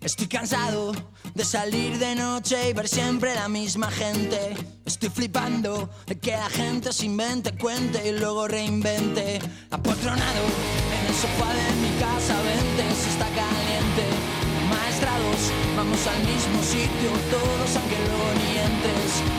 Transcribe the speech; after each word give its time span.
Estoy 0.00 0.26
cansado 0.26 0.92
de 1.34 1.44
salir 1.44 1.98
de 1.98 2.14
noche 2.14 2.70
y 2.70 2.72
ver 2.72 2.88
siempre 2.88 3.34
la 3.34 3.48
misma 3.48 3.90
gente. 3.90 4.54
Estoy 4.84 5.08
flipando 5.08 5.90
de 6.06 6.18
que 6.18 6.32
la 6.32 6.48
gente 6.50 6.92
se 6.92 7.06
invente, 7.06 7.52
cuente 7.56 8.08
y 8.08 8.12
luego 8.12 8.46
reinvente. 8.46 9.40
Apotronado 9.70 10.44
en 10.96 11.06
el 11.06 11.14
sofá 11.14 11.52
de 11.52 11.68
mi 11.82 11.90
casa, 11.98 12.36
vente 12.42 12.94
si 12.94 13.10
está 13.10 13.26
caliente. 13.26 14.04
Maestrados, 14.70 15.50
vamos 15.76 16.06
al 16.06 16.20
mismo 16.20 16.62
sitio, 16.62 17.10
todos 17.30 17.76
aunque 17.76 17.96
luego 18.06 18.28
ni. 18.38 18.54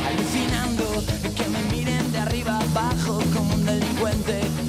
Alucinando 0.07 1.01
de 1.23 1.33
que 1.33 1.49
me 1.49 1.61
miren 1.71 2.11
de 2.11 2.19
arriba 2.19 2.59
abajo 2.59 3.19
como 3.33 3.53
un 3.53 3.65
delincuente. 3.65 4.64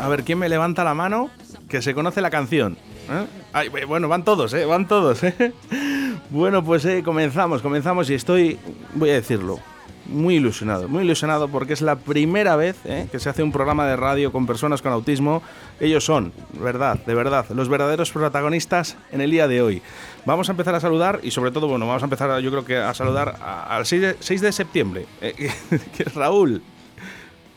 A 0.00 0.08
ver, 0.08 0.24
¿quién 0.24 0.38
me 0.38 0.48
levanta 0.48 0.84
la 0.84 0.94
mano 0.94 1.30
que 1.68 1.82
se 1.82 1.94
conoce 1.94 2.20
la 2.20 2.30
canción? 2.30 2.76
¿Eh? 3.10 3.26
Ay, 3.52 3.68
bueno, 3.68 4.08
van 4.08 4.24
todos, 4.24 4.52
¿eh? 4.54 4.64
Van 4.64 4.88
todos, 4.88 5.22
¿eh? 5.22 5.52
Bueno, 6.30 6.64
pues 6.64 6.84
eh, 6.84 7.02
comenzamos, 7.04 7.60
comenzamos 7.60 8.08
y 8.08 8.14
estoy, 8.14 8.56
voy 8.94 9.10
a 9.10 9.14
decirlo, 9.14 9.58
muy 10.06 10.36
ilusionado, 10.36 10.88
muy 10.88 11.02
ilusionado 11.02 11.48
porque 11.48 11.72
es 11.72 11.82
la 11.82 11.96
primera 11.96 12.54
vez 12.54 12.76
¿eh? 12.84 13.08
que 13.10 13.18
se 13.18 13.28
hace 13.28 13.42
un 13.42 13.50
programa 13.50 13.84
de 13.86 13.96
radio 13.96 14.30
con 14.30 14.46
personas 14.46 14.80
con 14.80 14.92
autismo. 14.92 15.42
Ellos 15.80 16.04
son, 16.04 16.32
verdad, 16.52 16.98
de 17.04 17.14
verdad, 17.14 17.46
los 17.50 17.68
verdaderos 17.68 18.12
protagonistas 18.12 18.96
en 19.10 19.20
el 19.20 19.30
día 19.32 19.48
de 19.48 19.60
hoy. 19.60 19.82
Vamos 20.24 20.48
a 20.48 20.52
empezar 20.52 20.74
a 20.76 20.80
saludar 20.80 21.20
y 21.22 21.32
sobre 21.32 21.50
todo, 21.50 21.66
bueno, 21.66 21.86
vamos 21.86 22.02
a 22.02 22.06
empezar 22.06 22.40
yo 22.40 22.50
creo 22.50 22.64
que 22.64 22.76
a 22.76 22.94
saludar 22.94 23.36
al 23.42 23.84
6 23.84 24.02
de, 24.02 24.16
6 24.20 24.40
de 24.40 24.52
septiembre. 24.52 25.06
eh, 25.20 25.50
Raúl, 26.14 26.62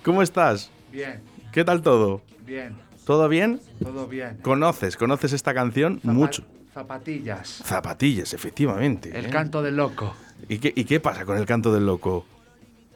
¿cómo 0.03 0.23
estás? 0.23 0.71
Bien, 0.91 1.21
¿Qué 1.53 1.63
tal 1.63 1.81
todo? 1.81 2.21
bien, 2.45 2.75
¿Todo 3.05 3.30
bien? 3.30 3.59
todo 3.81 4.07
bien. 4.07 4.38
¿Conoces? 4.41 4.98
¿Conoces 4.98 5.34
esta 5.34 5.53
canción? 5.53 5.99
Mucho. 6.03 6.44
Zapatillas. 6.73 7.61
Zapatillas, 7.63 8.33
efectivamente. 8.33 9.17
El 9.17 9.27
¿eh? 9.27 9.30
canto 9.30 9.61
del 9.61 9.75
loco. 9.77 10.16
¿Y 10.50 10.58
qué, 10.58 10.73
¿Y 10.75 10.86
qué 10.86 11.00
pasa 11.00 11.25
con 11.25 11.38
el 11.38 11.45
canto 11.45 11.73
del 11.73 11.86
loco? 11.86 12.25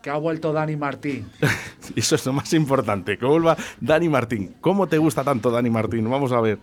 Que 0.02 0.10
ha 0.10 0.16
vuelto 0.18 0.52
Dani 0.54 0.76
Martín. 0.76 1.30
Eso 1.96 2.16
es 2.16 2.26
lo 2.26 2.34
más 2.34 2.52
importante. 2.54 3.18
Que 3.18 3.26
vuelva 3.26 3.56
Dani 3.80 4.10
Martín. 4.10 4.56
¿Cómo 4.62 4.88
te 4.88 4.98
gusta 4.98 5.24
tanto 5.24 5.52
Dani 5.52 5.70
Martín? 5.70 6.10
Vamos 6.10 6.32
a 6.32 6.42
ver. 6.42 6.58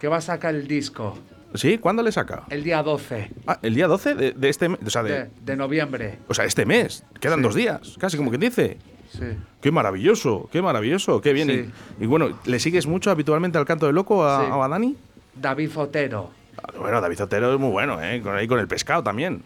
Que 0.00 0.08
va 0.08 0.16
a 0.18 0.20
sacar 0.22 0.54
el 0.54 0.66
disco. 0.66 1.18
¿Sí? 1.54 1.78
¿Cuándo 1.78 2.02
le 2.02 2.10
saca? 2.10 2.44
El 2.50 2.64
día 2.64 2.82
12 2.82 3.30
Ah, 3.46 3.58
el 3.62 3.74
día 3.74 3.86
12 3.86 4.14
de, 4.14 4.32
de 4.32 4.48
este 4.48 4.68
mes. 4.68 4.80
O 4.84 4.90
sea, 4.90 5.02
de, 5.02 5.12
de, 5.12 5.30
de 5.44 5.56
noviembre. 5.56 6.18
o 6.28 6.34
sea, 6.34 6.44
este 6.46 6.64
mes. 6.66 7.04
Quedan 7.20 7.38
Sí. 7.38 7.42
dos 7.42 7.54
días. 7.54 7.96
Casi 7.98 8.16
como 8.16 8.30
quien 8.30 8.40
dice. 8.40 8.78
Sí. 9.10 9.26
Qué 9.60 9.70
maravilloso, 9.70 10.48
qué 10.52 10.60
maravilloso, 10.62 11.20
qué 11.20 11.32
bien. 11.32 11.48
Sí. 11.48 11.70
Y, 12.00 12.04
y 12.04 12.06
bueno, 12.06 12.38
¿le 12.44 12.58
sigues 12.58 12.86
mucho 12.86 13.10
habitualmente 13.10 13.58
al 13.58 13.64
canto 13.64 13.86
del 13.86 13.94
loco 13.94 14.24
a, 14.24 14.40
Sí. 14.44 14.50
a? 14.50 14.94
David 15.40 15.70
Fotero. 15.70 16.30
Ah, 16.62 16.72
Bueno, 16.78 17.00
David 17.00 17.22
Otero 17.22 17.54
es 17.54 17.60
muy 17.60 17.70
bueno, 17.70 18.00
¿eh? 18.02 18.20
Con, 18.22 18.34
ahí 18.36 18.46
con 18.46 18.58
el 18.58 18.68
pescado 18.68 19.02
también. 19.02 19.42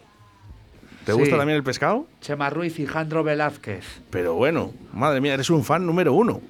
¿Te 1.05 1.13
Sí. 1.13 1.19
gusta 1.19 1.39
también 1.39 1.57
el 1.57 1.65
pescado? 1.65 2.07
Chema 2.21 2.51
Ruiz 2.51 2.79
y 2.79 2.87
Jandro 2.87 3.25
Velázquez. 3.25 4.03
Pero 4.11 4.35
bueno, 4.35 4.73
madre 4.93 5.21
mía, 5.23 5.35
eres 5.35 5.49
un 5.49 5.65
fan 5.65 5.87
número 5.87 6.13
uno. 6.13 6.41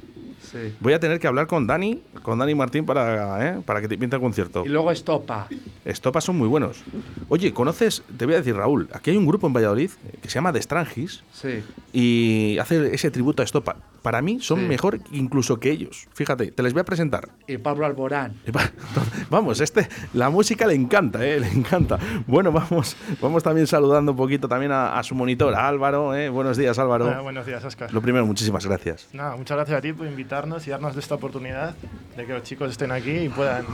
Sí. 0.51 0.75
Voy 0.81 0.93
a 0.93 1.01
tener 1.01 1.19
que 1.21 1.27
hablar 1.27 1.47
con 1.47 1.67
Dani, 1.67 2.03
con 2.23 2.39
Dani 2.39 2.55
Martín 2.55 2.85
para, 2.87 3.47
¿eh? 3.49 3.61
para 3.65 3.81
que 3.81 3.89
te 3.89 3.99
pinta 3.99 4.17
el 4.17 4.23
concierto. 4.23 4.65
Y 4.65 4.69
luego 4.69 4.91
Estopa. 4.91 5.47
Estopas 5.85 6.25
son 6.25 6.37
muy 6.39 6.49
buenos. 6.49 6.83
Oye, 7.29 7.53
¿conoces? 7.53 8.03
Te 8.17 8.25
voy 8.25 8.35
a 8.35 8.39
decir, 8.39 8.55
Raúl, 8.57 8.89
aquí 8.93 9.11
hay 9.11 9.17
un 9.17 9.27
grupo 9.27 9.47
en 9.47 9.53
Valladolid 9.53 9.91
eh, 10.07 10.19
que 10.23 10.29
se 10.29 10.35
llama 10.37 10.53
The 10.53 10.63
Strangis 10.63 11.23
Sí. 11.33 11.63
y 11.93 12.59
hace 12.59 12.95
ese 12.95 13.11
tributo 13.11 13.43
a 13.43 13.45
Estopa. 13.45 13.77
Para 14.03 14.23
mí 14.23 14.39
son 14.41 14.61
Sí. 14.61 14.67
mejor 14.67 15.01
incluso 15.13 15.59
que 15.61 15.71
ellos. 15.71 16.07
Fíjate, 16.15 16.51
te 16.53 16.63
les 16.63 16.73
voy 16.73 16.81
a 16.81 16.85
presentar. 16.85 17.29
Y 17.47 17.59
Pablo 17.59 17.85
Alborán. 17.85 18.35
Vamos, 19.31 19.61
este, 19.61 19.89
la 20.15 20.31
música 20.31 20.67
le 20.67 20.75
encanta, 20.75 21.25
¿eh? 21.27 21.41
le 21.41 21.49
encanta. 21.49 21.99
Bueno, 22.27 22.51
vamos, 22.53 22.97
vamos 23.21 23.43
también 23.43 23.67
saludando 23.67 24.13
un 24.13 24.17
poquito 24.19 24.49
también 24.49 24.73
a, 24.73 24.99
a 24.99 25.03
su 25.03 25.15
monitor, 25.15 25.55
a 25.55 25.69
Álvaro. 25.69 26.15
¿eh? 26.15 26.29
Buenos 26.29 26.57
días, 26.57 26.79
Álvaro. 26.79 27.07
Bueno, 27.07 27.23
buenos 27.23 27.47
días, 27.47 27.65
Oscar. 27.65 27.93
Lo 27.93 28.01
primero, 28.01 28.25
muchísimas 28.25 28.65
gracias. 28.67 29.09
Nada, 29.13 29.37
muchas 29.37 29.57
gracias 29.57 29.79
a 29.79 29.81
ti 29.83 29.93
por 29.93 30.07
invitarnos 30.39 30.67
y 30.67 30.71
darnos 30.71 30.97
esta 30.97 31.15
oportunidad 31.15 31.75
de 32.17 32.27
que 32.27 32.33
los 32.33 32.43
chicos 32.43 32.71
estén 32.71 32.93
aquí 32.93 33.11
y 33.11 33.29
puedan 33.29 33.65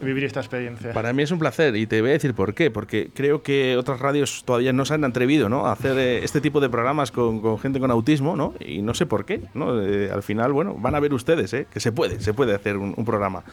vivir 0.00 0.24
esta 0.24 0.40
experiencia. 0.40 0.92
Para 0.92 1.12
mí 1.12 1.22
es 1.22 1.30
un 1.30 1.38
placer 1.38 1.76
y 1.76 1.86
te 1.86 2.00
voy 2.00 2.10
a 2.10 2.12
decir 2.14 2.34
por 2.34 2.54
qué. 2.54 2.70
Porque 2.70 3.10
creo 3.14 3.42
que 3.42 3.76
otras 3.76 4.00
radios 4.00 4.44
todavía 4.44 4.72
no 4.72 4.84
se 4.84 4.94
han 4.94 5.04
atrevido 5.04 5.48
¿no? 5.48 5.66
a 5.66 5.72
hacer 5.72 5.96
eh, 5.98 6.24
este 6.24 6.40
tipo 6.40 6.60
de 6.60 6.68
programas 6.68 7.10
con, 7.10 7.40
con 7.40 7.58
gente 7.58 7.80
con 7.80 7.90
autismo, 7.90 8.36
¿no? 8.36 8.54
Y 8.60 8.82
no 8.82 8.94
sé 8.94 9.06
por 9.06 9.24
qué, 9.24 9.42
¿no? 9.54 9.80
Eh, 9.80 10.10
al 10.12 10.22
final, 10.22 10.52
bueno, 10.52 10.74
van 10.74 10.94
a 10.94 11.00
ver 11.00 11.14
ustedes, 11.14 11.52
¿eh? 11.54 11.66
Que 11.70 11.80
se 11.80 11.92
puede, 11.92 12.20
se 12.20 12.34
puede 12.34 12.54
hacer 12.54 12.76
un, 12.76 12.94
un 12.96 13.04
programa. 13.04 13.44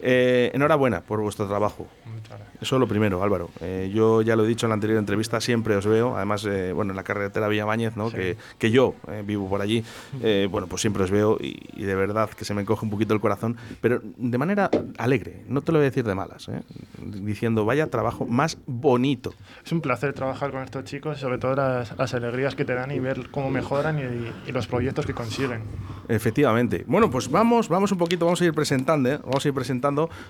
Eh, 0.00 0.50
enhorabuena 0.54 1.00
por 1.00 1.20
vuestro 1.20 1.46
trabajo. 1.46 1.86
Muchas 2.06 2.38
gracias. 2.38 2.48
Eso 2.62 2.76
es 2.76 2.80
lo 2.80 2.88
primero, 2.88 3.22
Álvaro. 3.22 3.50
Eh, 3.60 3.90
yo 3.94 4.22
ya 4.22 4.34
lo 4.34 4.44
he 4.44 4.48
dicho 4.48 4.66
en 4.66 4.70
la 4.70 4.74
anterior 4.74 4.98
entrevista, 4.98 5.40
siempre 5.40 5.76
os 5.76 5.86
veo. 5.86 6.16
Además, 6.16 6.44
eh, 6.44 6.72
bueno, 6.72 6.90
en 6.92 6.96
la 6.96 7.04
carretera 7.04 7.46
Villamañez, 7.48 7.96
¿no? 7.96 8.10
Sí. 8.10 8.16
Que, 8.16 8.36
que 8.58 8.70
yo 8.70 8.94
eh, 9.08 9.22
vivo 9.24 9.48
por 9.48 9.60
allí. 9.60 9.84
eh, 10.22 10.48
bueno, 10.50 10.66
pues 10.66 10.80
siempre 10.80 11.04
os 11.04 11.10
veo 11.10 11.36
y, 11.40 11.56
y 11.74 11.84
de 11.84 11.94
verdad 11.94 12.28
que 12.30 12.44
se 12.44 12.54
me 12.54 12.62
encoge 12.62 12.84
un 12.84 12.90
poquito 12.90 13.14
el 13.14 13.20
corazón. 13.20 13.56
Pero 13.80 14.00
de 14.16 14.38
manera 14.38 14.70
alegre, 14.98 15.44
no 15.48 15.60
te 15.62 15.72
lo 15.72 15.78
voy 15.78 15.86
a 15.86 15.90
decir 15.90 16.04
de 16.04 16.14
malas. 16.14 16.48
¿eh? 16.48 16.60
Diciendo, 16.98 17.64
vaya 17.64 17.86
trabajo 17.88 18.26
más 18.26 18.58
bonito. 18.66 19.34
Es 19.64 19.70
un 19.72 19.80
placer 19.80 20.12
trabajar 20.12 20.50
con 20.50 20.62
estos 20.62 20.84
chicos, 20.84 21.18
sobre 21.18 21.38
todo 21.38 21.54
las, 21.54 21.96
las 21.96 22.14
alegrías 22.14 22.54
que 22.56 22.64
te 22.64 22.74
dan 22.74 22.90
y 22.90 22.98
ver 22.98 23.30
cómo 23.30 23.50
mejoran 23.50 23.98
y, 23.98 24.48
y 24.48 24.52
los 24.52 24.66
proyectos 24.66 25.06
que 25.06 25.14
consiguen. 25.14 25.62
Efectivamente. 26.08 26.84
Bueno, 26.86 27.10
pues 27.10 27.30
vamos, 27.30 27.68
vamos 27.68 27.92
un 27.92 27.98
poquito, 27.98 28.24
vamos 28.24 28.40
a 28.40 28.44
ir 28.46 28.54
presentando, 28.54 29.18
vamos 29.20 29.44
a 29.44 29.48
ir 29.48 29.54
presentando, 29.54 29.87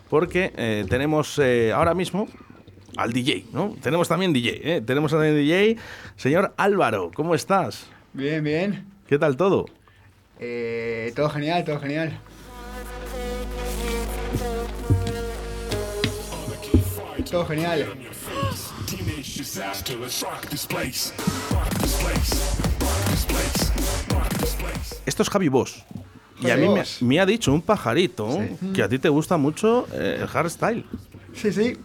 porque 0.09 0.53
eh, 0.57 0.85
tenemos 0.89 1.39
eh, 1.39 1.73
ahora 1.73 1.95
mismo 1.95 2.29
al 2.97 3.13
DJ, 3.13 3.47
¿no? 3.53 3.77
Tenemos 3.81 4.09
también 4.09 4.33
DJ, 4.33 4.77
¿eh? 4.77 4.81
Tenemos 4.81 5.13
también 5.13 5.35
DJ. 5.35 5.77
Señor 6.17 6.55
Álvaro, 6.57 7.11
¿cómo 7.15 7.35
estás? 7.35 7.87
Bien, 8.13 8.43
bien. 8.43 8.87
¿Qué 9.07 9.19
tal 9.19 9.37
todo? 9.37 9.67
Eh, 10.41 11.13
todo 11.15 11.29
genial, 11.31 11.65
todo 11.65 11.79
genial. 11.81 12.19
Todo 17.31 17.45
genial. 17.45 17.87
Esto 25.05 25.23
es 25.23 25.31
Javi 25.31 25.49
Boss. 25.49 25.85
Y 26.41 26.51
a 26.51 26.57
mí 26.57 26.69
me, 27.01 27.21
ha 27.21 27.27
dicho 27.27 27.53
un 27.53 27.63
pajarito 27.63 28.29
que 28.75 28.83
a 28.83 28.89
ti 28.89 28.99
te 28.99 29.09
gusta 29.09 29.37
mucho 29.37 29.89
eh, 29.93 30.19
el 30.21 30.27
hardstyle 30.29 30.85
Sí, 31.35 31.53
sí, 31.53 31.77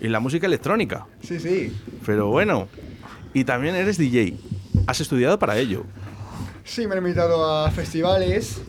y 0.00 0.08
la 0.08 0.20
música 0.20 0.46
electrónica. 0.46 1.06
sí, 1.22 1.38
sí. 1.40 1.72
Pero 2.06 2.28
bueno, 2.28 2.68
y 3.34 3.44
también 3.44 3.74
eres 3.74 3.98
DJ. 3.98 4.34
Has 4.86 5.00
estudiado 5.00 5.38
para 5.38 5.58
ello. 5.58 5.84
Sí, 6.64 6.86
me 6.86 6.92
han 6.94 6.98
invitado 6.98 7.44
a 7.44 7.70
festivales. 7.70 8.60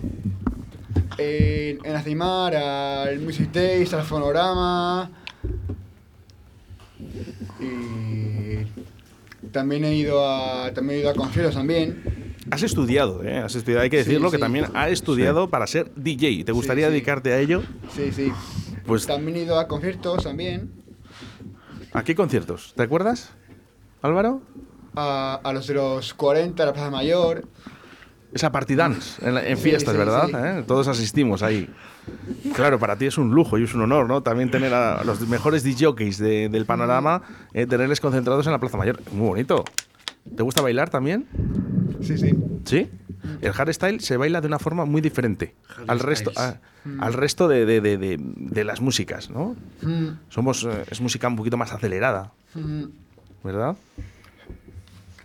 En, 1.17 1.85
en 1.85 1.95
Azimar, 1.95 2.55
al 2.55 3.19
Music 3.19 3.51
Days, 3.51 3.94
al 3.94 4.03
Fonograma. 4.03 5.09
Y 7.59 8.66
también 9.51 9.83
he 9.83 9.95
ido 9.95 10.25
a 10.25 10.72
también 10.73 10.99
he 10.99 11.01
ido 11.01 11.09
a 11.09 11.13
conciertos 11.13 11.55
también. 11.55 12.19
Has 12.51 12.63
estudiado, 12.63 13.23
¿eh? 13.23 13.37
Has 13.39 13.55
estudiado, 13.55 13.83
hay 13.83 13.89
que 13.89 14.03
Sí, 14.03 14.09
decirlo, 14.09 14.31
que 14.31 14.37
también 14.37 14.65
has 14.73 14.89
estudiado 14.91 15.49
para 15.49 15.67
ser 15.67 15.91
DJ. 15.95 16.43
¿Te 16.45 16.51
gustaría 16.51 16.89
dedicarte 16.89 17.31
a 17.33 17.39
ello? 17.39 17.61
Sí, 17.95 18.11
sí. 18.11 18.31
Pues, 18.85 19.05
También 19.05 19.37
he 19.37 19.41
ido 19.41 19.59
a 19.59 19.67
conciertos 19.67 20.23
también. 20.23 20.71
¿a 21.93 22.03
qué 22.03 22.15
conciertos? 22.15 22.73
¿Te 22.75 22.83
acuerdas, 22.83 23.31
Álvaro? 24.01 24.41
A, 24.95 25.39
a 25.43 25.53
los 25.53 25.67
de 25.67 25.75
los 25.75 26.13
40, 26.13 26.63
a 26.63 26.65
la 26.67 26.73
Plaza 26.73 26.89
Mayor. 26.91 27.45
Esa 28.33 28.51
party 28.51 28.75
dance 28.75 29.25
en, 29.25 29.33
la- 29.35 29.47
en 29.47 29.57
Sí, 29.57 29.63
fiestas, 29.63 29.97
¿verdad? 29.97 30.59
¿Eh? 30.59 30.63
Todos 30.67 30.87
asistimos 30.87 31.41
ahí. 31.41 31.67
Claro, 32.55 32.77
para 32.79 32.95
ti 32.95 33.05
es 33.07 33.17
un 33.17 33.31
lujo 33.31 33.57
y 33.57 33.63
es 33.63 33.73
un 33.73 33.81
honor, 33.81 34.07
¿no? 34.07 34.22
También 34.22 34.52
tener 34.52 34.72
a 34.73 35.03
los 35.03 35.19
mejores 35.28 35.63
DJs 35.63 36.17
de- 36.19 36.49
del 36.49 36.66
panorama, 36.66 37.22
eh, 37.53 37.66
tenerles 37.66 37.99
concentrados 37.99 38.45
en 38.45 38.52
la 38.52 38.59
Plaza 38.59 38.78
Mayor. 38.78 38.99
Muy 39.11 39.28
bonito. 39.29 39.66
¿Te 40.35 40.43
gusta 40.43 40.61
bailar 40.61 40.89
también? 40.89 41.25
Sí, 42.01 42.17
sí. 42.17 42.33
¿Sí? 42.66 42.89
El 43.41 43.51
hardstyle 43.53 43.99
se 43.99 44.17
baila 44.17 44.41
de 44.41 44.47
una 44.47 44.59
forma 44.59 44.85
muy 44.85 45.01
diferente 45.01 45.55
al 45.87 45.99
resto, 45.99 46.31
a- 46.35 46.57
al 46.99 47.13
resto 47.13 47.47
de, 47.47 47.66
de- 47.66 47.81
de- 47.81 47.97
de- 47.97 48.17
de 48.19 48.63
las 48.63 48.79
músicas, 48.81 49.29
¿no? 49.29 49.55
Mm, 49.81 50.07
Somos, 50.29 50.63
eh, 50.63 50.85
es 50.89 51.01
música 51.01 51.27
un 51.27 51.35
poquito 51.35 51.57
más 51.57 51.71
acelerada, 51.73 52.31
mm. 52.55 52.83
¿verdad? 53.43 53.75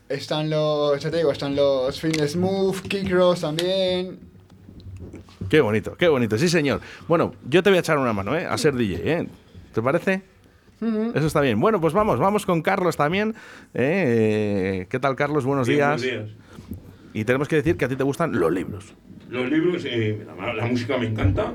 Están 0.08 0.50
los, 0.50 1.00
ya 1.02 1.10
te 1.10 1.18
digo, 1.18 1.32
están 1.32 1.56
los 1.56 2.00
Fitness 2.00 2.36
Move, 2.36 2.80
Kick 2.88 3.10
Ross 3.10 3.40
también. 3.40 4.18
Qué 5.48 5.60
bonito, 5.60 5.96
qué 5.96 6.08
bonito, 6.08 6.36
sí 6.38 6.48
señor. 6.48 6.80
Bueno, 7.08 7.34
yo 7.48 7.62
te 7.62 7.70
voy 7.70 7.76
a 7.78 7.80
echar 7.80 7.98
una 7.98 8.12
mano, 8.12 8.36
¿eh? 8.36 8.46
A 8.46 8.56
ser 8.58 8.74
DJ, 8.74 9.12
¿eh? 9.20 9.28
¿Te 9.72 9.82
parece? 9.82 10.22
Eso 10.80 11.26
está 11.26 11.40
bien. 11.40 11.60
Bueno, 11.60 11.80
pues 11.80 11.92
vamos, 11.92 12.18
vamos 12.18 12.44
con 12.46 12.62
Carlos 12.62 12.96
también. 12.96 13.30
¿eh? 13.74 14.04
Eh, 14.82 14.86
¿Qué 14.90 14.98
tal, 14.98 15.16
Carlos? 15.16 15.44
Buenos 15.44 15.66
Bien, 15.68 15.78
días. 15.78 16.02
buenos 16.02 16.26
días. 16.28 16.38
Y 17.14 17.24
tenemos 17.24 17.48
que 17.48 17.56
decir 17.56 17.76
que 17.76 17.84
a 17.84 17.88
ti 17.88 17.96
te 17.96 18.04
gustan 18.04 18.38
los 18.38 18.52
libros. 18.52 18.94
Los 19.30 19.48
libros, 19.50 19.84
eh, 19.86 20.26
la, 20.38 20.52
la 20.54 20.66
música 20.66 20.98
me 20.98 21.06
encanta 21.06 21.52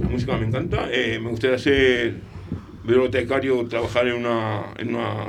la 0.00 0.08
música 0.08 0.36
me 0.36 0.46
encanta. 0.46 0.88
Eh, 0.90 1.18
me 1.18 1.30
gustaría 1.30 1.58
ser 1.58 2.14
bibliotecario, 2.84 3.66
trabajar 3.66 4.06
en, 4.08 4.14
una, 4.16 4.64
en, 4.78 4.94
una, 4.94 5.26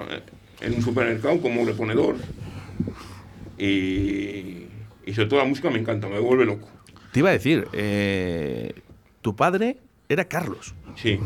en 0.61 0.73
un 0.75 0.81
supermercado 0.81 1.39
como 1.41 1.65
reponedor. 1.65 2.15
Y, 3.57 4.67
y 5.05 5.13
sobre 5.13 5.27
todo 5.27 5.39
la 5.39 5.45
música 5.45 5.69
me 5.69 5.79
encanta, 5.79 6.07
me 6.07 6.19
vuelve 6.19 6.45
loco. 6.45 6.67
Te 7.11 7.19
iba 7.19 7.29
a 7.29 7.33
decir, 7.33 7.67
eh, 7.73 8.73
tu 9.21 9.35
padre 9.35 9.77
era 10.09 10.25
Carlos, 10.25 10.75
Sí, 10.97 11.19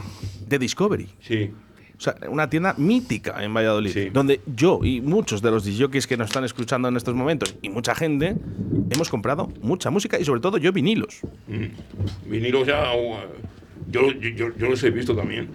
de 0.47 0.59
Discovery. 0.59 1.07
sí. 1.19 1.51
O 1.97 2.03
sea, 2.03 2.15
una 2.29 2.49
tienda 2.49 2.73
mítica 2.79 3.43
en 3.43 3.53
Valladolid, 3.53 3.91
Sí. 3.91 4.09
donde 4.09 4.41
yo 4.55 4.79
y 4.83 5.01
muchos 5.01 5.39
de 5.43 5.51
los 5.51 5.63
DJs 5.65 6.07
que 6.07 6.17
nos 6.17 6.29
están 6.29 6.43
escuchando 6.43 6.87
en 6.87 6.97
estos 6.97 7.13
momentos 7.13 7.55
y 7.61 7.69
mucha 7.69 7.93
gente 7.93 8.35
hemos 8.89 9.07
comprado 9.07 9.53
mucha 9.61 9.91
música 9.91 10.19
y 10.19 10.25
sobre 10.25 10.41
todo 10.41 10.57
yo 10.57 10.71
vinilos. 10.73 11.19
Mm. 11.47 12.29
Vinilos 12.31 12.65
ya. 12.65 12.85
yo, 13.91 14.11
yo, 14.13 14.29
yo, 14.29 14.47
yo 14.57 14.69
los 14.69 14.83
he 14.83 14.89
visto 14.89 15.15
también. 15.15 15.49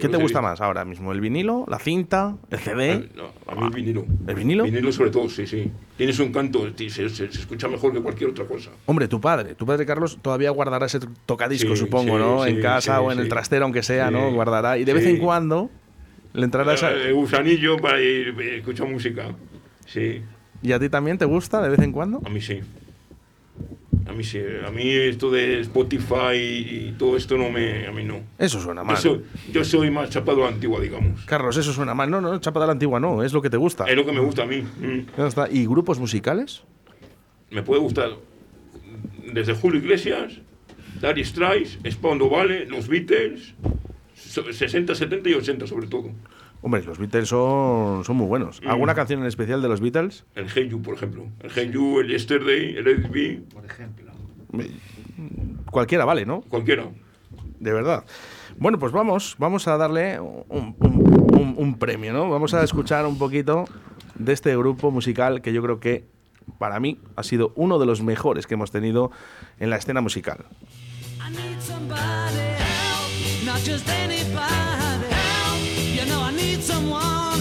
¿Qué 0.00 0.08
te 0.08 0.16
gusta 0.16 0.40
más 0.40 0.60
ahora 0.60 0.84
mismo? 0.84 1.12
¿El 1.12 1.20
vinilo? 1.20 1.64
¿La 1.68 1.78
cinta? 1.78 2.36
¿El 2.50 2.58
CD? 2.58 2.92
A, 2.92 3.16
no, 3.16 3.32
a 3.46 3.54
mí 3.54 3.66
el 3.66 3.70
vinilo. 3.70 4.04
¿El 4.26 4.34
vinilo? 4.34 4.64
Vinilo 4.64 4.92
sobre 4.92 5.10
todo, 5.10 5.28
sí, 5.28 5.46
sí. 5.46 5.70
Tiene 5.96 6.12
su 6.12 6.22
encanto, 6.22 6.72
ti- 6.72 6.90
se, 6.90 7.08
se- 7.08 7.30
se 7.30 7.40
escucha 7.40 7.68
mejor 7.68 7.92
que 7.92 8.00
cualquier 8.00 8.30
otra 8.30 8.44
cosa. 8.46 8.70
Hombre, 8.86 9.06
tu 9.08 9.20
padre, 9.20 9.54
tu 9.54 9.66
padre 9.66 9.84
Carlos 9.86 10.18
todavía 10.22 10.50
guardará 10.50 10.86
ese 10.86 11.00
tocadisco, 11.26 11.74
Sí, 11.74 11.80
supongo, 11.80 12.12
sí, 12.16 12.18
¿no? 12.18 12.46
en 12.46 12.60
casa 12.60 13.00
o 13.00 13.12
en 13.12 13.18
el 13.18 13.28
trastero, 13.28 13.64
aunque 13.64 13.82
sea, 13.82 14.10
¿no? 14.10 14.32
Guardará. 14.32 14.78
Y 14.78 14.84
de 14.84 14.92
vez 14.94 15.06
en 15.06 15.18
cuando 15.18 15.70
le 16.32 16.44
entrará 16.44 16.74
esa... 16.74 16.92
Eh, 16.92 17.12
gusanillo 17.12 17.76
para 17.78 18.00
ir, 18.00 18.34
eh, 18.40 18.58
escuchar 18.58 18.88
música. 18.88 19.28
Sí, 19.86 20.22
¿Y 20.62 20.72
a 20.72 20.78
ti 20.78 20.88
también 20.88 21.16
te 21.18 21.24
gusta 21.24 21.60
de 21.62 21.68
vez 21.70 21.80
en 21.80 21.92
cuando? 21.92 22.20
a 22.24 22.28
mí 22.28 22.40
sí. 22.40 22.60
A 24.10 24.12
mí 24.12 24.24
sí. 24.24 24.40
A 24.66 24.70
mí 24.70 24.90
esto 24.90 25.30
de 25.30 25.60
Spotify 25.60 26.34
y 26.34 26.94
todo 26.98 27.16
esto 27.16 27.38
no 27.38 27.48
me. 27.50 27.86
A 27.86 27.92
mí 27.92 28.02
no. 28.04 28.20
Eso 28.38 28.60
suena 28.60 28.80
Yo 28.82 28.86
mal. 28.86 28.96
soy, 28.96 29.22
yo 29.52 29.64
soy 29.64 29.90
más 29.90 30.10
chapado 30.10 30.42
a 30.44 30.50
la 30.50 30.54
antigua, 30.54 30.80
digamos. 30.80 31.24
Carlos, 31.26 31.56
eso 31.56 31.72
suena 31.72 31.94
mal. 31.94 32.10
No, 32.10 32.20
no, 32.20 32.38
chapa 32.40 32.58
de 32.60 32.66
la 32.66 32.72
antigua 32.72 32.98
no, 32.98 33.22
es 33.22 33.32
lo 33.32 33.40
que 33.40 33.50
te 33.50 33.56
gusta. 33.56 33.84
Es 33.84 33.94
lo 33.96 34.04
que 34.04 34.12
me 34.12 34.20
gusta 34.20 34.42
a 34.42 34.46
mí. 34.46 34.62
Mm. 34.62 35.20
Está. 35.22 35.48
¿Y 35.50 35.64
grupos 35.66 35.98
musicales? 36.00 36.62
Me 37.50 37.62
puede 37.62 37.80
gustar 37.80 38.10
desde 39.32 39.54
Julio 39.54 39.78
Iglesias, 39.80 40.34
Dari 41.00 41.24
Strikes, 41.24 41.78
Spando 41.90 42.28
Vale, 42.28 42.66
los 42.66 42.88
Beatles, 42.88 43.54
so- 44.16 44.52
60, 44.52 44.94
70 44.94 45.28
y 45.30 45.34
80 45.34 45.66
sobre 45.66 45.86
todo. 45.86 46.10
Hombre, 46.62 46.82
los 46.84 46.98
Beatles 46.98 47.28
son, 47.28 48.04
son 48.04 48.16
muy 48.16 48.26
buenos. 48.26 48.60
Mm. 48.62 48.68
¿Alguna 48.68 48.94
canción 48.94 49.20
en 49.20 49.26
especial 49.26 49.62
de 49.62 49.68
los 49.68 49.80
Beatles? 49.80 50.24
El 50.34 50.46
Hey 50.54 50.68
You, 50.68 50.82
por 50.82 50.94
ejemplo. 50.94 51.26
El 51.40 51.50
Hey 51.54 51.70
You, 51.72 52.00
el 52.00 52.08
Yesterday, 52.08 52.76
el 52.76 52.84
Let 52.84 52.92
It 53.06 53.10
Be, 53.10 53.42
Por 53.52 53.64
ejemplo. 53.64 54.10
Cualquiera 55.70 56.04
vale, 56.04 56.26
¿no? 56.26 56.40
cualquiera. 56.42 56.84
De 57.58 57.72
verdad. 57.72 58.04
Bueno, 58.58 58.78
pues 58.78 58.92
vamos, 58.92 59.36
vamos 59.38 59.68
a 59.68 59.76
darle 59.76 60.18
un, 60.20 60.44
un- 60.48 60.76
un- 60.80 61.54
un 61.56 61.78
premio, 61.78 62.12
¿no? 62.12 62.28
Vamos 62.28 62.52
a 62.54 62.62
escuchar 62.62 63.06
un 63.06 63.16
poquito 63.18 63.64
de 64.16 64.32
este 64.32 64.56
grupo 64.56 64.90
musical 64.90 65.40
que 65.42 65.52
yo 65.52 65.62
creo 65.62 65.78
que 65.80 66.04
para 66.58 66.80
mí 66.80 66.98
ha 67.16 67.22
sido 67.22 67.52
uno 67.54 67.78
de 67.78 67.86
los 67.86 68.02
mejores 68.02 68.46
que 68.46 68.54
hemos 68.54 68.70
tenido 68.70 69.10
en 69.60 69.70
la 69.70 69.76
escena 69.76 70.00
musical. 70.00 70.44
I 71.22 71.30
need 71.30 71.60
need 76.40 76.62
someone. 76.62 77.40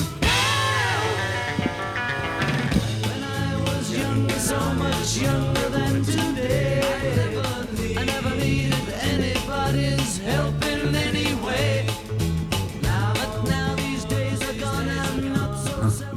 When 3.07 3.23
I 3.23 3.55
was 3.65 3.97
young, 3.97 4.29
so 4.29 4.59
much 4.73 5.17
younger 5.17 5.69
than 5.69 6.03
today, 6.03 7.48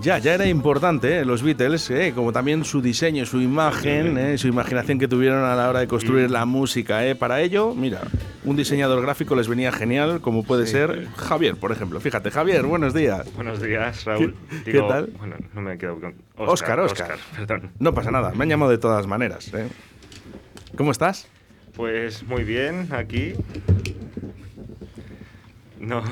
Ya, 0.03 0.19
ya 0.19 0.35
era 0.35 0.47
importante, 0.47 1.19
¿eh? 1.21 1.25
los 1.25 1.45
Beatles, 1.45 1.89
¿eh? 1.91 2.13
como 2.13 2.33
también 2.33 2.65
su 2.65 2.83
diseño, 2.83 3.25
su 3.25 3.41
imagen, 3.41 4.19
¿eh? 4.19 4.37
su 4.37 4.49
imaginación 4.49 4.99
que 4.99 5.07
tuvieron 5.07 5.45
a 5.45 5.55
la 5.55 5.69
hora 5.69 5.79
de 5.79 5.87
construir 5.87 6.29
la 6.29 6.45
música. 6.45 7.07
¿eh? 7.07 7.15
Para 7.15 7.41
ello, 7.41 7.73
mira, 7.73 8.01
un 8.45 8.57
diseñador 8.57 9.01
gráfico 9.01 9.37
les 9.37 9.47
venía 9.47 9.71
genial, 9.71 10.21
como 10.21 10.43
puede 10.43 10.67
ser 10.67 11.07
Javier, 11.17 11.55
por 11.55 11.71
ejemplo. 11.71 12.01
Fíjate, 12.01 12.33
Javier, 12.33 12.65
buenos 12.65 12.95
días. 12.95 13.33
Buenos 13.37 13.63
días, 13.63 14.05
Raúl. 14.05 14.35
¿Qué- 14.65 14.73
qué 14.73 14.81
tal? 14.81 15.07
Bueno, 15.19 15.37
no 15.55 15.61
me 15.61 15.79
quedo 15.79 16.01
con. 16.01 16.15
Óscar, 16.37 16.81
Óscar. 16.81 17.17
perdón. 17.37 17.71
No 17.79 17.95
pasa 17.95 18.11
nada, 18.11 18.33
me 18.35 18.43
han 18.43 18.49
llamado 18.51 18.73
de 18.73 18.79
todas 18.79 19.07
maneras. 19.07 19.53
¿Cómo 20.77 20.91
estás? 20.91 21.29
Pues 21.77 22.25
muy 22.25 22.43
bien, 22.43 22.89
aquí. 22.91 23.35
No, 25.79 26.03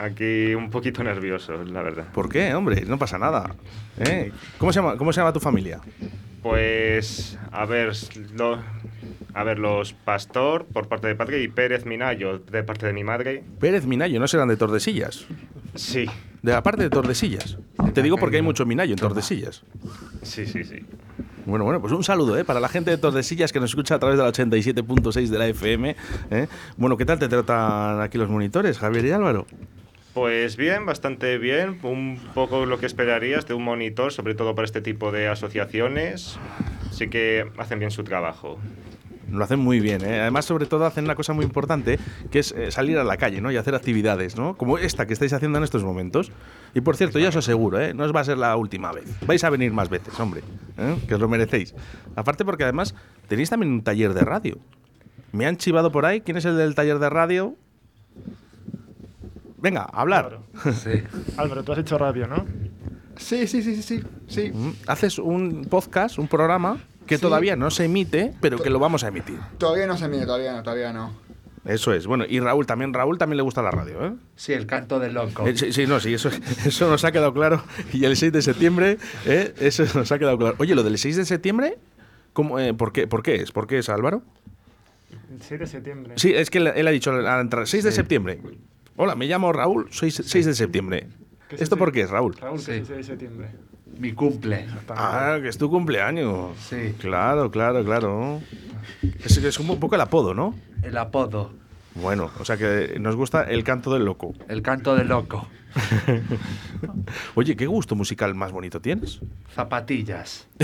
aquí 0.00 0.54
un 0.54 0.70
poquito 0.70 1.02
nervioso, 1.02 1.64
la 1.64 1.82
verdad. 1.82 2.04
¿Por 2.12 2.28
qué, 2.28 2.54
hombre? 2.54 2.84
No 2.86 2.98
pasa 2.98 3.18
nada. 3.18 3.54
¿eh? 3.98 4.32
¿Cómo, 4.58 4.72
se 4.72 4.80
llama, 4.80 4.96
¿Cómo 4.96 5.12
se 5.12 5.20
llama 5.20 5.32
tu 5.32 5.40
familia? 5.40 5.80
Pues, 6.42 7.36
a 7.52 7.64
ver, 7.66 7.92
lo- 8.34 8.58
a 9.34 9.44
ver, 9.44 9.58
los 9.58 9.92
Pastor 9.92 10.64
por 10.66 10.88
parte 10.88 11.06
de 11.08 11.14
padre 11.14 11.42
y 11.42 11.48
Pérez 11.48 11.84
Minayo 11.84 12.38
de 12.38 12.62
parte 12.62 12.86
de 12.86 12.92
mi 12.92 13.04
madre. 13.04 13.42
Pérez 13.60 13.84
Minayo, 13.86 14.18
no 14.20 14.28
serán 14.28 14.48
de 14.48 14.56
Tordesillas. 14.56 15.26
Sí, 15.74 16.06
De 16.42 16.52
la 16.52 16.62
parte 16.62 16.82
de 16.84 16.90
Tordesillas. 16.90 17.58
Te 17.92 18.02
digo 18.02 18.16
porque 18.16 18.36
hay 18.36 18.42
mucho 18.42 18.64
Minayo 18.66 18.92
en 18.92 18.98
Tordesillas. 18.98 19.62
sí, 20.22 20.46
sí, 20.46 20.64
sí. 20.64 20.84
Bueno, 21.44 21.64
bueno, 21.64 21.80
pues 21.80 21.92
un 21.94 22.04
saludo 22.04 22.36
¿eh? 22.38 22.44
para 22.44 22.60
la 22.60 22.68
gente 22.68 22.90
de 22.90 22.98
Tordesillas 22.98 23.52
que 23.52 23.58
nos 23.60 23.70
escucha 23.70 23.94
a 23.94 23.98
través 23.98 24.18
de 24.18 24.24
la 24.24 24.30
87.6 24.30 25.28
de 25.28 25.38
la 25.38 25.46
FM. 25.46 25.96
¿eh? 26.30 26.46
Bueno, 26.76 26.96
¿qué 26.96 27.04
tal 27.06 27.18
te 27.18 27.26
tratan 27.28 28.00
aquí 28.02 28.18
los 28.18 28.28
monitores, 28.28 28.78
Javier 28.78 29.04
y 29.06 29.10
Álvaro? 29.12 29.46
Pues 30.18 30.56
bien, 30.56 30.84
bastante 30.84 31.38
bien. 31.38 31.78
Un 31.84 32.18
poco 32.34 32.66
lo 32.66 32.80
que 32.80 32.86
esperarías 32.86 33.46
de 33.46 33.54
un 33.54 33.62
monitor, 33.62 34.12
sobre 34.12 34.34
todo 34.34 34.56
para 34.56 34.66
este 34.66 34.80
tipo 34.80 35.12
de 35.12 35.28
asociaciones. 35.28 36.40
Sí 36.90 37.06
que 37.08 37.48
hacen 37.56 37.78
bien 37.78 37.92
su 37.92 38.02
trabajo. 38.02 38.58
Lo 39.30 39.44
hacen 39.44 39.60
muy 39.60 39.78
bien, 39.78 40.04
¿eh? 40.04 40.18
Además, 40.18 40.44
sobre 40.44 40.66
todo, 40.66 40.86
hacen 40.86 41.04
una 41.04 41.14
cosa 41.14 41.34
muy 41.34 41.44
importante, 41.44 42.00
que 42.32 42.40
es 42.40 42.50
eh, 42.50 42.72
salir 42.72 42.98
a 42.98 43.04
la 43.04 43.16
calle, 43.16 43.40
¿no? 43.40 43.52
Y 43.52 43.56
hacer 43.56 43.76
actividades, 43.76 44.36
¿no? 44.36 44.56
Como 44.56 44.76
esta 44.78 45.06
que 45.06 45.12
estáis 45.12 45.32
haciendo 45.32 45.58
en 45.58 45.62
estos 45.62 45.84
momentos. 45.84 46.32
Y 46.74 46.80
por 46.80 46.96
cierto, 46.96 47.20
ya 47.20 47.28
os 47.28 47.36
aseguro, 47.36 47.80
¿eh? 47.80 47.94
No 47.94 48.02
os 48.02 48.12
va 48.12 48.18
a 48.18 48.24
ser 48.24 48.38
la 48.38 48.56
última 48.56 48.90
vez. 48.90 49.04
Vais 49.24 49.44
a 49.44 49.50
venir 49.50 49.72
más 49.72 49.88
veces, 49.88 50.18
hombre. 50.18 50.42
Que 51.06 51.14
os 51.14 51.20
lo 51.20 51.28
merecéis. 51.28 51.76
Aparte 52.16 52.44
porque 52.44 52.64
además 52.64 52.92
tenéis 53.28 53.50
también 53.50 53.70
un 53.70 53.82
taller 53.84 54.14
de 54.14 54.22
radio. 54.22 54.58
Me 55.30 55.46
han 55.46 55.58
chivado 55.58 55.92
por 55.92 56.06
ahí. 56.06 56.22
¿Quién 56.22 56.38
es 56.38 56.44
el 56.44 56.56
del 56.56 56.74
taller 56.74 56.98
de 56.98 57.08
radio? 57.08 57.54
Venga, 59.60 59.82
a 59.82 60.00
hablar. 60.00 60.38
Sí. 60.74 61.02
Álvaro, 61.36 61.62
tú 61.64 61.72
has 61.72 61.78
hecho 61.78 61.98
radio, 61.98 62.26
¿no? 62.26 62.46
Sí, 63.16 63.46
sí, 63.48 63.62
sí, 63.62 63.74
sí, 63.74 63.82
sí. 63.82 64.02
sí. 64.28 64.52
Haces 64.86 65.18
un 65.18 65.66
podcast, 65.68 66.18
un 66.18 66.28
programa 66.28 66.78
que 67.06 67.16
Sí. 67.16 67.22
todavía 67.22 67.56
no 67.56 67.70
se 67.70 67.86
emite, 67.86 68.34
pero 68.40 68.58
que 68.58 68.70
lo 68.70 68.78
vamos 68.78 69.02
a 69.04 69.08
emitir. 69.08 69.38
Todavía 69.58 69.86
no 69.86 69.96
se 69.96 70.08
mide, 70.08 70.26
todavía 70.26 70.52
no, 70.52 70.62
todavía 70.62 70.92
no. 70.92 71.12
Eso 71.64 71.92
es. 71.92 72.06
Bueno, 72.06 72.24
y 72.28 72.38
Raúl 72.40 72.66
también, 72.66 72.94
Raúl 72.94 73.18
también 73.18 73.36
le 73.38 73.42
gusta 73.42 73.60
la 73.62 73.70
radio, 73.70 74.06
¿eh? 74.06 74.12
Sí, 74.36 74.52
el 74.52 74.66
canto 74.66 75.00
del 75.00 75.14
loco. 75.14 75.46
Eh, 75.46 75.56
Sí, 75.56 75.72
sí, 75.72 75.86
no, 75.86 75.98
sí, 76.00 76.14
eso, 76.14 76.30
eso 76.64 76.88
nos 76.88 77.04
ha 77.04 77.10
quedado 77.12 77.34
claro. 77.34 77.62
Y 77.92 78.04
el 78.04 78.16
6 78.16 78.32
de 78.32 78.42
septiembre, 78.42 78.98
¿eh? 79.26 79.52
eso 79.58 79.84
nos 79.98 80.10
ha 80.12 80.18
quedado 80.18 80.38
claro. 80.38 80.54
Oye, 80.58 80.74
lo 80.74 80.82
del 80.84 80.96
6 80.96 81.16
de 81.16 81.24
septiembre, 81.26 81.78
¿cómo, 82.32 82.58
eh, 82.60 82.72
¿por, 82.74 82.92
qué, 82.92 83.06
¿por 83.08 83.22
qué 83.22 83.36
es? 83.36 83.50
¿Por 83.52 83.66
qué 83.66 83.78
es, 83.78 83.88
Álvaro? 83.88 84.22
El 85.32 85.42
6 85.42 85.60
de 85.60 85.66
septiembre. 85.66 86.12
Sí, 86.16 86.32
es 86.32 86.48
que 86.48 86.58
él, 86.58 86.68
él 86.68 86.86
ha 86.86 86.90
dicho 86.90 87.10
al 87.10 87.40
entrar, 87.40 87.66
6 87.66 87.84
de 87.84 87.92
septiembre. 87.92 88.40
Hola, 89.00 89.14
me 89.14 89.26
llamo 89.26 89.52
Raúl, 89.52 89.86
soy 89.92 90.10
6 90.10 90.44
de 90.46 90.54
septiembre. 90.54 91.06
¿Qué 91.48 91.54
es 91.54 91.62
¿Esto 91.62 91.76
por 91.76 91.92
qué 91.92 92.00
es, 92.02 92.10
Raúl? 92.10 92.34
Raúl, 92.34 92.58
Sí. 92.58 92.66
que 92.72 92.76
es 92.78 92.80
el 92.80 92.86
6 92.86 92.96
de 92.96 93.04
septiembre. 93.04 93.48
Mi 93.96 94.12
cumple. 94.12 94.66
Ah, 94.90 95.38
que 95.40 95.48
es 95.48 95.56
tu 95.56 95.70
cumpleaños. 95.70 96.56
Sí. 96.58 96.94
Claro, 96.98 97.48
claro, 97.50 97.84
claro. 97.84 98.40
Es, 99.24 99.36
es 99.38 99.60
un 99.60 99.78
poco 99.78 99.94
el 99.94 100.00
apodo, 100.00 100.34
¿no? 100.34 100.54
El 100.82 100.96
apodo. 100.96 101.52
Bueno, 101.94 102.30
o 102.40 102.44
sea 102.44 102.56
que 102.56 102.96
nos 103.00 103.14
gusta 103.16 103.44
el 103.44 103.62
canto 103.64 103.92
del 103.92 104.04
loco. 104.04 104.34
El 104.48 104.62
canto 104.62 104.94
del 104.96 105.08
loco. 105.08 105.46
Oye, 107.36 107.54
¿qué 107.56 107.66
gusto 107.66 107.94
musical 107.94 108.34
más 108.34 108.50
bonito 108.52 108.80
tienes? 108.80 109.20
Zapatillas. 109.54 110.48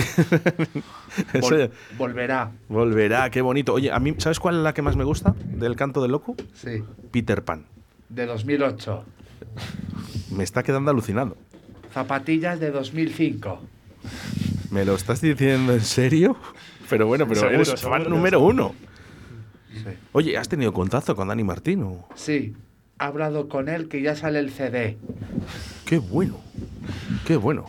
Vol- 1.34 1.70
volverá. 1.98 2.50
Volverá, 2.68 3.30
qué 3.30 3.42
bonito. 3.42 3.74
Oye, 3.74 3.92
a 3.92 3.98
mí, 4.00 4.14
¿sabes 4.18 4.40
cuál 4.40 4.56
es 4.56 4.62
la 4.62 4.74
que 4.74 4.82
más 4.82 4.96
me 4.96 5.04
gusta 5.04 5.34
del 5.44 5.76
canto 5.76 6.02
del 6.02 6.12
loco? 6.12 6.34
Sí. 6.54 6.82
Peter 7.12 7.44
Pan. 7.44 7.66
De 8.08 8.26
2008. 8.26 9.04
Me 10.30 10.44
está 10.44 10.62
quedando 10.62 10.90
alucinado. 10.90 11.36
Zapatillas 11.92 12.60
de 12.60 12.70
2005. 12.70 13.60
¿Me 14.70 14.84
lo 14.84 14.94
estás 14.94 15.20
diciendo 15.20 15.72
en 15.72 15.80
serio? 15.80 16.36
Pero 16.90 17.06
bueno, 17.06 17.26
pero 17.26 17.40
Seguro, 17.40 17.54
eres 17.56 17.68
seguro 17.68 17.90
fan 17.90 18.02
que 18.04 18.08
número 18.10 18.40
uno. 18.40 18.74
Sí. 19.72 19.84
Oye, 20.12 20.36
¿has 20.36 20.48
tenido 20.48 20.72
contacto 20.72 21.16
con 21.16 21.28
Dani 21.28 21.44
Martino? 21.44 22.06
Sí. 22.14 22.54
He 23.00 23.04
hablado 23.04 23.48
con 23.48 23.68
él 23.68 23.88
que 23.88 24.02
ya 24.02 24.14
sale 24.16 24.38
el 24.38 24.50
CD. 24.50 24.96
Qué 25.84 25.98
bueno, 25.98 26.40
qué 27.26 27.36
bueno. 27.36 27.64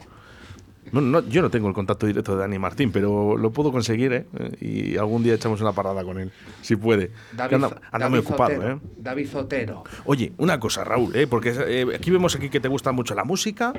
No, 0.95 1.01
no, 1.01 1.27
yo 1.27 1.41
no 1.41 1.49
tengo 1.49 1.67
el 1.67 1.73
contacto 1.73 2.07
directo 2.07 2.35
de 2.35 2.39
Dani 2.39 2.57
Martín, 2.57 2.89
pero 2.89 3.35
lo 3.35 3.51
puedo 3.51 3.69
conseguir, 3.69 4.13
¿eh? 4.13 4.25
Y 4.61 4.95
algún 4.95 5.23
día 5.23 5.33
echamos 5.33 5.59
una 5.59 5.73
parada 5.73 6.05
con 6.05 6.17
él, 6.17 6.31
si 6.61 6.77
puede. 6.77 7.11
David, 7.33 7.55
anda, 7.55 7.81
anda 7.91 8.07
muy 8.07 8.19
David 8.19 8.29
ocupado, 8.29 8.55
Zotero, 8.55 8.75
¿eh? 8.75 8.79
David 8.95 9.27
Zotero. 9.27 9.83
Oye, 10.05 10.31
una 10.37 10.57
cosa, 10.57 10.85
Raúl, 10.85 11.13
¿eh? 11.13 11.27
porque 11.27 11.53
eh, 11.67 11.85
aquí 11.93 12.11
vemos 12.11 12.33
aquí 12.37 12.49
que 12.49 12.61
te 12.61 12.69
gusta 12.69 12.93
mucho 12.93 13.13
la 13.13 13.25
música, 13.25 13.73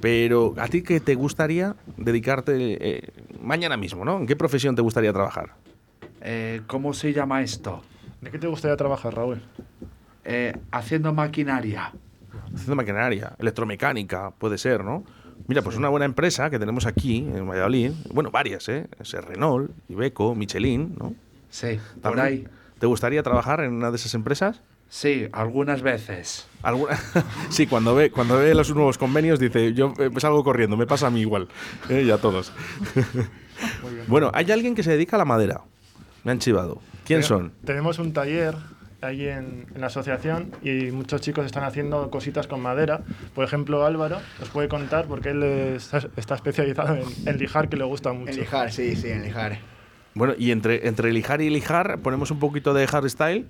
pero 0.00 0.54
¿a 0.56 0.68
ti 0.68 0.82
qué 0.82 1.00
te 1.00 1.16
gustaría 1.16 1.74
dedicarte 1.96 2.54
eh, 2.56 3.08
mañana 3.42 3.76
mismo, 3.76 4.04
¿no? 4.04 4.18
¿En 4.18 4.28
qué 4.28 4.36
profesión 4.36 4.76
te 4.76 4.82
gustaría 4.82 5.12
trabajar? 5.12 5.54
Eh, 6.20 6.60
¿Cómo 6.68 6.94
se 6.94 7.12
llama 7.12 7.42
esto? 7.42 7.82
¿De 8.20 8.30
qué 8.30 8.38
te 8.38 8.46
gustaría 8.46 8.76
trabajar, 8.76 9.16
Raúl? 9.16 9.42
Eh, 10.24 10.56
haciendo 10.70 11.12
maquinaria. 11.12 11.92
Haciendo 12.54 12.76
maquinaria, 12.76 13.32
electromecánica, 13.40 14.30
puede 14.30 14.58
ser, 14.58 14.84
¿no? 14.84 15.02
Mira, 15.46 15.62
pues 15.62 15.76
una 15.76 15.88
buena 15.88 16.06
empresa 16.06 16.50
que 16.50 16.58
tenemos 16.58 16.86
aquí 16.86 17.18
en 17.18 17.48
Valladolid, 17.48 17.92
bueno, 18.12 18.30
varias, 18.30 18.68
¿eh? 18.68 18.86
Es 19.00 19.12
Renault, 19.12 19.70
Ibeco, 19.88 20.34
Michelin, 20.34 20.94
¿no? 20.98 21.14
Sí, 21.50 21.78
por 22.00 22.18
ahí. 22.20 22.46
¿Te 22.78 22.86
gustaría 22.86 23.22
trabajar 23.22 23.60
en 23.60 23.72
una 23.72 23.90
de 23.90 23.96
esas 23.96 24.14
empresas? 24.14 24.60
Sí, 24.88 25.28
algunas 25.32 25.82
veces. 25.82 26.46
¿Alguna? 26.62 26.98
sí, 27.48 27.66
cuando 27.66 27.94
ve, 27.94 28.10
cuando 28.10 28.36
ve 28.36 28.54
los 28.54 28.74
nuevos 28.74 28.98
convenios 28.98 29.38
dice, 29.38 29.72
yo 29.72 29.94
eh, 29.98 30.10
salgo 30.18 30.44
corriendo, 30.44 30.76
me 30.76 30.86
pasa 30.86 31.06
a 31.06 31.10
mí 31.10 31.20
igual, 31.20 31.48
¿eh? 31.88 32.02
y 32.06 32.10
a 32.10 32.18
todos. 32.18 32.52
bueno, 34.08 34.30
hay 34.34 34.50
alguien 34.50 34.74
que 34.74 34.82
se 34.82 34.90
dedica 34.90 35.16
a 35.16 35.18
la 35.18 35.24
madera. 35.24 35.62
Me 36.24 36.32
han 36.32 36.38
chivado. 36.38 36.80
¿Quién 37.04 37.22
son? 37.22 37.52
Tenemos 37.64 37.98
un 37.98 38.12
taller 38.12 38.54
ahí 39.02 39.26
en, 39.28 39.66
en 39.74 39.80
la 39.80 39.88
asociación 39.88 40.52
y 40.62 40.90
muchos 40.92 41.20
chicos 41.20 41.44
están 41.44 41.64
haciendo 41.64 42.08
cositas 42.10 42.46
con 42.46 42.60
madera. 42.60 43.00
Por 43.34 43.44
ejemplo, 43.44 43.84
Álvaro 43.84 44.18
os 44.40 44.48
puede 44.48 44.68
contar 44.68 45.06
porque 45.06 45.30
él 45.30 45.42
es- 45.42 45.90
está 46.16 46.34
especializado 46.36 46.96
en, 46.96 47.04
en 47.28 47.38
lijar, 47.38 47.68
que 47.68 47.76
le 47.76 47.84
gusta 47.84 48.12
mucho. 48.12 48.30
En 48.30 48.36
lijar, 48.38 48.72
sí, 48.72 48.96
sí, 48.96 49.08
en 49.08 49.22
lijar. 49.24 49.58
Bueno, 50.14 50.34
y 50.38 50.50
entre, 50.50 50.86
entre 50.88 51.12
lijar 51.12 51.40
y 51.40 51.50
lijar 51.50 51.98
ponemos 51.98 52.30
un 52.30 52.38
poquito 52.38 52.72
de 52.74 52.86
hardstyle. 52.86 53.46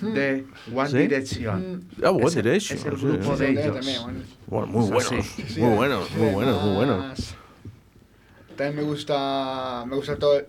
De 0.00 0.44
One 0.72 0.90
¿Sí? 0.90 0.96
Direction. 0.98 1.84
Ah, 2.04 2.10
One 2.10 2.26
Es 2.26 2.36
el- 2.36 2.42
Direction, 2.44 2.78
Es 2.78 2.84
el 2.86 2.96
sí. 2.98 3.04
grupo 3.06 3.22
Sí, 3.24 3.30
de 3.30 3.46
También, 3.46 3.58
ellos. 3.64 3.74
también, 3.76 4.02
bueno. 4.02 4.18
Bueno, 4.46 4.66
muy 4.68 4.90
buenos, 4.90 5.26
sí, 5.48 5.60
muy 5.60 5.74
buenos, 5.76 6.10
muy 6.16 6.32
buenos. 6.32 7.34
También 8.56 8.76
me 8.76 8.82
gusta, 8.82 9.84
me 9.86 9.94
gusta 9.96 10.16
todo, 10.16 10.40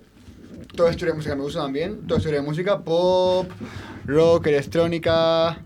toda 0.75 0.91
historia 0.91 1.13
de 1.13 1.17
música, 1.17 1.35
me 1.35 1.41
gusta 1.43 1.61
también. 1.61 2.01
Toda 2.07 2.19
historia 2.19 2.39
de 2.41 2.45
música, 2.45 2.79
pop, 2.83 3.49
rock, 4.05 4.47
electrónica, 4.47 5.57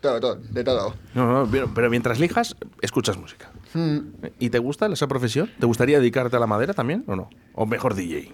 todo, 0.00 0.20
todo, 0.20 0.36
de 0.36 0.64
todo. 0.64 0.94
No, 1.14 1.32
no, 1.44 1.50
pero- 1.50 1.70
pero 1.74 1.90
mientras 1.90 2.18
lijas, 2.18 2.56
escuchas 2.80 3.16
música. 3.16 3.50
Hmm. 3.74 3.98
¿Y 4.38 4.50
te 4.50 4.58
gusta 4.58 4.86
esa 4.86 5.06
profesión? 5.06 5.50
¿Te 5.60 5.66
gustaría 5.66 5.98
dedicarte 5.98 6.36
a 6.36 6.40
la 6.40 6.46
madera 6.46 6.74
también 6.74 7.04
o 7.06 7.14
no? 7.16 7.30
¿O 7.54 7.66
mejor 7.66 7.94
DJ? 7.94 8.32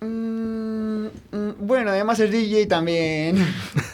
Mm, 0.00 1.06
mm, 1.06 1.50
bueno, 1.60 1.90
además 1.90 2.18
es 2.20 2.30
DJ 2.30 2.66
también. 2.66 3.36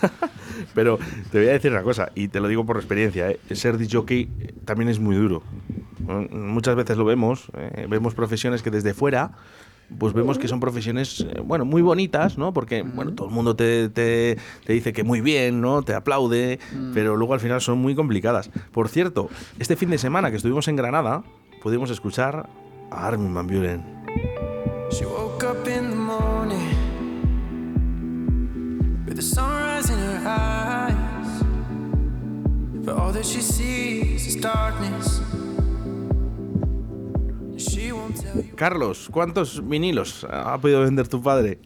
Pero 0.74 0.98
te 1.30 1.38
voy 1.38 1.48
a 1.48 1.52
decir 1.52 1.70
una 1.72 1.82
cosa, 1.82 2.10
y 2.14 2.28
te 2.28 2.40
lo 2.40 2.48
digo 2.48 2.64
por 2.66 2.76
experiencia, 2.76 3.30
¿eh? 3.30 3.40
ser 3.52 3.76
jockey 3.90 4.28
también 4.64 4.88
es 4.88 4.98
muy 4.98 5.16
duro. 5.16 5.42
Mm, 6.00 6.36
Muchas 6.52 6.74
veces 6.76 6.96
lo 6.96 7.04
vemos, 7.04 7.46
eh, 7.56 7.86
vemos 7.88 8.14
profesiones 8.14 8.62
que 8.62 8.70
desde 8.70 8.94
fuera, 8.94 9.32
pues 9.98 10.12
vemos 10.14 10.38
que 10.38 10.48
son 10.48 10.60
profesiones, 10.60 11.20
eh, 11.28 11.40
bueno, 11.44 11.64
muy 11.64 11.82
bonitas, 11.82 12.38
¿no? 12.38 12.52
Porque, 12.52 12.82
bueno, 12.82 13.12
todo 13.14 13.28
el 13.28 13.34
mundo 13.34 13.56
te, 13.56 13.88
te- 13.88 14.38
te 14.64 14.72
dice 14.72 14.92
que 14.92 15.04
muy 15.04 15.20
bien, 15.20 15.60
¿no? 15.60 15.82
Te 15.82 15.94
aplaude, 15.94 16.58
pero 16.94 17.16
luego 17.16 17.34
al 17.34 17.40
final 17.40 17.60
son 17.60 17.78
muy 17.78 17.94
complicadas. 17.94 18.50
Por 18.72 18.88
cierto, 18.88 19.28
este 19.58 19.76
fin 19.76 19.90
de 19.90 19.98
semana 19.98 20.30
que 20.30 20.36
estuvimos 20.36 20.68
en 20.68 20.76
Granada, 20.76 21.22
pudimos 21.62 21.90
escuchar 21.90 22.48
a 22.90 23.06
Armin 23.06 23.34
Van 23.34 23.46
Buren. 23.46 23.82
She 24.90 25.04
woke 25.04 25.44
up 25.44 25.66
in 25.68 25.90
the 25.90 25.96
morning 25.96 26.74
with 29.06 29.16
the 29.16 29.22
sunrise 29.22 29.88
in 29.90 29.98
her 29.98 30.22
eyes. 30.26 30.96
But 32.84 32.96
all 32.96 33.12
that 33.12 33.24
she 33.24 33.40
sees 33.40 34.26
is 34.26 34.40
darkness. 34.40 35.20
Carlos, 38.56 39.08
¿cuántos 39.10 39.66
vinilos 39.66 40.26
ha 40.30 40.58
podido 40.58 40.80
vender 40.82 41.08
tu 41.08 41.22
padre? 41.22 41.58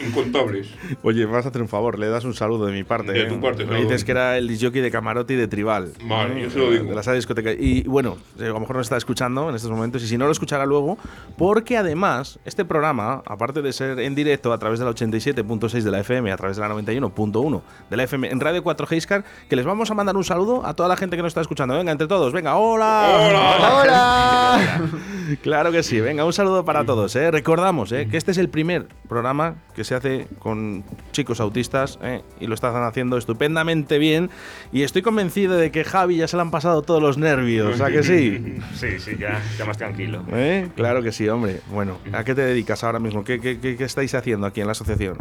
Incontables. 0.00 0.68
Oye, 1.02 1.24
vas 1.24 1.46
a 1.46 1.50
hacer 1.50 1.62
un 1.62 1.68
favor, 1.68 1.98
le 1.98 2.08
das 2.08 2.24
un 2.24 2.34
saludo 2.34 2.66
de 2.66 2.72
mi 2.72 2.82
parte. 2.82 3.12
De 3.12 3.22
¿eh? 3.22 3.26
tu 3.26 3.40
parte, 3.40 3.64
claro. 3.64 3.80
dices 3.80 4.04
que 4.04 4.12
era 4.12 4.36
el 4.36 4.48
disjockey 4.48 4.82
de 4.82 4.90
camarote 4.90 5.34
y 5.34 5.36
de 5.36 5.46
tribal. 5.46 5.92
Vale, 6.04 6.38
¿eh? 6.38 6.42
yo 6.42 6.50
se 6.50 6.58
lo 6.58 6.70
digo. 6.70 6.84
De 6.84 6.94
la 6.94 7.02
sala 7.02 7.12
de 7.12 7.18
discoteca. 7.18 7.52
Y 7.52 7.82
bueno, 7.84 8.16
eh, 8.38 8.46
a 8.46 8.48
lo 8.48 8.60
mejor 8.60 8.76
nos 8.76 8.86
está 8.86 8.96
escuchando 8.96 9.48
en 9.48 9.54
estos 9.54 9.70
momentos 9.70 10.02
y 10.02 10.08
si 10.08 10.18
no 10.18 10.26
lo 10.26 10.32
escuchará 10.32 10.66
luego, 10.66 10.98
porque 11.38 11.76
además 11.76 12.40
este 12.44 12.64
programa, 12.64 13.22
aparte 13.26 13.62
de 13.62 13.72
ser 13.72 14.00
en 14.00 14.14
directo 14.14 14.52
a 14.52 14.58
través 14.58 14.80
de 14.80 14.84
la 14.84 14.90
87.6 14.90 15.82
de 15.82 15.90
la 15.90 16.00
FM, 16.00 16.32
a 16.32 16.36
través 16.36 16.56
de 16.56 16.62
la 16.62 16.74
91.1 16.74 17.62
de 17.90 17.96
la 17.96 18.02
FM 18.02 18.30
en 18.30 18.40
Radio 18.40 18.62
4 18.64 18.86
Giscar, 18.86 19.24
que 19.48 19.56
les 19.56 19.64
vamos 19.64 19.90
a 19.90 19.94
mandar 19.94 20.16
un 20.16 20.24
saludo 20.24 20.66
a 20.66 20.74
toda 20.74 20.88
la 20.88 20.96
gente 20.96 21.16
que 21.16 21.22
nos 21.22 21.30
está 21.30 21.40
escuchando. 21.40 21.74
Venga, 21.74 21.92
entre 21.92 22.08
todos, 22.08 22.32
venga, 22.32 22.56
hola. 22.56 23.18
¡Hola! 23.20 23.80
¡Hola! 23.82 24.80
Claro 25.42 25.72
que 25.72 25.82
sí, 25.82 26.00
venga, 26.00 26.24
un 26.24 26.32
saludo 26.32 26.64
para 26.64 26.84
todos. 26.84 27.16
¿eh? 27.16 27.30
Recordamos 27.30 27.92
¿eh? 27.92 28.06
que 28.10 28.16
este 28.16 28.32
es 28.32 28.38
el 28.38 28.50
primer 28.50 28.88
programa 29.08 29.56
que 29.74 29.83
se 29.84 29.94
hace 29.94 30.26
con 30.38 30.84
chicos 31.12 31.40
autistas 31.40 31.98
¿eh? 32.02 32.22
y 32.40 32.46
lo 32.46 32.54
están 32.54 32.74
haciendo 32.84 33.16
estupendamente 33.16 33.98
bien. 33.98 34.30
Y 34.72 34.82
estoy 34.82 35.02
convencido 35.02 35.56
de 35.56 35.70
que 35.70 35.84
Javi 35.84 36.16
ya 36.16 36.28
se 36.28 36.36
le 36.36 36.42
han 36.42 36.50
pasado 36.50 36.82
todos 36.82 37.02
los 37.02 37.18
nervios, 37.18 37.80
¿a 37.80 37.90
que 37.90 38.02
sí? 38.02 38.56
Sí, 38.74 38.98
sí, 38.98 39.16
ya, 39.18 39.40
ya 39.58 39.64
más 39.64 39.76
tranquilo. 39.78 40.24
¿Eh? 40.32 40.68
Claro 40.76 41.02
que 41.02 41.12
sí, 41.12 41.28
hombre. 41.28 41.60
Bueno, 41.70 41.98
¿a 42.12 42.24
qué 42.24 42.34
te 42.34 42.42
dedicas 42.42 42.82
ahora 42.84 42.98
mismo? 42.98 43.24
¿Qué, 43.24 43.40
qué- 43.40 43.60
qué- 43.60 43.76
qué 43.76 43.84
estáis 43.84 44.14
haciendo 44.14 44.46
aquí 44.46 44.60
en 44.60 44.66
la 44.66 44.72
asociación? 44.72 45.18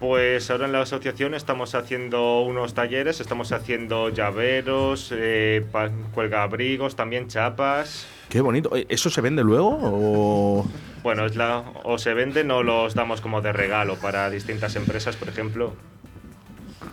Pues 0.00 0.50
ahora 0.50 0.66
en 0.66 0.72
la 0.72 0.80
asociación 0.82 1.34
estamos 1.34 1.74
haciendo 1.76 2.40
unos 2.42 2.74
talleres, 2.74 3.20
estamos 3.20 3.52
haciendo 3.52 4.08
llaveros, 4.08 5.12
eh, 5.16 5.64
pa- 5.70 5.90
cuelgabrigos, 6.12 6.96
también 6.96 7.28
chapas. 7.28 8.06
Qué 8.32 8.40
bonito. 8.40 8.70
¿Eso 8.88 9.10
se 9.10 9.20
vende 9.20 9.44
luego? 9.44 9.78
O... 9.82 10.66
Bueno, 11.02 11.26
es 11.26 11.36
la, 11.36 11.58
o 11.84 11.98
se 11.98 12.14
venden 12.14 12.50
o 12.50 12.62
los 12.62 12.94
damos 12.94 13.20
como 13.20 13.42
de 13.42 13.52
regalo 13.52 13.96
para 13.96 14.30
distintas 14.30 14.74
empresas, 14.74 15.16
por 15.16 15.28
ejemplo. 15.28 15.74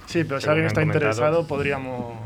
Sí, 0.05 0.25
pero 0.25 0.41
si 0.41 0.50
alguien 0.50 0.67
está 0.67 0.81
comentado. 0.81 1.00
interesado, 1.05 1.48
podríamos. 1.48 2.17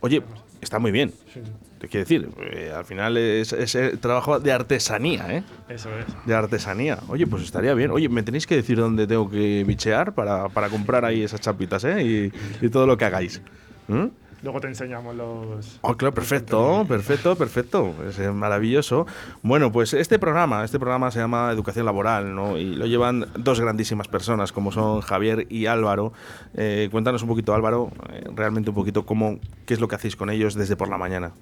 Oye, 0.00 0.22
está 0.62 0.78
muy 0.78 0.90
bien. 0.90 1.12
Sí, 1.34 1.42
Te 1.80 1.88
quiero 1.88 2.04
decir, 2.04 2.30
eh, 2.54 2.72
al 2.74 2.86
final 2.86 3.18
es, 3.18 3.52
es 3.52 3.74
el 3.74 3.98
trabajo 3.98 4.40
de 4.40 4.52
artesanía, 4.52 5.36
¿eh? 5.36 5.42
eso 5.68 5.90
es. 5.98 6.06
De 6.24 6.34
artesanía. 6.34 6.98
Oye, 7.08 7.26
pues 7.26 7.42
estaría 7.42 7.74
bien. 7.74 7.90
Oye, 7.90 8.08
me 8.08 8.22
tenéis 8.22 8.46
que 8.46 8.56
decir 8.56 8.78
dónde 8.78 9.06
tengo 9.06 9.28
que 9.28 9.64
bichear 9.66 10.14
para, 10.14 10.48
para 10.48 10.70
comprar 10.70 11.04
ahí 11.04 11.22
esas 11.22 11.42
chapitas, 11.42 11.84
¿eh? 11.84 12.02
Y, 12.02 12.64
y 12.64 12.70
todo 12.70 12.86
lo 12.86 12.96
que 12.96 13.04
hagáis. 13.04 13.42
¿Mm? 13.86 14.06
Luego 14.42 14.60
te 14.60 14.68
enseñamos 14.68 15.14
los. 15.14 15.78
Oh, 15.82 15.94
claro, 15.96 16.14
perfecto, 16.14 16.84
perfecto, 16.88 17.36
perfecto. 17.36 17.94
Es 18.08 18.18
eh, 18.18 18.30
maravilloso. 18.30 19.06
Bueno, 19.42 19.70
pues 19.70 19.92
este 19.92 20.18
programa, 20.18 20.64
este 20.64 20.78
programa 20.78 21.10
se 21.10 21.18
llama 21.18 21.50
Educación 21.52 21.84
Laboral, 21.84 22.34
¿no? 22.34 22.56
Y 22.56 22.74
lo 22.74 22.86
llevan 22.86 23.26
dos 23.36 23.60
grandísimas 23.60 24.08
personas, 24.08 24.52
como 24.52 24.72
son 24.72 25.02
Javier 25.02 25.46
y 25.50 25.66
Álvaro. 25.66 26.12
Eh, 26.54 26.88
cuéntanos 26.90 27.22
un 27.22 27.28
poquito, 27.28 27.54
Álvaro, 27.54 27.90
eh, 28.12 28.24
realmente 28.34 28.70
un 28.70 28.76
poquito 28.76 29.04
cómo, 29.04 29.38
qué 29.66 29.74
es 29.74 29.80
lo 29.80 29.88
que 29.88 29.96
hacéis 29.96 30.16
con 30.16 30.30
ellos 30.30 30.54
desde 30.54 30.76
por 30.76 30.88
la 30.88 30.96
mañana. 30.96 31.32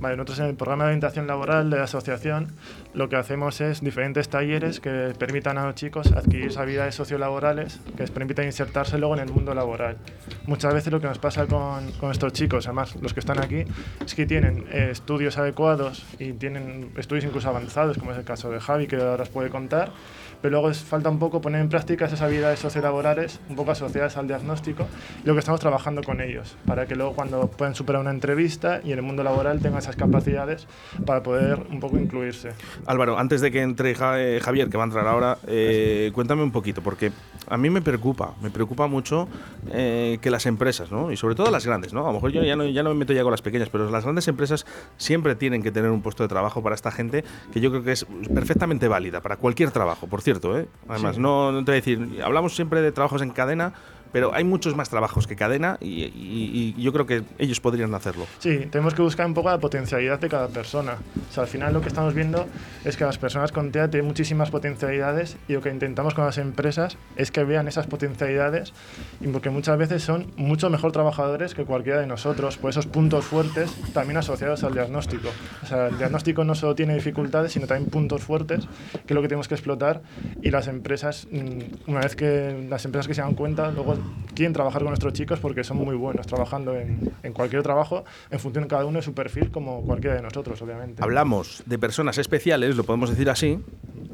Vale, 0.00 0.16
nosotros 0.16 0.38
en 0.38 0.46
el 0.46 0.54
programa 0.54 0.84
de 0.84 0.88
orientación 0.88 1.26
laboral 1.26 1.68
de 1.68 1.76
la 1.76 1.84
asociación 1.84 2.48
lo 2.94 3.08
que 3.08 3.16
hacemos 3.16 3.60
es 3.60 3.80
diferentes 3.82 4.28
talleres 4.28 4.80
que 4.80 5.14
permitan 5.18 5.58
a 5.58 5.66
los 5.66 5.74
chicos 5.74 6.10
adquirir 6.12 6.56
habilidades 6.58 6.94
sociolaborales 6.94 7.80
que 7.96 8.02
les 8.02 8.10
permitan 8.10 8.46
insertarse 8.46 8.98
luego 8.98 9.14
en 9.14 9.20
el 9.20 9.32
mundo 9.32 9.54
laboral. 9.54 9.98
Muchas 10.46 10.72
veces 10.72 10.92
lo 10.92 11.00
que 11.00 11.06
nos 11.06 11.18
pasa 11.18 11.46
con, 11.46 11.92
con 11.92 12.10
estos 12.10 12.29
chicos, 12.32 12.66
además 12.66 12.96
los 13.00 13.14
que 13.14 13.20
están 13.20 13.38
aquí, 13.40 13.64
es 14.04 14.14
que 14.14 14.26
tienen 14.26 14.64
eh, 14.70 14.88
estudios 14.92 15.38
adecuados 15.38 16.04
y 16.18 16.32
tienen 16.32 16.90
estudios 16.96 17.24
incluso 17.24 17.48
avanzados, 17.48 17.98
como 17.98 18.12
es 18.12 18.18
el 18.18 18.24
caso 18.24 18.50
de 18.50 18.60
Javi, 18.60 18.86
que 18.86 18.96
ahora 18.96 19.22
os 19.22 19.28
puede 19.28 19.50
contar, 19.50 19.92
pero 20.40 20.52
luego 20.52 20.68
les 20.68 20.78
falta 20.78 21.10
un 21.10 21.18
poco 21.18 21.40
poner 21.40 21.60
en 21.60 21.68
práctica 21.68 22.06
esas 22.06 22.22
habilidades 22.22 22.58
sociolaborales, 22.58 23.40
un 23.48 23.56
poco 23.56 23.70
asociadas 23.72 24.16
al 24.16 24.26
diagnóstico, 24.26 24.86
y 25.22 25.26
lo 25.26 25.34
que 25.34 25.40
estamos 25.40 25.60
trabajando 25.60 26.02
con 26.02 26.20
ellos, 26.20 26.56
para 26.66 26.86
que 26.86 26.94
luego 26.94 27.12
cuando 27.12 27.48
puedan 27.48 27.74
superar 27.74 28.00
una 28.00 28.10
entrevista 28.10 28.80
y 28.84 28.92
en 28.92 28.98
el 28.98 29.04
mundo 29.04 29.22
laboral 29.22 29.60
tengan 29.60 29.78
esas 29.78 29.96
capacidades 29.96 30.66
para 31.04 31.22
poder 31.22 31.66
un 31.70 31.80
poco 31.80 31.98
incluirse. 31.98 32.50
Álvaro, 32.86 33.18
antes 33.18 33.40
de 33.40 33.50
que 33.50 33.62
entre 33.62 33.92
eh, 33.92 34.40
Javier, 34.42 34.68
que 34.68 34.76
va 34.76 34.84
a 34.84 34.86
entrar 34.86 35.06
ahora, 35.06 35.38
eh, 35.46 36.10
cuéntame 36.14 36.42
un 36.42 36.52
poquito, 36.52 36.82
porque 36.82 37.12
a 37.46 37.56
mí 37.56 37.68
me 37.70 37.82
preocupa, 37.82 38.34
me 38.40 38.50
preocupa 38.50 38.86
mucho 38.86 39.28
eh, 39.72 40.18
que 40.20 40.30
las 40.30 40.46
empresas, 40.46 40.90
¿no? 40.90 41.12
y 41.12 41.16
sobre 41.16 41.34
todo 41.34 41.50
las 41.50 41.66
grandes, 41.66 41.92
¿no? 41.92 42.04
a 42.04 42.08
lo 42.08 42.14
mejor 42.14 42.32
yo 42.32 42.42
ya 42.42 42.56
no, 42.56 42.66
ya 42.66 42.82
no 42.82 42.90
me 42.90 42.96
meto 42.96 43.12
ya 43.12 43.22
con 43.22 43.30
las 43.30 43.42
pequeñas, 43.42 43.68
pero 43.68 43.90
las 43.90 44.04
grandes 44.04 44.28
empresas 44.28 44.66
siempre 44.96 45.34
tienen 45.34 45.62
que 45.62 45.70
tener 45.70 45.90
un 45.90 46.02
puesto 46.02 46.22
de 46.22 46.28
trabajo 46.28 46.62
para 46.62 46.74
esta 46.74 46.90
gente 46.90 47.24
que 47.52 47.60
yo 47.60 47.70
creo 47.70 47.82
que 47.82 47.92
es 47.92 48.06
perfectamente 48.32 48.88
válida 48.88 49.20
para 49.20 49.36
cualquier 49.36 49.70
trabajo, 49.70 50.06
por 50.06 50.22
cierto. 50.22 50.29
¿Eh? 50.58 50.68
Además, 50.88 51.18
no, 51.18 51.52
no 51.52 51.58
te 51.64 51.72
voy 51.72 51.78
a 51.78 51.80
decir, 51.80 52.20
hablamos 52.22 52.54
siempre 52.54 52.80
de 52.82 52.92
trabajos 52.92 53.22
en 53.22 53.30
cadena, 53.30 53.72
pero 54.12 54.34
hay 54.34 54.44
muchos 54.44 54.74
más 54.76 54.88
trabajos 54.90 55.26
que 55.26 55.36
cadena 55.36 55.76
y, 55.80 56.04
y- 56.04 56.74
y 56.76 56.82
yo 56.82 56.92
creo 56.92 57.06
que 57.06 57.22
ellos 57.38 57.60
podrían 57.60 57.94
hacerlo. 57.94 58.26
Sí, 58.38 58.66
tenemos 58.70 58.94
que 58.94 59.02
buscar 59.02 59.26
un 59.26 59.34
poco 59.34 59.50
la 59.50 59.58
potencialidad 59.58 60.18
de 60.20 60.28
cada 60.28 60.48
persona. 60.48 60.94
O 61.30 61.32
sea, 61.32 61.44
al 61.44 61.48
final 61.48 61.72
lo 61.72 61.80
que 61.80 61.88
estamos 61.88 62.14
viendo 62.14 62.46
es 62.84 62.96
que 62.96 63.04
las 63.04 63.18
personas 63.18 63.52
con 63.52 63.70
TEA 63.72 63.88
tienen 63.90 64.06
muchísimas 64.08 64.50
potencialidades 64.50 65.36
y 65.48 65.52
lo 65.54 65.60
que 65.60 65.70
intentamos 65.70 66.14
con 66.14 66.24
las 66.24 66.38
empresas 66.38 66.96
es 67.16 67.30
que 67.30 67.44
vean 67.44 67.68
esas 67.68 67.86
potencialidades 67.86 68.72
y 69.20 69.28
porque 69.28 69.50
muchas 69.50 69.78
veces 69.78 70.02
son 70.02 70.32
mucho 70.36 70.70
mejor 70.70 70.92
trabajadores 70.92 71.54
que 71.54 71.64
cualquiera 71.64 72.00
de 72.00 72.06
nosotros 72.06 72.56
por 72.58 72.70
esos 72.70 72.86
puntos 72.86 73.24
fuertes 73.24 73.70
también 73.92 74.16
asociados 74.18 74.64
al 74.64 74.72
diagnóstico. 74.74 75.28
O 75.62 75.66
sea, 75.66 75.88
el 75.88 75.98
diagnóstico 75.98 76.44
no 76.44 76.54
solo 76.54 76.74
tiene 76.74 76.94
dificultades, 76.94 77.52
sino 77.52 77.66
también 77.66 77.90
puntos 77.90 78.22
fuertes, 78.22 78.66
que 78.92 79.00
es 79.08 79.14
lo 79.14 79.22
que 79.22 79.28
tenemos 79.28 79.48
que 79.48 79.54
explotar 79.54 80.02
y 80.42 80.50
las 80.50 80.66
empresas, 80.68 81.28
mm, 81.30 81.90
una 81.90 82.00
vez 82.00 82.16
que 82.16 82.66
las 82.68 82.84
empresas 82.84 83.06
que 83.08 83.14
se 83.14 83.20
dan 83.20 83.34
cuenta, 83.34 83.70
luego 83.70 83.96
quieren 84.34 84.52
trabajar 84.52 84.82
con 84.82 84.90
nuestros 84.90 85.12
chicos 85.12 85.38
porque 85.40 85.64
son 85.64 85.78
muy 85.78 85.96
buenos 85.96 86.26
trabajando 86.26 86.74
en, 86.76 87.12
en 87.22 87.32
cualquier 87.32 87.62
trabajo 87.62 88.04
en 88.30 88.38
función 88.38 88.64
de 88.64 88.68
cada 88.68 88.84
uno 88.84 88.98
de 88.98 89.02
su 89.02 89.14
perfil, 89.14 89.50
como 89.50 89.82
cualquiera 89.82 90.16
de 90.16 90.22
nosotros, 90.22 90.60
obviamente. 90.62 91.02
Hablamos 91.02 91.62
de 91.66 91.78
personas 91.78 92.18
especiales, 92.18 92.76
lo 92.76 92.84
podemos 92.84 93.10
decir 93.10 93.30
así, 93.30 93.58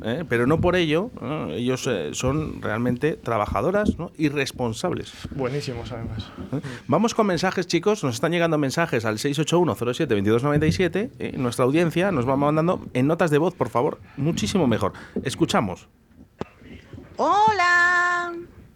¿eh? 0.02 0.24
pero 0.28 0.46
no 0.46 0.60
por 0.60 0.76
ello, 0.76 1.10
¿no? 1.20 1.50
ellos 1.50 1.86
eh, 1.86 2.10
son 2.12 2.60
realmente 2.62 3.14
trabajadoras 3.14 3.98
¿no? 3.98 4.12
y 4.16 4.28
responsables. 4.28 5.12
Buenísimos, 5.34 5.90
además. 5.92 6.30
¿eh? 6.52 6.60
Vamos 6.86 7.14
con 7.14 7.26
mensajes, 7.26 7.66
chicos. 7.66 8.04
Nos 8.04 8.14
están 8.14 8.32
llegando 8.32 8.58
mensajes 8.58 9.04
al 9.04 9.18
681-07-2297. 9.18 11.10
¿eh? 11.18 11.34
Nuestra 11.36 11.64
audiencia 11.64 12.12
nos 12.12 12.28
va 12.28 12.36
mandando 12.36 12.86
en 12.94 13.06
notas 13.06 13.30
de 13.30 13.38
voz, 13.38 13.54
por 13.54 13.68
favor. 13.68 14.00
Muchísimo 14.16 14.66
mejor. 14.66 14.92
Escuchamos. 15.22 15.88
Hola. 17.16 18.32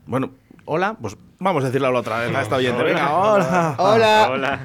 Bueno, 0.06 0.30
hola. 0.64 0.96
Pues 1.00 1.16
vamos 1.38 1.62
a 1.64 1.68
decirle 1.68 1.90
la 1.90 1.98
otra 1.98 2.18
vez 2.20 2.34
a 2.34 2.42
esta 2.42 2.56
oyente. 2.56 2.82
Venga, 2.82 3.14
hola. 3.14 3.74
Hola. 3.78 4.28
Hola. 4.32 4.60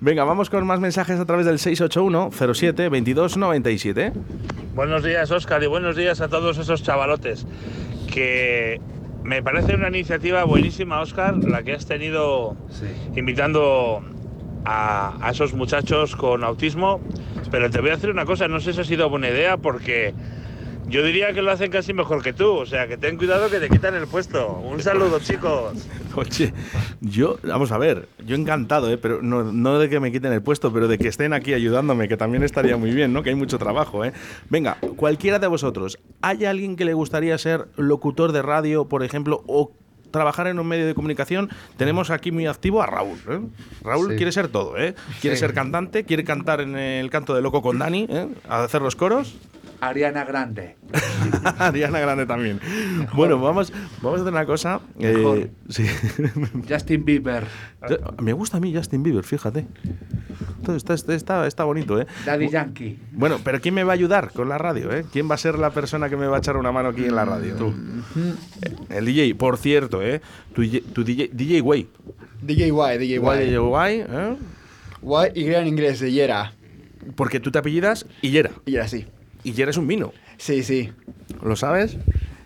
Venga, 0.00 0.24
vamos 0.24 0.50
con 0.50 0.66
más 0.66 0.80
mensajes 0.80 1.18
a 1.18 1.24
través 1.24 1.46
del 1.46 1.58
681-07-2297. 1.58 4.12
Buenos 4.74 5.02
días, 5.04 5.30
Óscar, 5.30 5.62
y 5.62 5.66
buenos 5.66 5.96
días 5.96 6.20
a 6.20 6.28
todos 6.28 6.58
esos 6.58 6.82
chavalotes. 6.82 7.46
Que 8.12 8.80
me 9.22 9.42
parece 9.42 9.74
una 9.74 9.88
iniciativa 9.88 10.44
buenísima, 10.44 11.00
Óscar, 11.00 11.36
la 11.44 11.62
que 11.62 11.72
has 11.74 11.86
tenido 11.86 12.56
invitando 13.14 14.02
a, 14.64 15.14
a 15.20 15.30
esos 15.30 15.54
muchachos 15.54 16.16
con 16.16 16.44
autismo. 16.44 17.00
Pero 17.50 17.70
te 17.70 17.80
voy 17.80 17.90
a 17.90 17.94
decir 17.94 18.10
una 18.10 18.24
cosa, 18.24 18.48
no 18.48 18.60
sé 18.60 18.72
si 18.72 18.80
ha 18.80 18.84
sido 18.84 19.10
buena 19.10 19.28
idea 19.28 19.56
porque 19.58 20.14
yo 20.92 21.02
diría 21.02 21.32
que 21.32 21.40
lo 21.42 21.50
hacen 21.50 21.70
casi 21.70 21.92
mejor 21.94 22.22
que 22.22 22.32
tú. 22.34 22.50
O 22.50 22.66
sea, 22.66 22.86
que 22.86 22.96
ten 22.98 23.16
cuidado 23.16 23.48
que 23.50 23.58
te 23.58 23.68
quitan 23.70 23.94
el 23.94 24.06
puesto. 24.06 24.52
Un 24.58 24.80
saludo, 24.82 25.18
chicos. 25.20 25.88
Oye, 26.14 26.52
yo, 27.00 27.38
vamos 27.42 27.72
a 27.72 27.78
ver, 27.78 28.08
yo 28.24 28.36
encantado, 28.36 28.90
¿eh? 28.92 28.98
pero 28.98 29.22
no, 29.22 29.42
no 29.44 29.78
de 29.78 29.88
que 29.88 29.98
me 29.98 30.12
quiten 30.12 30.32
el 30.32 30.42
puesto, 30.42 30.70
pero 30.72 30.86
de 30.86 30.98
que 30.98 31.08
estén 31.08 31.32
aquí 31.32 31.54
ayudándome, 31.54 32.06
que 32.08 32.18
también 32.18 32.42
estaría 32.42 32.76
muy 32.76 32.90
bien, 32.92 33.12
¿no? 33.14 33.22
Que 33.22 33.30
hay 33.30 33.36
mucho 33.36 33.58
trabajo, 33.58 34.04
¿eh? 34.04 34.12
Venga, 34.50 34.76
cualquiera 34.96 35.38
de 35.38 35.46
vosotros, 35.46 35.98
¿hay 36.20 36.44
alguien 36.44 36.76
que 36.76 36.84
le 36.84 36.92
gustaría 36.92 37.36
ser 37.38 37.68
locutor 37.76 38.32
de 38.32 38.42
radio, 38.42 38.84
por 38.84 39.02
ejemplo, 39.02 39.42
o 39.46 39.72
trabajar 40.10 40.46
en 40.48 40.58
un 40.58 40.66
medio 40.68 40.86
de 40.86 40.92
comunicación? 40.94 41.48
Tenemos 41.78 42.10
aquí 42.10 42.30
muy 42.30 42.46
activo 42.46 42.82
a 42.82 42.86
Raúl, 42.86 43.18
¿eh? 43.30 43.40
Raúl 43.82 44.10
Sí. 44.10 44.16
quiere 44.16 44.32
ser 44.32 44.48
todo, 44.48 44.76
¿eh? 44.76 44.94
Quiere 45.22 45.36
Sí. 45.36 45.40
ser 45.40 45.54
cantante, 45.54 46.04
quiere 46.04 46.22
cantar 46.24 46.60
en 46.60 46.76
el 46.76 47.08
canto 47.08 47.34
de 47.34 47.40
Loco 47.40 47.62
con 47.62 47.78
Dani, 47.78 48.06
¿eh? 48.10 48.28
A 48.46 48.64
hacer 48.64 48.82
los 48.82 48.94
coros. 48.94 49.34
Ariana 49.82 50.24
Grande. 50.24 50.76
Ariana 51.58 51.98
Grande 51.98 52.24
también. 52.24 52.60
Bueno, 53.14 53.40
vamos, 53.40 53.72
vamos 54.00 54.20
a 54.20 54.22
hacer 54.22 54.32
una 54.32 54.46
cosa. 54.46 54.80
eh, 55.00 55.50
sí. 55.68 55.84
Justin 56.68 57.04
Bieber. 57.04 57.46
Me 58.22 58.32
gusta 58.32 58.58
a 58.58 58.60
mí 58.60 58.72
Justin 58.72 59.02
Bieber, 59.02 59.24
fíjate. 59.24 59.66
Todo 60.64 60.76
está, 60.76 60.94
está, 60.94 61.46
está, 61.48 61.64
bonito, 61.64 62.00
¿eh? 62.00 62.06
Daddy 62.24 62.48
Yankee. 62.48 62.96
Bueno, 63.10 63.40
pero 63.42 63.60
¿quién 63.60 63.74
me 63.74 63.82
va 63.82 63.92
a 63.92 63.94
ayudar 63.94 64.30
con 64.32 64.48
la 64.48 64.56
radio, 64.56 64.92
eh? 64.92 65.04
¿Quién 65.12 65.28
va 65.28 65.34
a 65.34 65.38
ser 65.38 65.58
la 65.58 65.70
persona 65.70 66.08
que 66.08 66.16
me 66.16 66.28
va 66.28 66.36
a 66.36 66.38
echar 66.38 66.56
una 66.56 66.70
mano 66.70 66.90
aquí 66.90 67.04
en 67.04 67.16
la 67.16 67.24
radio? 67.24 67.56
Tú. 67.56 67.74
El 68.88 69.04
DJ, 69.04 69.34
por 69.34 69.58
cierto, 69.58 70.00
¿eh? 70.00 70.20
Tu, 70.54 70.62
DJ, 70.62 70.80
tu 70.92 71.02
DJ, 71.02 71.30
DJ 71.32 71.60
Way. 71.60 71.88
DJ 72.40 72.68
Y, 72.68 72.98
DJ. 72.98 73.18
Way, 73.18 74.04
¿eh? 74.08 74.36
Y, 75.34 75.40
Y 75.40 75.54
en 75.54 75.66
inglés, 75.66 75.98
de 75.98 76.12
Yera. 76.12 76.52
Porque 77.16 77.40
tú 77.40 77.50
te 77.50 77.58
apellidas 77.58 78.06
Illera. 78.20 78.52
Y 78.64 78.76
era 78.76 78.86
así. 79.42 79.48
Illera 79.48 79.70
es 79.70 79.76
un 79.76 79.86
vino. 79.86 80.12
Sí, 80.36 80.62
sí. 80.62 80.92
¿Lo 81.42 81.56
sabes? 81.56 81.96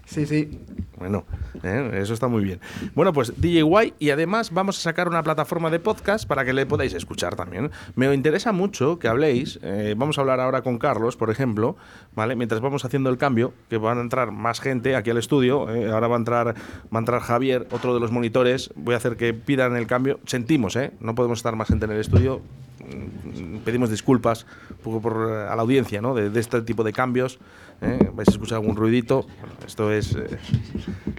Sí, 0.07 0.27
sí. 0.27 0.61
Bueno, 0.99 1.25
¿eh? 1.63 1.91
eso 2.01 2.15
está 2.15 2.27
muy 2.27 2.43
bien. 2.43 2.61
Bueno, 2.95 3.13
pues 3.13 3.39
DJ 3.39 3.93
y 3.99 4.11
además 4.11 4.51
vamos 4.51 4.79
a 4.79 4.81
sacar 4.81 5.09
una 5.09 5.23
plataforma 5.23 5.69
de 5.69 5.79
podcast 5.79 6.27
para 6.27 6.45
que 6.45 6.55
le 6.55 6.65
podáis 6.65 6.95
escuchar 6.95 7.37
también. 7.37 7.71
Me 7.97 8.15
interesa 8.15 8.53
mucho 8.53 8.99
que 8.99 9.09
habléis. 9.09 9.59
eh, 9.63 9.95
vamos 9.97 10.17
a 10.17 10.23
hablar 10.23 10.41
ahora 10.41 10.63
con 10.63 10.79
Carlos, 10.79 11.17
por 11.17 11.29
ejemplo, 11.31 11.77
¿vale? 12.15 12.35
Mientras 12.35 12.63
vamos 12.63 12.85
haciendo 12.85 13.11
el 13.11 13.19
cambio, 13.19 13.53
que 13.69 13.77
van 13.77 13.99
a 13.99 14.01
entrar 14.01 14.31
más 14.31 14.61
gente 14.61 14.97
aquí 14.97 15.11
al 15.11 15.19
estudio. 15.19 15.69
eh, 15.75 15.91
ahora 15.91 16.09
va 16.09 16.17
a 16.17 16.19
entrar 16.19 16.55
va 16.55 16.55
a 16.93 16.99
entrar 16.99 17.21
Javier, 17.21 17.69
otro 17.73 17.93
de 17.93 18.01
los 18.01 18.11
monitores. 18.11 18.71
Voy 18.75 18.95
a 18.95 18.97
hacer 18.97 19.17
que 19.17 19.35
pidan 19.35 19.77
el 19.77 19.87
cambio. 19.87 20.21
Sentimos, 20.25 20.77
¿eh? 20.77 20.93
No 21.01 21.15
podemos 21.15 21.39
estar 21.39 21.57
más 21.57 21.69
gente 21.69 21.85
en 21.85 21.93
el 21.93 22.01
estudio. 22.01 22.41
Mm, 22.85 23.59
Pedimos 23.59 23.91
disculpas 23.91 24.47
un 24.71 24.77
poco 24.79 25.01
por, 25.01 25.31
eh, 25.31 25.49
a 25.49 25.57
la 25.57 25.63
audiencia, 25.63 26.01
¿no? 26.01 26.15
De, 26.15 26.31
de 26.31 26.41
este 26.41 26.63
tipo 26.63 26.85
de 26.85 26.93
cambios. 26.93 27.39
¿eh? 27.81 28.11
Vais 28.15 28.29
a 28.29 28.33
escuchar 28.33 28.59
algún 28.59 28.77
ruidito. 28.77 29.23
Bueno, 29.41 29.55
esto 29.67 29.93
es 29.93 30.15
eh, 30.15 30.39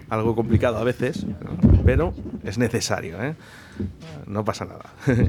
algo 0.09 0.35
complicado 0.35 0.77
a 0.77 0.83
veces, 0.83 1.25
¿no? 1.25 1.83
pero 1.85 2.13
es 2.43 2.57
necesario. 2.57 3.21
¿eh? 3.21 3.35
No 4.25 4.43
pasa 4.43 4.65
nada. 4.65 4.85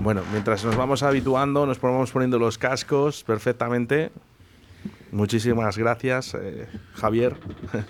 bueno, 0.00 0.22
mientras 0.32 0.64
nos 0.64 0.76
vamos 0.76 1.02
habituando, 1.02 1.66
nos 1.66 1.80
vamos 1.80 2.10
poniendo 2.10 2.38
los 2.38 2.58
cascos 2.58 3.24
perfectamente. 3.24 4.10
Muchísimas 5.12 5.78
gracias, 5.78 6.34
eh, 6.34 6.66
Javier. 6.94 7.36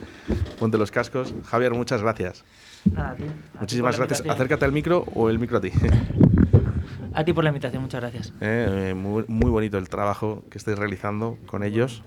Ponte 0.58 0.76
los 0.76 0.90
cascos. 0.90 1.34
Javier, 1.46 1.72
muchas 1.72 2.02
gracias. 2.02 2.44
Nada, 2.84 3.16
Muchísimas 3.58 3.96
gracias. 3.96 4.22
Acércate 4.28 4.66
al 4.66 4.72
micro 4.72 5.04
o 5.14 5.30
el 5.30 5.38
micro 5.38 5.58
a 5.58 5.60
ti. 5.60 5.72
A 7.14 7.24
ti 7.24 7.32
por 7.32 7.44
la 7.44 7.50
invitación, 7.50 7.82
muchas 7.82 8.00
gracias. 8.00 8.32
Eh, 8.40 8.90
eh, 8.90 8.94
muy, 8.94 9.24
muy 9.28 9.50
bonito 9.50 9.78
el 9.78 9.88
trabajo 9.88 10.42
que 10.50 10.58
estáis 10.58 10.78
realizando 10.78 11.38
con 11.46 11.62
ellos. 11.62 12.02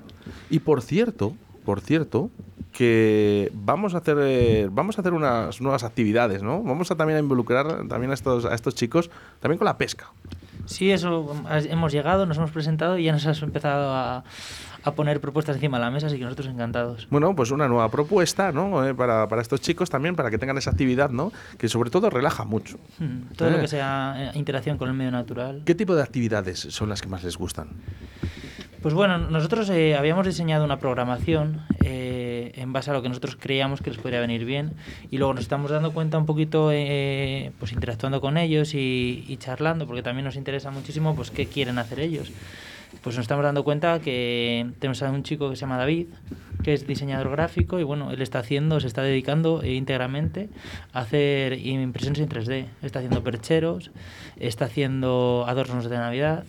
Y 0.50 0.60
por 0.60 0.82
cierto, 0.82 1.34
por 1.66 1.80
cierto, 1.82 2.30
que 2.74 3.52
vamos 3.54 3.96
a 3.96 4.00
hacer 4.00 4.18
eh, 4.22 4.68
vamos 4.72 4.98
a 4.98 5.02
hacer 5.02 5.14
unas 5.14 5.62
nuevas 5.62 5.84
actividades, 5.84 6.44
¿no? 6.44 6.62
Vamos 6.62 6.92
a 6.92 6.96
también 6.96 7.18
a 7.18 7.20
involucrar 7.22 7.88
también 7.88 8.12
a 8.12 8.14
estos 8.14 8.46
a 8.46 8.54
estos 8.54 8.76
chicos 8.76 9.10
también 9.40 9.58
con 9.58 9.66
la 9.66 9.78
pesca. 9.78 10.12
Sí, 10.66 10.92
eso, 10.92 11.34
has- 11.48 11.66
hemos 11.66 11.94
llegado, 11.94 12.26
nos 12.26 12.38
hemos 12.38 12.52
presentado 12.52 12.98
y 12.98 13.06
ya 13.06 13.14
nos 13.14 13.26
has 13.26 13.42
empezado 13.42 13.94
a, 13.94 14.24
a 14.88 14.96
poner 14.96 15.20
propuestas 15.22 15.56
encima 15.58 15.78
de 15.78 15.86
la 15.86 15.92
mesa, 15.92 16.08
así 16.08 16.18
que 16.18 16.24
nosotros 16.24 16.48
encantados. 16.48 17.08
Bueno, 17.10 17.36
pues 17.36 17.52
una 17.52 17.68
nueva 17.68 17.90
propuesta, 17.90 18.52
¿no? 18.52 18.86
Eh, 18.88 18.94
para, 18.94 19.28
para 19.28 19.42
estos 19.42 19.62
chicos 19.62 19.90
también, 19.90 20.16
para 20.16 20.30
que 20.30 20.38
tengan 20.38 20.58
esa 20.58 20.72
actividad, 20.72 21.10
¿no? 21.10 21.32
Que 21.58 21.70
sobre 21.70 21.90
todo 21.90 22.10
relaja 22.10 22.44
mucho. 22.46 22.78
Mm, 23.00 23.34
Todo 23.36 23.50
Eh. 23.50 23.52
lo 23.52 23.60
que 23.62 23.68
sea 23.68 24.16
eh, 24.18 24.32
interacción 24.38 24.78
con 24.78 24.90
el 24.90 24.96
medio 24.96 25.12
natural. 25.12 25.62
¿Qué 25.66 25.76
tipo 25.76 25.96
de 25.96 26.04
actividades 26.04 26.60
son 26.60 26.90
las 26.90 27.02
que 27.02 27.08
más 27.08 27.24
les 27.24 27.38
gustan? 27.38 27.68
Pues 28.82 28.94
bueno, 28.94 29.18
nosotros 29.18 29.70
eh, 29.72 29.96
habíamos 29.98 30.26
diseñado 30.26 30.64
una 30.64 30.78
programación 30.78 31.62
eh, 31.84 32.52
en 32.56 32.72
base 32.74 32.92
a 32.92 32.94
lo 32.94 33.02
que 33.02 33.10
nosotros 33.10 33.36
creíamos 33.40 33.82
que 33.82 33.90
les 33.90 34.00
podría 34.00 34.20
venir 34.22 34.46
bien 34.46 34.74
y 35.10 35.18
luego 35.18 35.34
nos 35.34 35.42
estamos 35.44 35.72
dando 35.72 35.92
cuenta 35.94 36.18
un 36.20 36.28
poquito, 36.28 36.70
eh, 36.72 37.52
pues 37.60 37.72
interactuando 37.74 38.22
con 38.22 38.38
ellos 38.38 38.76
y, 38.76 39.26
y 39.28 39.38
charlando, 39.38 39.88
porque 39.88 40.04
también 40.04 40.26
nos 40.26 40.36
interesa 40.36 40.70
muchísimo 40.70 41.16
pues 41.16 41.32
qué 41.32 41.48
quieren 41.48 41.80
hacer 41.80 42.00
ellos. 42.00 42.32
Pues 43.04 43.16
nos 43.16 43.24
estamos 43.24 43.44
dando 43.44 43.64
cuenta 43.64 44.00
que 44.00 44.68
tenemos 44.80 45.02
a 45.04 45.12
un 45.12 45.24
chico 45.24 45.50
que 45.50 45.56
se 45.56 45.62
llama 45.62 45.78
David, 45.78 46.08
que 46.64 46.74
es 46.74 46.86
diseñador 46.88 47.30
gráfico 47.32 47.80
y 47.80 47.84
bueno, 47.84 48.12
él 48.12 48.22
está 48.22 48.40
haciendo, 48.40 48.80
se 48.80 48.88
está 48.88 49.02
dedicando 49.02 49.64
íntegramente 49.66 50.50
a 50.94 51.02
hacer 51.02 51.54
impresiones 51.54 52.20
en 52.20 52.30
3D. 52.30 52.66
Está 52.82 53.00
haciendo 53.00 53.24
percheros, 53.24 53.92
está 54.38 54.66
haciendo 54.66 55.46
adornos 55.48 55.90
de 55.90 55.98
Navidad. 55.98 56.44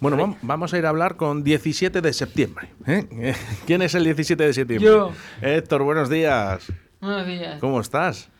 Bueno, 0.00 0.16
vam- 0.16 0.36
vamos 0.42 0.72
a 0.72 0.78
ir 0.78 0.86
a 0.86 0.88
hablar 0.90 1.16
con 1.16 1.42
17 1.44 2.00
de 2.00 2.12
septiembre. 2.12 2.68
¿eh? 2.86 3.34
¿Quién 3.66 3.82
es 3.82 3.94
el 3.94 4.04
17 4.04 4.42
de 4.42 4.52
septiembre? 4.52 4.88
Yo. 4.88 5.12
Héctor, 5.42 5.82
buenos 5.82 6.08
días. 6.08 6.72
Buenos 7.00 7.26
días. 7.26 7.58
¿Cómo 7.60 7.80
estás? 7.80 8.30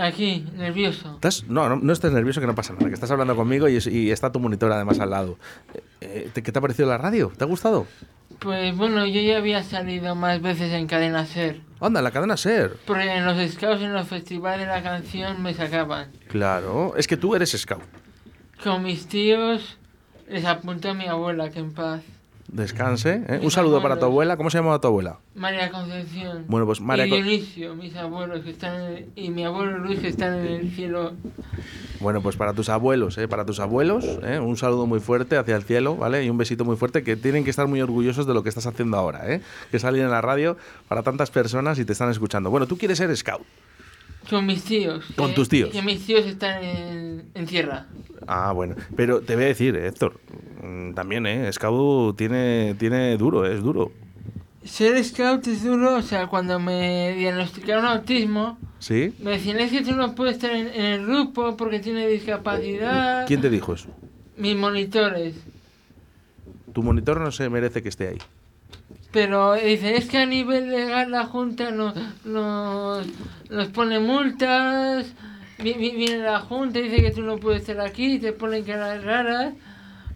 Aquí, 0.00 0.46
nervioso. 0.56 1.14
¿Estás? 1.14 1.44
No, 1.48 1.68
no, 1.68 1.76
no 1.76 1.92
estés 1.92 2.10
nervioso, 2.12 2.40
que 2.40 2.46
no 2.46 2.54
pasa 2.54 2.72
nada, 2.72 2.86
que 2.88 2.94
estás 2.94 3.10
hablando 3.10 3.36
conmigo 3.36 3.68
y, 3.68 3.78
y 3.90 4.10
está 4.10 4.32
tu 4.32 4.40
monitor 4.40 4.72
además 4.72 4.98
al 5.00 5.10
lado. 5.10 5.38
Eh, 5.74 5.82
eh, 6.00 6.30
¿te- 6.32 6.42
¿Qué 6.42 6.52
te 6.52 6.58
ha 6.58 6.62
parecido 6.62 6.88
la 6.88 6.96
radio? 6.98 7.30
¿Te 7.36 7.44
ha 7.44 7.46
gustado? 7.46 7.86
Pues 8.38 8.74
bueno, 8.76 9.04
yo 9.06 9.20
ya 9.20 9.36
había 9.36 9.62
salido 9.62 10.14
más 10.14 10.40
veces 10.40 10.72
en 10.72 10.86
Cadena 10.86 11.26
Ser. 11.26 11.60
Anda, 11.80 12.00
la 12.00 12.10
cadena 12.10 12.38
Ser. 12.38 12.76
Porque 12.86 13.10
en 13.12 13.26
los 13.26 13.36
scouts, 13.52 13.82
en 13.82 13.92
los 13.92 14.08
festivales 14.08 14.66
de 14.66 14.72
la 14.72 14.82
canción 14.82 15.42
me 15.42 15.52
sacaban. 15.52 16.10
Claro, 16.28 16.94
es 16.96 17.06
que 17.06 17.18
tú 17.18 17.34
eres 17.34 17.50
scout. 17.50 17.82
Con 18.64 18.82
mis 18.82 19.06
tíos 19.06 19.76
les 20.28 20.44
apunté 20.46 20.88
a 20.90 20.94
mi 20.94 21.06
abuela, 21.06 21.50
que 21.50 21.58
en 21.58 21.72
paz. 21.74 22.00
Descanse. 22.52 23.22
¿eh? 23.28 23.40
Un 23.42 23.50
saludo 23.50 23.80
para 23.80 23.98
tu 23.98 24.06
abuela. 24.06 24.36
¿Cómo 24.36 24.50
se 24.50 24.58
llama 24.58 24.80
tu 24.80 24.88
abuela? 24.88 25.18
María 25.36 25.70
Concepción. 25.70 26.44
Bueno, 26.48 26.66
pues 26.66 26.80
María 26.80 27.06
y 27.06 27.10
Dionisio, 27.10 27.76
mis 27.76 27.94
abuelos 27.96 28.40
que 28.42 28.50
están 28.50 28.74
en 28.80 28.92
el- 28.96 29.06
y 29.14 29.30
mi 29.30 29.44
abuelo 29.44 29.78
Luis 29.78 30.00
que 30.00 30.08
están 30.08 30.38
en 30.38 30.46
el 30.46 30.70
cielo. 30.72 31.12
Bueno, 32.00 32.22
pues 32.22 32.36
para 32.36 32.52
tus 32.52 32.68
abuelos, 32.68 33.18
¿eh? 33.18 33.28
para 33.28 33.44
tus 33.44 33.60
abuelos, 33.60 34.04
¿eh? 34.24 34.38
un 34.40 34.56
saludo 34.56 34.86
muy 34.86 35.00
fuerte 35.00 35.36
hacia 35.36 35.54
el 35.54 35.62
cielo, 35.62 35.96
¿vale? 35.96 36.24
Y 36.24 36.30
un 36.30 36.38
besito 36.38 36.64
muy 36.64 36.76
fuerte 36.76 37.04
que 37.04 37.14
tienen 37.16 37.44
que 37.44 37.50
estar 37.50 37.68
muy 37.68 37.80
orgullosos 37.82 38.26
de 38.26 38.34
lo 38.34 38.42
que 38.42 38.48
estás 38.48 38.66
haciendo 38.66 38.96
ahora, 38.96 39.30
¿eh? 39.32 39.42
Que 39.70 39.78
salir 39.78 40.02
en 40.02 40.10
la 40.10 40.20
radio 40.20 40.56
para 40.88 41.02
tantas 41.02 41.30
personas 41.30 41.78
y 41.78 41.84
te 41.84 41.92
están 41.92 42.10
escuchando. 42.10 42.50
Bueno, 42.50 42.66
tú 42.66 42.76
quieres 42.78 42.98
ser 42.98 43.14
scout. 43.16 43.42
Con 44.28 44.46
mis 44.46 44.64
tíos. 44.64 45.04
Con 45.16 45.28
que- 45.30 45.34
tus 45.34 45.48
tíos. 45.48 45.70
Que 45.70 45.82
mis 45.82 46.04
tíos 46.04 46.24
están 46.26 46.62
en, 46.62 47.30
en 47.34 47.46
tierra. 47.46 47.86
Ah, 48.26 48.52
bueno. 48.52 48.76
Pero 48.96 49.20
te 49.22 49.34
voy 49.34 49.44
a 49.44 49.48
decir, 49.48 49.74
eh, 49.76 49.88
Héctor, 49.88 50.20
mm, 50.62 50.92
también, 50.94 51.26
¿eh? 51.26 51.50
Scout 51.52 52.16
tiene, 52.16 52.74
tiene 52.78 53.16
duro, 53.16 53.46
¿eh? 53.46 53.54
es 53.54 53.62
duro. 53.62 53.92
Ser 54.62 55.02
scout 55.02 55.46
es 55.46 55.64
duro, 55.64 55.96
o 55.96 56.02
sea, 56.02 56.26
cuando 56.26 56.60
me 56.60 57.14
diagnosticaron 57.16 57.86
autismo, 57.86 58.58
¿Sí? 58.78 59.14
me 59.20 59.30
decían 59.32 59.58
es 59.58 59.70
que 59.72 59.80
tú 59.80 59.92
no 59.92 60.14
puedes 60.14 60.34
estar 60.36 60.50
en, 60.50 60.66
en 60.68 60.84
el 60.84 61.06
grupo 61.06 61.56
porque 61.56 61.80
tienes 61.80 62.10
discapacidad. 62.10 63.26
¿Quién 63.26 63.40
te 63.40 63.48
dijo 63.48 63.72
eso? 63.72 63.88
Mis 64.36 64.54
monitores. 64.54 65.34
Tu 66.74 66.82
monitor 66.82 67.20
no 67.20 67.32
se 67.32 67.48
merece 67.48 67.82
que 67.82 67.88
esté 67.88 68.08
ahí. 68.08 68.18
Pero 69.12 69.54
dicen, 69.54 69.94
es 69.96 70.04
que 70.06 70.18
a 70.18 70.26
nivel 70.26 70.70
legal 70.70 71.10
la 71.10 71.24
Junta 71.26 71.70
nos, 71.70 71.94
nos, 72.24 73.06
nos 73.50 73.68
pone 73.68 73.98
multas, 73.98 75.12
vi- 75.58 75.74
vi- 75.74 75.96
viene 75.96 76.18
la 76.18 76.40
Junta 76.40 76.78
y 76.78 76.82
dice 76.88 77.02
que 77.02 77.10
tú 77.10 77.22
no 77.22 77.36
puedes 77.38 77.60
estar 77.68 77.80
aquí, 77.84 78.18
te 78.18 78.32
ponen 78.32 78.64
caras 78.64 79.02
raras. 79.04 79.54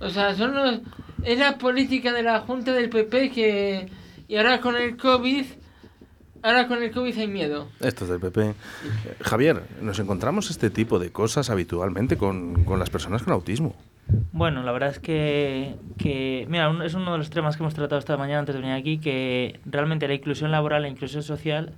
O 0.01 0.11
sea, 0.11 0.35
son 0.35 0.55
los, 0.55 0.81
es 1.23 1.39
la 1.39 1.59
política 1.59 2.13
de 2.13 2.23
la 2.23 2.41
Junta 2.41 2.73
del 2.73 2.91
PP 2.91 3.31
que... 3.31 3.89
Y 4.27 4.37
ahora 4.37 4.61
con 4.61 4.77
el 4.77 4.97
COVID, 4.97 5.45
ahora 6.43 6.67
con 6.67 6.83
el 6.83 6.91
COVID 6.91 7.19
hay 7.19 7.29
miedo. 7.29 7.69
Esto 7.81 8.05
es 8.05 8.11
del 8.11 8.21
PP. 8.21 8.55
Javier, 9.23 9.63
nos 9.83 9.99
encontramos 9.99 10.51
este 10.51 10.71
tipo 10.71 10.99
de 10.99 11.11
cosas 11.11 11.51
habitualmente 11.51 12.17
con, 12.17 12.65
con 12.65 12.79
las 12.79 12.89
personas 12.91 13.23
con 13.23 13.33
autismo. 13.35 13.75
Bueno, 14.33 14.63
la 14.63 14.73
verdad 14.73 14.91
es 14.91 14.99
que, 14.99 15.77
que 15.99 16.47
mira, 16.49 16.69
un- 16.71 16.83
es 16.83 16.95
uno 16.95 17.13
de 17.13 17.19
los 17.19 17.31
temas 17.31 17.57
que 17.57 17.63
hemos 17.63 17.75
tratado 17.75 17.99
esta 17.99 18.17
mañana 18.17 18.41
antes 18.41 18.55
de 18.55 18.61
venir 18.61 18.75
aquí, 18.77 18.99
que 18.99 19.61
realmente 19.67 20.09
la 20.09 20.15
inclusión 20.15 20.51
laboral, 20.51 20.83
la 20.83 20.89
inclusión 20.89 21.23
social, 21.23 21.73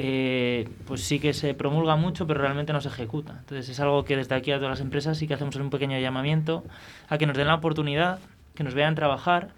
eh, 0.00 0.68
pues 0.86 1.02
sí 1.02 1.18
que 1.18 1.34
se 1.34 1.54
promulga 1.54 1.96
mucho, 1.96 2.24
pero 2.28 2.40
realmente 2.40 2.72
no 2.72 2.80
se 2.80 2.86
ejecuta. 2.86 3.32
Entonces 3.40 3.68
es 3.68 3.80
algo 3.80 4.04
que 4.04 4.16
desde 4.16 4.36
aquí 4.36 4.52
a 4.52 4.56
todas 4.58 4.70
las 4.70 4.80
empresas 4.80 5.18
sí 5.18 5.26
que 5.26 5.34
hacemos 5.34 5.56
un 5.56 5.70
pequeño 5.70 5.98
llamamiento 5.98 6.62
a 7.08 7.18
que 7.18 7.26
nos 7.26 7.36
den 7.36 7.48
la 7.48 7.56
oportunidad, 7.56 8.20
que 8.54 8.62
nos 8.62 8.74
vean 8.74 8.94
trabajar 8.94 9.48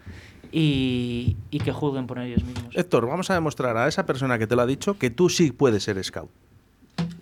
y, 0.50 1.36
y 1.50 1.58
que 1.58 1.72
juzguen 1.72 2.06
por 2.06 2.18
ellos 2.20 2.42
mismos. 2.42 2.74
Héctor, 2.74 3.06
vamos 3.06 3.28
a 3.30 3.34
demostrar 3.34 3.76
a 3.76 3.86
esa 3.86 4.06
persona 4.06 4.38
que 4.38 4.46
te 4.46 4.56
lo 4.56 4.62
ha 4.62 4.66
dicho 4.66 4.96
que 4.98 5.10
tú 5.10 5.28
sí 5.28 5.52
puedes 5.52 5.82
ser 5.82 6.02
scout. 6.02 6.30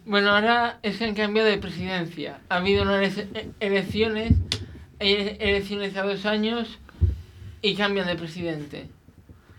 Bueno, 0.06 0.30
ahora 0.30 0.78
es 0.84 0.96
que 0.98 1.04
han 1.04 1.14
cambiado 1.16 1.48
de 1.48 1.58
presidencia. 1.58 2.38
Ha 2.48 2.56
habido 2.58 2.84
unas 2.84 3.18
ele- 3.18 3.50
elecciones, 3.58 4.32
hay 5.00 5.12
ele- 5.12 5.36
elecciones 5.40 5.96
a 5.96 6.02
dos 6.04 6.24
años 6.24 6.78
y 7.62 7.74
cambian 7.74 8.06
de 8.06 8.14
presidente. 8.14 8.86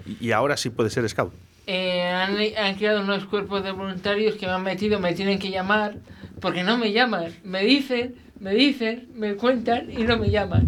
Y- 0.06 0.28
Y 0.28 0.32
ahora 0.32 0.56
sí 0.56 0.69
puedes 0.69 0.93
ser 0.93 1.08
scout. 1.10 1.34
Eh, 1.71 2.01
han, 2.01 2.36
han 2.65 2.75
creado 2.77 3.01
unos 3.01 3.25
cuerpos 3.25 3.63
de 3.63 3.71
voluntarios 3.71 4.34
que 4.38 4.47
me 4.47 4.53
han 4.53 4.63
metido, 4.63 4.99
me 4.99 5.13
tienen 5.13 5.38
que 5.38 5.51
llamar, 5.51 5.97
porque 6.41 6.63
no 6.63 6.79
me 6.79 6.91
llaman. 6.91 7.32
Me 7.43 7.63
dicen, 7.63 8.15
me 8.39 8.55
dicen, 8.55 9.08
me 9.13 9.36
cuentan 9.36 9.88
y 9.91 10.01
no 10.03 10.17
me 10.17 10.32
llaman. 10.32 10.67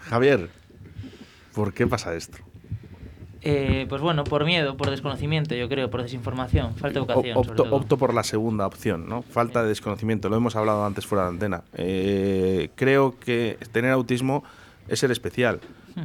Javier, 0.00 0.50
¿por 1.54 1.72
qué 1.72 1.86
pasa 1.86 2.14
esto? 2.14 2.36
Eh, 3.40 3.86
pues 3.88 4.02
bueno, 4.02 4.24
por 4.24 4.44
miedo, 4.44 4.76
por 4.76 4.90
desconocimiento, 4.90 5.54
yo 5.54 5.68
creo, 5.68 5.88
por 5.88 6.02
desinformación, 6.02 6.74
falta 6.74 6.98
de 6.98 7.04
educación. 7.06 7.36
O- 7.38 7.44
sobre 7.44 7.52
opto, 7.52 7.62
todo. 7.64 7.76
opto 7.76 7.96
por 7.96 8.12
la 8.12 8.22
segunda 8.22 8.66
opción, 8.66 9.08
¿no? 9.08 9.22
Falta 9.22 9.62
de 9.62 9.68
desconocimiento. 9.70 10.28
Lo 10.28 10.36
hemos 10.36 10.56
hablado 10.56 10.84
antes 10.84 11.06
fuera 11.06 11.24
de 11.24 11.30
antena. 11.30 11.62
Eh, 11.74 12.68
creo 12.74 13.18
que 13.18 13.56
tener 13.72 13.92
autismo 13.92 14.44
es 14.88 14.98
ser 14.98 15.10
especial. 15.10 15.60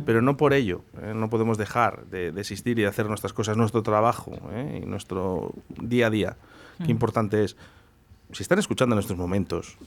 Pero 0.06 0.22
no 0.22 0.38
por 0.38 0.54
ello. 0.54 0.84
¿eh? 1.02 1.14
No 1.16 1.30
podemos 1.30 1.58
dejar 1.58 2.06
de, 2.06 2.32
de 2.32 2.42
existir 2.42 2.80
y 2.80 2.84
de 2.84 2.88
hacer 2.88 3.08
nuestras 3.08 3.34
cosas, 3.34 3.58
nuestro 3.58 3.84
trabajo 3.84 4.32
¿eh? 4.54 4.82
y 4.84 4.86
nuestro 4.86 5.54
día 5.82 6.08
a 6.08 6.10
día. 6.10 6.38
Qué 6.84 6.92
importante 6.92 7.44
es. 7.44 7.58
Si 8.32 8.44
están 8.44 8.60
escuchando 8.60 8.96
en 8.96 9.00
estos 9.00 9.18
momentos, 9.18 9.78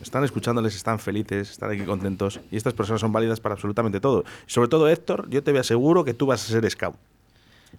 están 0.00 0.24
escuchándoles, 0.24 0.74
están 0.74 0.98
felices, 0.98 1.50
están 1.50 1.70
aquí 1.70 1.82
contentos 1.82 2.40
y 2.50 2.56
estas 2.56 2.72
personas 2.72 3.00
son 3.00 3.12
válidas 3.12 3.40
para 3.40 3.54
absolutamente 3.54 4.00
todo. 4.00 4.24
Sobre 4.46 4.68
todo, 4.68 4.88
Héctor, 4.88 5.28
yo 5.28 5.42
te 5.42 5.56
aseguro 5.58 6.04
que 6.04 6.14
tú 6.14 6.26
vas 6.26 6.42
a 6.42 6.52
ser 6.52 6.68
scout. 6.70 6.96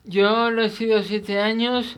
Yo 0.03 0.51
lo 0.51 0.61
he 0.61 0.69
sido 0.69 1.03
siete 1.03 1.39
años 1.39 1.97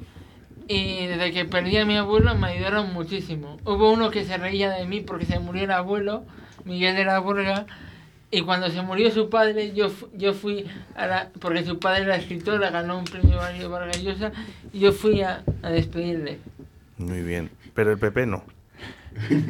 y 0.68 1.08
desde 1.08 1.32
que 1.32 1.46
perdí 1.46 1.78
a 1.78 1.86
mi 1.86 1.98
abuelo 1.98 2.36
me 2.36 2.48
ayudaron 2.48 2.94
muchísimo. 2.94 3.58
Hubo 3.66 3.92
uno 3.92 4.10
que 4.10 4.24
se 4.24 4.38
reía 4.38 4.72
de 4.72 4.86
mí 4.86 5.02
porque 5.02 5.26
se 5.26 5.40
murió 5.40 5.66
el 5.66 5.72
abuelo, 5.72 6.26
Miguel 6.64 6.96
de 6.96 7.06
la 7.06 7.20
Burga, 7.20 7.66
y 8.34 8.42
cuando 8.42 8.70
se 8.70 8.82
murió 8.82 9.12
su 9.12 9.30
padre, 9.30 9.74
yo, 9.74 9.92
yo 10.14 10.34
fui 10.34 10.66
a 10.96 11.08
la, 11.08 11.30
porque 11.40 11.64
su 11.64 11.78
padre 11.80 12.04
era 12.04 12.16
escritor, 12.16 12.60
ganó 12.60 12.98
un 12.98 13.06
premio 13.06 13.38
Mario 13.38 13.70
Vargas 13.70 14.02
Llosa, 14.02 14.32
y 14.74 14.80
yo 14.80 14.92
fui 14.92 15.22
a, 15.22 15.44
a 15.62 15.70
despedirle. 15.70 16.40
Muy 16.98 17.22
bien. 17.22 17.50
Pero 17.74 17.92
el 17.92 17.98
PP 17.98 18.26
no. 18.26 18.44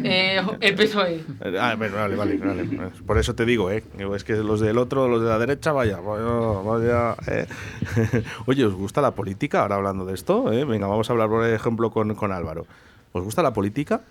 Eh, 0.03 0.41
el 0.59 0.75
PSOE. 0.75 1.23
Eh, 1.41 1.57
Ah, 1.57 1.75
bueno, 1.77 1.95
vale, 1.95 2.17
vale, 2.17 2.35
vale. 2.35 2.65
Por 3.07 3.17
eso 3.17 3.33
te 3.33 3.45
digo, 3.45 3.71
¿eh? 3.71 3.81
Es 4.13 4.25
que 4.25 4.33
los 4.35 4.59
del 4.59 4.77
otro, 4.77 5.07
los 5.07 5.21
de 5.21 5.29
la 5.29 5.39
derecha, 5.39 5.71
vaya, 5.71 6.01
vaya, 6.01 6.25
vaya. 6.25 7.15
eh. 7.27 7.47
Oye, 8.45 8.65
¿os 8.65 8.73
gusta 8.73 8.99
la 9.01 9.11
política? 9.11 9.61
Ahora 9.61 9.75
hablando 9.75 10.05
de 10.05 10.13
esto, 10.15 10.51
¿eh? 10.51 10.65
Venga, 10.65 10.87
vamos 10.87 11.09
a 11.09 11.13
hablar, 11.13 11.29
por 11.29 11.45
ejemplo, 11.47 11.91
con, 11.91 12.13
con 12.15 12.33
Álvaro. 12.33 12.67
¿Os 13.13 13.23
gusta 13.23 13.41
la 13.41 13.53
política? 13.53 14.01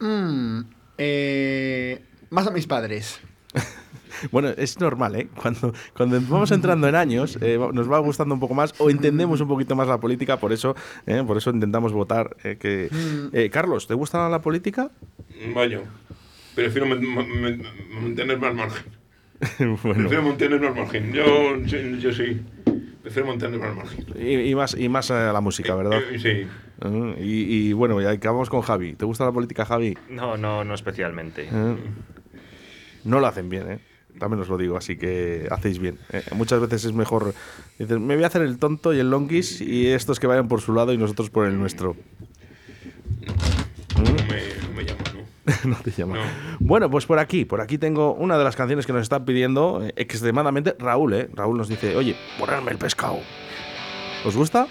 Mm, 0.00 0.60
eh, 0.98 2.02
más 2.30 2.46
a 2.48 2.50
mis 2.50 2.66
padres. 2.66 3.20
Bueno, 4.32 4.48
es 4.48 4.80
normal, 4.80 5.14
¿eh? 5.14 5.28
Cuando, 5.40 5.72
cuando 5.96 6.20
vamos 6.22 6.50
entrando 6.50 6.88
en 6.88 6.96
años, 6.96 7.38
eh, 7.40 7.56
nos 7.72 7.88
va 7.90 8.00
gustando 8.00 8.34
un 8.34 8.40
poco 8.40 8.52
más 8.52 8.74
o 8.78 8.90
entendemos 8.90 9.40
un 9.40 9.46
poquito 9.46 9.76
más 9.76 9.86
la 9.86 9.98
política, 10.00 10.38
por 10.38 10.52
eso, 10.52 10.74
¿eh? 11.06 11.22
por 11.24 11.36
eso 11.36 11.50
intentamos 11.50 11.92
votar. 11.92 12.36
eh, 12.42 12.56
que... 12.58 12.88
Eh, 13.32 13.48
Carlos, 13.50 13.86
¿te 13.86 13.94
gusta 13.94 14.28
la 14.28 14.40
política? 14.40 14.90
Vaya, 15.54 15.82
prefiero 16.56 16.86
man- 16.88 17.04
man- 17.06 17.40
man- 17.40 17.62
mantenerme 18.02 18.46
al 18.48 18.54
margen. 18.56 18.86
bueno, 19.84 19.94
Prefiero 20.00 20.22
mantenerme 20.22 20.66
al 20.66 20.74
margen. 20.74 21.12
Yo, 21.12 21.56
yo, 21.58 21.78
yo 21.78 22.12
sí, 22.12 22.40
prefiero 23.02 23.28
mantenerme 23.28 23.66
al 23.66 23.76
margen. 23.76 24.04
y, 24.18 24.50
y 24.50 24.54
más, 24.56 24.74
y 24.76 24.88
más 24.88 25.10
eh, 25.10 25.30
la 25.32 25.40
música, 25.40 25.76
¿verdad? 25.76 26.00
Eh, 26.10 26.18
sí. 26.18 26.84
Mm, 26.84 27.12
y, 27.20 27.68
y 27.68 27.72
bueno, 27.72 28.00
ya 28.00 28.10
acabamos 28.10 28.50
con 28.50 28.62
Javi. 28.62 28.94
¿Te 28.94 29.04
gusta 29.04 29.24
la 29.24 29.32
política, 29.32 29.64
Javi? 29.64 29.96
No, 30.10 30.36
no, 30.36 30.64
no 30.64 30.74
especialmente. 30.74 31.48
Eh, 31.52 31.76
No 33.04 33.20
lo 33.20 33.26
hacen 33.26 33.48
bien, 33.48 33.70
¿eh? 33.70 33.78
También 34.18 34.42
os 34.42 34.48
lo 34.48 34.56
digo, 34.56 34.76
así 34.76 34.96
que 34.96 35.46
hacéis 35.50 35.78
bien. 35.78 35.98
Eh, 36.12 36.22
muchas 36.34 36.60
veces 36.60 36.84
es 36.84 36.92
mejor. 36.92 37.34
Dices, 37.78 37.98
me 37.98 38.14
voy 38.14 38.24
a 38.24 38.26
hacer 38.26 38.42
el 38.42 38.58
tonto 38.58 38.92
y 38.92 38.98
el 38.98 39.10
longuis 39.10 39.60
y 39.60 39.88
estos 39.88 40.18
que 40.18 40.26
vayan 40.26 40.48
por 40.48 40.60
su 40.60 40.72
lado 40.72 40.92
y 40.92 40.98
nosotros 40.98 41.30
por 41.30 41.46
el 41.46 41.58
nuestro. 41.58 41.94
No 43.96 44.02
me, 44.02 44.42
no 44.66 44.74
me 44.74 44.84
llama, 44.84 45.02
¿no? 45.14 45.64
no 45.70 45.76
te 45.76 45.90
llama. 45.92 46.16
No. 46.16 46.22
Bueno, 46.58 46.90
pues 46.90 47.06
por 47.06 47.18
aquí, 47.18 47.44
por 47.44 47.60
aquí 47.60 47.78
tengo 47.78 48.14
una 48.14 48.38
de 48.38 48.44
las 48.44 48.56
canciones 48.56 48.86
que 48.86 48.92
nos 48.92 49.02
están 49.02 49.24
pidiendo 49.24 49.84
eh, 49.84 49.92
extremadamente 49.96 50.74
Raúl, 50.78 51.14
¿eh? 51.14 51.30
Raúl 51.34 51.56
nos 51.56 51.68
dice, 51.68 51.94
oye, 51.96 52.16
ponerme 52.38 52.72
el 52.72 52.78
pescado. 52.78 53.18
¿Os 54.24 54.36
gusta? 54.36 54.66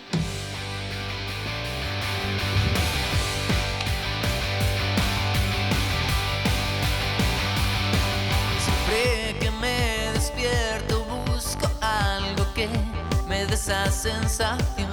Sensación. 13.97 14.91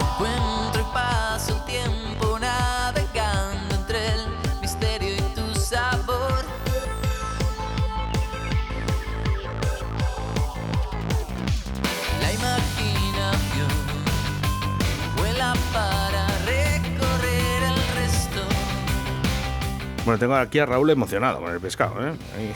Encuentro 0.00 0.80
y 0.80 0.92
paso 0.92 1.54
el 1.54 1.64
tiempo 1.64 2.38
navegando 2.40 3.74
entre 3.76 4.14
el 4.14 4.20
misterio 4.60 5.14
y 5.14 5.20
tu 5.34 5.54
sabor. 5.54 6.44
La 12.20 12.32
imaginación 12.32 13.68
vuela 15.16 15.54
para 15.72 16.26
recorrer 16.46 17.62
el 17.62 17.76
resto. 17.94 18.40
Bueno, 20.04 20.18
tengo 20.18 20.34
aquí 20.34 20.58
a 20.58 20.66
Raúl 20.66 20.90
emocionado 20.90 21.40
con 21.40 21.52
el 21.52 21.60
pescado, 21.60 22.04
¿eh? 22.04 22.12
Ahí. 22.36 22.52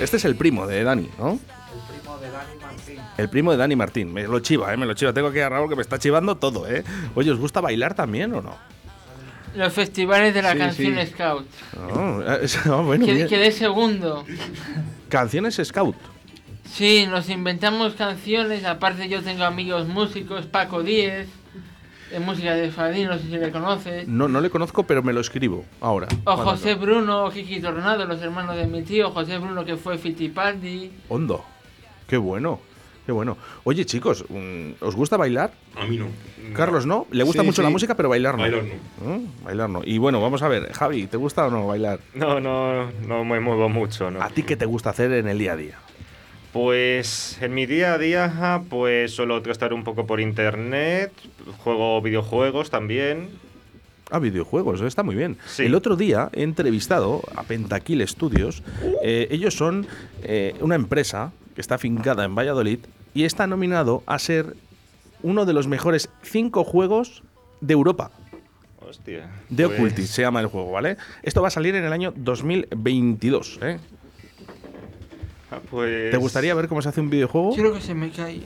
Este 0.00 0.16
es 0.16 0.24
el 0.24 0.34
primo 0.36 0.66
de 0.66 0.82
Dani, 0.82 1.08
¿no? 1.18 1.38
El 1.38 1.98
primo 2.00 2.18
de 2.18 2.30
Dani 2.30 2.56
Martín. 2.60 2.96
El 3.18 3.28
primo 3.28 3.50
de 3.52 3.56
Dani 3.56 3.76
Martín. 3.76 4.12
Me 4.12 4.22
lo 4.26 4.40
chiva, 4.40 4.72
¿eh? 4.72 4.76
Me 4.76 4.86
lo 4.86 4.94
chiva. 4.94 5.12
Tengo 5.12 5.28
aquí 5.28 5.40
a 5.40 5.48
Raúl 5.48 5.68
que 5.68 5.76
me 5.76 5.82
está 5.82 5.98
chivando 5.98 6.36
todo, 6.36 6.66
¿eh? 6.68 6.84
Oye, 7.14 7.30
¿os 7.30 7.38
gusta 7.38 7.60
bailar 7.60 7.94
también 7.94 8.32
o 8.34 8.40
no? 8.42 8.56
los 9.56 9.72
festivales 9.72 10.32
de 10.32 10.42
la 10.42 10.52
Sí, 10.52 10.58
canción 10.58 10.94
sí. 10.94 11.06
Scout. 11.12 11.46
Oh, 11.92 12.20
eh, 12.22 12.46
ah, 12.66 12.82
bueno, 12.82 13.04
quedé 13.04 13.50
segundo. 13.50 14.24
Canciones 15.08 15.60
Scout. 15.62 15.96
Sí, 16.72 17.06
nos 17.10 17.28
inventamos 17.28 17.94
canciones. 17.94 18.64
Aparte, 18.64 19.08
yo 19.08 19.22
tengo 19.22 19.42
amigos 19.42 19.88
músicos, 19.88 20.46
Paco 20.46 20.84
Díez, 20.84 21.26
de 22.10 22.20
música 22.20 22.54
de 22.54 22.70
Fadín, 22.70 23.08
no 23.08 23.16
sé 23.18 23.24
si 23.24 23.38
le 23.38 23.50
conoces. 23.50 24.08
No, 24.08 24.28
no 24.28 24.40
le 24.40 24.50
conozco, 24.50 24.84
pero 24.84 25.02
me 25.02 25.12
lo 25.12 25.20
escribo 25.20 25.64
ahora. 25.80 26.08
O 26.24 26.36
José 26.36 26.74
Bruno, 26.74 27.26
o 27.26 27.30
Kiki 27.30 27.60
Tornado, 27.60 28.04
los 28.04 28.20
hermanos 28.20 28.56
de 28.56 28.66
mi 28.66 28.82
tío. 28.82 29.10
José 29.10 29.38
Bruno, 29.38 29.64
que 29.64 29.76
fue 29.76 29.98
Fittipaldi. 29.98 30.90
Hondo. 31.08 31.44
Qué 32.06 32.16
bueno. 32.16 32.60
Qué 33.06 33.12
bueno. 33.12 33.36
Oye, 33.64 33.86
chicos, 33.86 34.24
mm, 34.28 34.72
¿os 34.80 34.94
gusta 34.94 35.16
bailar? 35.16 35.52
A 35.76 35.84
mí 35.86 35.96
no. 35.96 36.06
Carlos 36.54 36.84
no, 36.86 37.06
le 37.10 37.24
gusta 37.24 37.42
Sí, 37.42 37.46
mucho 37.46 37.62
la 37.62 37.70
música, 37.70 37.94
pero 37.96 38.08
bailar 38.08 38.36
no. 38.36 38.42
Bailar 38.42 38.62
no. 38.64 39.10
¿Mm? 39.16 39.44
Bailar 39.44 39.70
no. 39.70 39.80
Y 39.84 39.98
bueno, 39.98 40.20
vamos 40.20 40.42
a 40.42 40.48
ver, 40.48 40.72
Javi, 40.72 41.06
¿te 41.06 41.16
gusta 41.16 41.46
o 41.46 41.50
no 41.50 41.66
bailar? 41.66 42.00
No, 42.14 42.40
no, 42.40 42.90
no 43.06 43.24
me 43.24 43.40
muevo 43.40 43.68
mucho, 43.68 44.10
¿no? 44.10 44.22
¿A 44.22 44.28
ti 44.28 44.42
qué 44.42 44.56
te 44.56 44.66
gusta 44.66 44.90
hacer 44.90 45.12
en 45.12 45.28
el 45.28 45.38
día 45.38 45.52
a 45.52 45.56
día? 45.56 45.78
Pues 46.52 47.38
en 47.40 47.54
mi 47.54 47.66
día 47.66 47.94
a 47.94 47.98
día, 47.98 48.62
pues 48.68 49.12
suelo 49.14 49.38
estar 49.38 49.72
un 49.72 49.84
poco 49.84 50.06
por 50.06 50.20
internet, 50.20 51.12
juego 51.58 52.02
videojuegos 52.02 52.70
también. 52.70 53.28
Ah, 54.10 54.18
videojuegos, 54.18 54.80
está 54.80 55.04
muy 55.04 55.14
bien. 55.14 55.36
Sí. 55.46 55.64
El 55.64 55.76
otro 55.76 55.94
día 55.94 56.28
he 56.32 56.42
entrevistado 56.42 57.22
a 57.36 57.44
Pentakill 57.44 58.06
Studios. 58.08 58.64
Eh, 59.04 59.28
ellos 59.30 59.54
son 59.54 59.86
eh, 60.24 60.56
una 60.60 60.74
empresa 60.74 61.30
que 61.54 61.60
está 61.60 61.76
afincada 61.76 62.24
en 62.24 62.34
Valladolid 62.34 62.80
y 63.14 63.24
está 63.24 63.46
nominado 63.46 64.02
a 64.06 64.18
ser 64.18 64.56
uno 65.22 65.46
de 65.46 65.52
los 65.52 65.68
mejores 65.68 66.08
cinco 66.22 66.64
juegos 66.64 67.22
de 67.60 67.74
Europa. 67.74 68.10
Hostia. 68.80 69.30
De 69.48 69.66
pues- 69.66 69.78
Occultist 69.78 70.12
se 70.12 70.22
llama 70.22 70.40
el 70.40 70.46
juego, 70.48 70.72
¿vale? 70.72 70.96
Esto 71.22 71.42
va 71.42 71.48
a 71.48 71.52
salir 71.52 71.76
en 71.76 71.84
el 71.84 71.92
año 71.92 72.12
2022, 72.16 73.60
¿eh? 73.62 73.78
Ah, 75.50 75.58
Pues, 75.70 76.10
¿Te 76.10 76.16
gustaría 76.16 76.54
ver 76.54 76.68
cómo 76.68 76.82
se 76.82 76.88
hace 76.88 77.00
un 77.00 77.10
videojuego? 77.10 77.54
Creo 77.54 77.72
que 77.74 77.80
se 77.80 77.94
me 77.94 78.10
cae. 78.10 78.40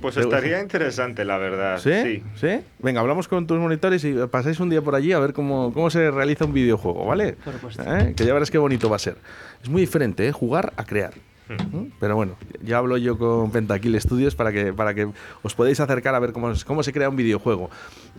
Pues 0.00 0.14
¿Te- 0.14 0.22
estaría 0.22 0.60
interesante, 0.62 1.24
la 1.24 1.36
verdad. 1.38 1.78
¿Sí? 1.78 1.90
Sí. 2.02 2.22
¿Sí? 2.40 2.60
Venga, 2.78 3.00
hablamos 3.00 3.28
con 3.28 3.46
tus 3.46 3.58
monitores 3.58 4.02
y 4.04 4.14
pasáis 4.30 4.58
un 4.60 4.70
día 4.70 4.80
por 4.82 4.94
allí 4.94 5.12
a 5.12 5.18
ver 5.18 5.32
cómo, 5.32 5.72
cómo 5.74 5.90
se 5.90 6.10
realiza 6.10 6.44
un 6.46 6.52
videojuego, 6.54 7.04
¿vale? 7.06 7.34
Por 7.44 7.54
supuesto. 7.54 7.82
¿Eh? 7.96 8.14
Que 8.16 8.24
ya 8.24 8.32
verás 8.32 8.50
qué 8.50 8.58
bonito 8.58 8.88
va 8.88 8.96
a 8.96 9.00
ser. 9.00 9.16
Es 9.62 9.68
muy 9.68 9.82
diferente, 9.82 10.26
¿eh? 10.26 10.32
Jugar 10.32 10.72
a 10.76 10.84
crear. 10.84 11.12
Pero 11.98 12.14
bueno, 12.16 12.36
ya 12.62 12.78
hablo 12.78 12.96
yo 12.96 13.18
con 13.18 13.50
Pentakill 13.50 14.00
Studios 14.00 14.34
para 14.36 14.52
que, 14.52 14.72
para 14.72 14.94
que 14.94 15.08
os 15.42 15.54
podáis 15.54 15.80
acercar 15.80 16.14
a 16.14 16.18
ver 16.20 16.32
cómo, 16.32 16.50
es- 16.50 16.64
cómo 16.64 16.82
se 16.82 16.92
crea 16.92 17.08
un 17.08 17.16
videojuego. 17.16 17.70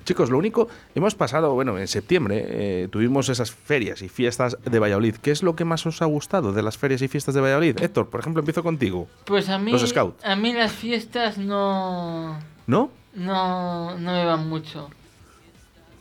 Chicos, 0.04 0.30
lo 0.30 0.38
único, 0.38 0.68
hemos 0.96 1.16
pasado, 1.16 1.54
bueno, 1.54 1.78
en 1.78 1.88
septiembre 1.88 2.44
eh, 2.48 2.88
tuvimos 2.92 3.30
esas 3.30 3.52
ferias 3.52 4.02
y 4.02 4.10
fiestas 4.10 4.58
de 4.64 4.80
Valladolid. 4.80 5.16
¿Qué 5.16 5.32
es 5.32 5.44
lo 5.44 5.56
que 5.56 5.64
más 5.64 5.86
os 5.86 6.02
ha 6.02 6.06
gustado 6.06 6.52
de 6.54 6.62
las 6.64 6.78
ferias 6.78 7.02
y 7.02 7.08
fiestas 7.08 7.34
de 7.36 7.42
Valladolid? 7.42 7.82
Héctor, 7.82 8.10
por 8.10 8.20
ejemplo, 8.20 8.42
empiezo 8.42 8.64
contigo. 8.64 9.08
Pues 9.26 9.48
a 9.50 9.58
mí, 9.58 9.72
Los 9.72 9.88
Scouts. 9.88 10.26
a 10.26 10.36
mí 10.36 10.54
las 10.54 10.72
fiestas 10.72 11.38
no, 11.38 12.38
¿No? 12.68 12.92
no, 13.14 13.98
no 13.98 14.12
me 14.12 14.26
van 14.26 14.50
mucho. 14.50 14.90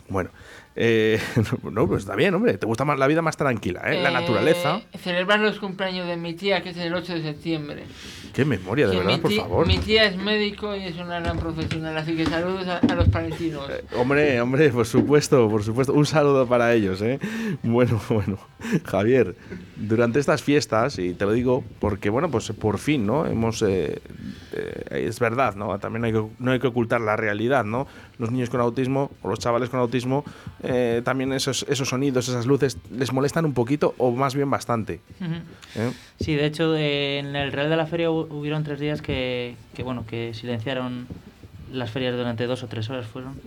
Bueno, 0.09 0.29
eh, 0.75 1.19
no, 1.71 1.87
pues 1.87 2.03
está 2.03 2.15
bien, 2.15 2.33
hombre. 2.33 2.57
Te 2.57 2.65
gusta 2.65 2.85
más 2.85 2.97
la 2.97 3.07
vida 3.07 3.21
más 3.21 3.37
tranquila, 3.37 3.81
¿eh? 3.91 4.01
La 4.01 4.09
Eh, 4.09 4.13
naturaleza. 4.13 4.81
Celebrar 5.03 5.39
los 5.39 5.59
cumpleaños 5.59 6.07
de 6.07 6.17
mi 6.17 6.33
tía, 6.33 6.61
que 6.63 6.69
es 6.69 6.77
el 6.77 6.93
8 6.93 7.13
de 7.15 7.21
septiembre. 7.23 7.83
Qué 8.33 8.45
memoria, 8.45 8.87
de 8.87 8.93
Que 8.93 8.97
verdad, 8.99 9.19
por 9.19 9.31
favor. 9.33 9.67
mi 9.67 9.77
tía 9.79 10.05
es 10.05 10.15
médico 10.15 10.73
y 10.75 10.83
es 10.85 10.95
una 10.95 11.19
gran 11.19 11.37
profesional, 11.37 11.97
así 11.97 12.15
que 12.15 12.25
saludos 12.25 12.65
a, 12.67 12.77
a 12.77 12.95
los 12.95 13.09
palentinos. 13.09 13.69
Hombre, 13.97 14.39
hombre, 14.39 14.69
por 14.69 14.85
supuesto, 14.85 15.49
por 15.49 15.63
supuesto. 15.63 15.93
Un 15.93 16.05
saludo 16.05 16.47
para 16.47 16.73
ellos, 16.73 17.01
¿eh? 17.01 17.19
Bueno, 17.63 17.99
bueno. 18.09 18.37
Javier, 18.85 19.35
durante 19.75 20.19
estas 20.19 20.43
fiestas, 20.43 20.97
y 20.99 21.13
te 21.13 21.25
lo 21.25 21.31
digo 21.33 21.63
porque, 21.79 22.09
bueno, 22.09 22.29
pues 22.31 22.49
por 22.51 22.77
fin, 22.77 23.05
¿no? 23.05 23.25
Hemos. 23.25 23.61
eh, 23.63 23.99
eh, 24.53 25.05
es 25.07 25.19
verdad, 25.19 25.55
¿no? 25.55 25.77
También 25.79 26.05
hay 26.05 26.13
que, 26.13 26.23
no 26.39 26.51
hay 26.51 26.59
que 26.59 26.67
ocultar 26.67 27.01
la 27.01 27.15
realidad, 27.17 27.65
¿no? 27.65 27.87
Los 28.19 28.31
niños 28.31 28.49
con 28.49 28.61
autismo 28.61 29.09
o 29.23 29.29
los 29.29 29.39
chavales 29.39 29.69
con 29.69 29.79
autismo, 29.79 30.23
eh, 30.63 31.01
también 31.03 31.33
esos, 31.33 31.65
esos 31.69 31.89
sonidos, 31.89 32.27
esas 32.29 32.45
luces, 32.45 32.77
les 32.95 33.11
molestan 33.11 33.45
un 33.45 33.53
poquito 33.53 33.95
o 33.97 34.11
más 34.11 34.35
bien 34.35 34.49
bastante. 34.49 34.99
Ujú. 35.19 35.33
¿eh? 35.75 35.91
Sí, 36.19 36.35
de 36.35 36.45
hecho, 36.45 36.75
eh, 36.75 37.19
en 37.19 37.35
el 37.35 37.51
Real 37.51 37.69
de 37.69 37.75
la 37.77 37.87
Feria 37.87 38.09
hu- 38.09 38.27
hubieron 38.31 38.63
tres 38.63 38.79
días 38.79 39.01
que, 39.01 39.55
que, 39.73 39.81
bueno, 39.83 40.05
que 40.05 40.33
silenciaron 40.33 41.07
las 41.71 41.89
ferias 41.89 42.15
durante 42.15 42.45
dos 42.47 42.63
o 42.63 42.67
tres 42.67 42.89
horas 42.89 43.07
fueron 43.07 43.39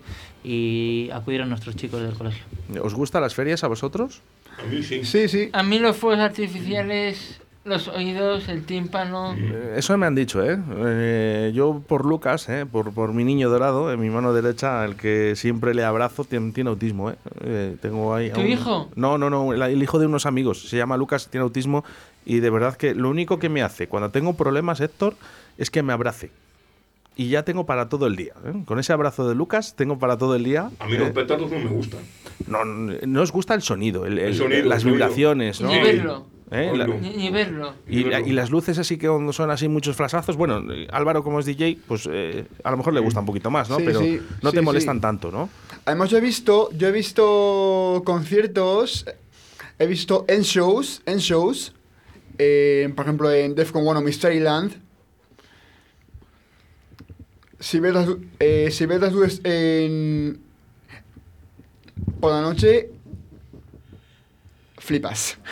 y 0.43 1.11
acudieron 1.13 1.51
nuestros 1.51 1.77
chicos 1.77 2.01
del 2.01 2.15
colegio. 2.15 2.43
¿Os 2.83 2.95
gustan 2.95 3.21
las 3.23 3.35
ferias 3.35 3.63
a 3.65 3.69
vosotros? 3.69 4.23
A 4.59 4.67
mí 4.67 4.83
sí. 4.83 5.05
Sí, 5.05 5.29
sí. 5.29 5.51
A 5.53 5.63
mí 5.63 5.79
los 5.79 5.97
fuegos 5.97 6.21
artificiales, 6.21 7.41
los 7.65 7.89
oídos, 7.89 8.49
el 8.49 8.65
tímpano. 8.67 9.35
Eso 9.75 9.97
me 9.97 10.07
han 10.07 10.15
dicho, 10.15 10.45
¿eh? 10.45 10.59
Eh, 10.85 11.53
yo 11.55 11.83
por 11.87 12.05
Lucas, 12.05 12.49
¿eh? 12.51 12.67
por, 12.71 12.93
por 12.93 13.13
mi 13.15 13.25
niño 13.25 13.49
dorado, 13.49 13.91
en 13.93 14.01
mi 14.01 14.11
mano 14.11 14.33
derecha, 14.35 14.85
el 14.85 14.97
que 14.97 15.35
siempre 15.37 15.75
le 15.75 15.83
abrazo, 15.85 16.25
tiene, 16.25 16.53
tiene 16.53 16.71
autismo, 16.71 17.11
¿eh? 17.11 17.15
Eh, 17.43 17.77
tengo 17.81 18.15
ahí 18.15 18.31
¿Tu 18.31 18.41
un- 18.41 18.47
hijo? 18.49 18.91
No, 18.97 19.17
no, 19.17 19.31
no, 19.31 19.53
el, 19.55 19.63
el 19.63 19.83
hijo 19.83 19.99
de 19.99 20.07
unos 20.07 20.27
amigos. 20.27 20.69
Se 20.69 20.77
llama 20.77 20.97
Lucas, 20.99 21.29
tiene 21.31 21.43
autismo 21.45 21.85
y 22.27 22.41
de 22.41 22.51
verdad 22.51 22.77
que 22.77 22.95
lo 22.95 23.09
único 23.09 23.39
que 23.39 23.49
me 23.49 23.63
hace 23.63 23.89
cuando 23.89 24.11
tengo 24.11 24.35
problemas, 24.35 24.81
Héctor, 24.81 25.15
es 25.57 25.71
que 25.71 25.83
me 25.83 25.93
abrace. 25.93 26.31
Y 27.17 27.29
ya 27.29 27.45
tengo 27.45 27.65
para 27.65 27.89
todo 27.89 28.09
el 28.09 28.17
día. 28.17 28.33
¿eh? 28.45 28.53
Con 28.67 28.79
ese 28.81 28.93
abrazo 28.93 29.29
de 29.29 29.35
Lucas 29.37 29.75
tengo 29.77 29.99
para 29.99 30.19
todo 30.19 30.35
el 30.35 30.43
día. 30.45 30.71
A 30.81 30.87
mí 30.87 30.97
los 30.99 31.09
¿eh? 31.09 31.13
petardos 31.13 31.51
no 31.51 31.59
me 31.61 31.71
gustan. 31.71 32.01
no, 32.49 32.65
no, 32.65 32.93
no 33.07 33.23
os 33.23 33.31
gusta 33.33 33.55
el 33.55 33.63
sonido, 33.63 34.05
el- 34.05 34.19
El 34.19 34.27
el- 34.29 34.35
sonido, 34.35 34.65
las 34.65 34.79
el 34.79 34.81
sonido. 34.83 34.97
vibraciones, 34.97 35.61
¿no? 35.61 35.71
¿Eh? 36.55 36.73
La- 36.77 36.87
ni, 36.87 37.11
ni 37.17 37.31
verlo. 37.31 37.75
y, 37.89 38.05
la- 38.05 38.21
y 38.21 38.31
las 38.33 38.51
luces 38.51 38.79
así 38.79 38.97
que 38.97 39.09
cuando 39.09 39.33
son 39.33 39.51
así 39.51 39.69
muchos 39.69 39.97
flasazos, 39.97 40.37
bueno, 40.37 40.63
eh, 40.73 40.87
Álvaro 40.93 41.25
como 41.25 41.41
es 41.41 41.47
DJ, 41.47 41.79
pues 41.89 42.09
eh, 42.11 42.47
a 42.63 42.71
lo 42.71 42.77
mejor 42.77 42.95
le 42.95 43.01
gusta 43.01 43.21
un 43.21 43.27
poquito 43.27 43.51
más, 43.51 43.69
¿no? 43.69 43.77
Sí, 43.79 43.83
Pero 43.85 44.01
sí, 44.01 44.21
no 44.43 44.51
sí, 44.51 44.57
te 44.57 44.63
molestan 44.63 44.97
sí. 44.99 45.03
tanto, 45.03 45.31
¿no? 45.33 45.51
Además 45.85 46.11
yo 46.11 46.19
he 46.19 46.21
visto, 46.21 46.71
yo 46.73 46.89
he 46.89 46.93
visto 46.93 48.03
conciertos, 48.05 49.05
he 49.79 49.87
visto 49.87 50.25
en 50.29 50.43
shows, 50.43 51.03
en 51.07 51.19
shows, 51.19 51.73
eh, 52.39 52.93
por 52.95 53.05
ejemplo 53.07 53.33
en 53.33 53.55
Defcon 53.55 53.87
1 53.87 53.99
o 53.99 54.03
Mysteryland. 54.03 54.81
Si 57.61 57.81
ves 57.81 57.95
las, 57.95 58.09
eh, 58.41 58.69
si 58.71 58.87
ves 58.87 59.01
las 59.01 59.13
luces 59.13 59.41
en, 59.45 60.39
por 62.21 62.33
la 62.33 62.43
noche, 62.43 62.91
flipas. 64.85 65.39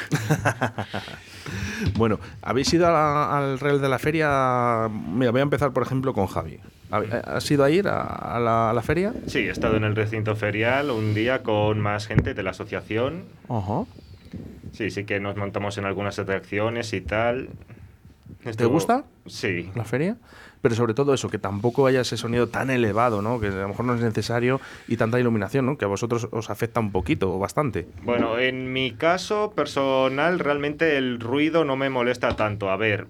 Bueno, 1.96 2.20
¿habéis 2.42 2.72
ido 2.72 2.88
la- 2.90 3.36
al 3.36 3.58
Real 3.58 3.80
de 3.80 3.88
la 3.88 3.98
Feria? 3.98 4.88
Mira, 4.88 5.32
voy 5.32 5.40
a 5.40 5.42
empezar, 5.42 5.72
por 5.72 5.82
ejemplo, 5.82 6.14
con 6.14 6.26
Javi. 6.28 6.60
¿Hab- 6.90 7.24
¿Has 7.26 7.50
ido 7.50 7.64
a 7.64 7.70
ir 7.70 7.88
a, 7.88 8.02
a 8.02 8.38
la, 8.38 8.70
a 8.70 8.72
la 8.72 8.82
feria? 8.82 9.12
Sí, 9.26 9.40
he 9.40 9.50
estado 9.50 9.76
en 9.76 9.82
el 9.84 9.96
recinto 9.96 10.36
ferial 10.36 10.90
un 10.90 11.14
día 11.14 11.42
con 11.42 11.80
más 11.80 12.06
gente 12.06 12.34
de 12.34 12.42
la 12.44 12.50
asociación. 12.50 13.24
Ajá. 13.48 13.84
Sí, 14.72 14.90
sí 14.90 15.04
que 15.04 15.18
nos 15.18 15.36
montamos 15.36 15.76
en 15.78 15.84
algunas 15.84 16.18
atracciones 16.20 16.92
y 16.92 17.00
tal. 17.00 17.48
¿Te 18.56 18.64
gusta 18.66 19.04
Sí. 19.26 19.70
la 19.74 19.84
feria? 19.84 20.16
Pero 20.62 20.74
sobre 20.74 20.94
todo 20.94 21.12
eso, 21.12 21.28
que 21.28 21.38
tampoco 21.38 21.86
haya 21.86 22.00
ese 22.00 22.16
sonido 22.16 22.48
tan 22.48 22.70
elevado, 22.70 23.20
¿no? 23.20 23.40
Que 23.40 23.48
a 23.48 23.50
lo 23.50 23.68
mejor 23.68 23.84
no 23.84 23.94
es 23.94 24.00
necesario 24.00 24.60
y 24.88 24.96
tanta 24.96 25.20
iluminación, 25.20 25.66
¿no? 25.66 25.76
Que 25.76 25.84
a 25.84 25.88
vosotros 25.88 26.28
os 26.30 26.50
afecta 26.50 26.80
un 26.80 26.92
poquito 26.92 27.34
o 27.34 27.38
bastante. 27.38 27.86
Bueno, 28.02 28.38
en 28.38 28.72
mi 28.72 28.92
caso 28.92 29.52
personal, 29.54 30.38
realmente 30.38 30.96
el 30.96 31.20
ruido 31.20 31.64
no 31.64 31.76
me 31.76 31.90
molesta 31.90 32.36
tanto. 32.36 32.70
A 32.70 32.76
ver, 32.76 33.08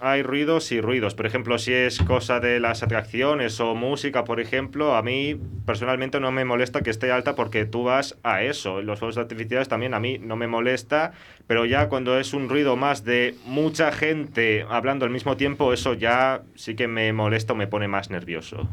hay 0.00 0.22
ruidos 0.22 0.70
y 0.72 0.80
ruidos. 0.80 1.14
Por 1.14 1.26
ejemplo, 1.26 1.58
si 1.58 1.72
es 1.72 1.98
cosa 2.02 2.40
de 2.40 2.60
las 2.60 2.82
atracciones 2.82 3.58
o 3.60 3.74
música, 3.74 4.24
por 4.24 4.40
ejemplo, 4.40 4.94
a 4.94 5.02
mí 5.02 5.36
personalmente 5.66 6.20
no 6.20 6.30
me 6.32 6.44
molesta 6.44 6.82
que 6.82 6.90
esté 6.90 7.10
alta 7.12 7.34
porque 7.34 7.64
tú 7.64 7.84
vas 7.84 8.16
a 8.22 8.42
eso. 8.42 8.82
Los 8.82 8.98
fuegos 8.98 9.16
artificiales 9.18 9.68
también 9.68 9.94
a 9.94 10.00
mí 10.00 10.18
no 10.18 10.36
me 10.36 10.46
molesta, 10.46 11.12
pero 11.46 11.64
ya 11.66 11.88
cuando 11.88 12.18
es 12.18 12.34
un 12.34 12.48
ruido 12.48 12.76
más 12.76 13.04
de 13.04 13.34
mucha 13.46 13.92
gente 13.92 14.64
hablando 14.68 15.04
al 15.04 15.10
mismo 15.10 15.36
tiempo, 15.36 15.72
eso 15.72 15.94
ya 15.94 16.42
sí 16.54 16.74
que 16.74 16.86
me 16.88 17.12
molesta 17.12 17.52
o 17.52 17.56
me 17.56 17.66
pone 17.66 17.88
más 17.88 18.10
nervioso. 18.10 18.68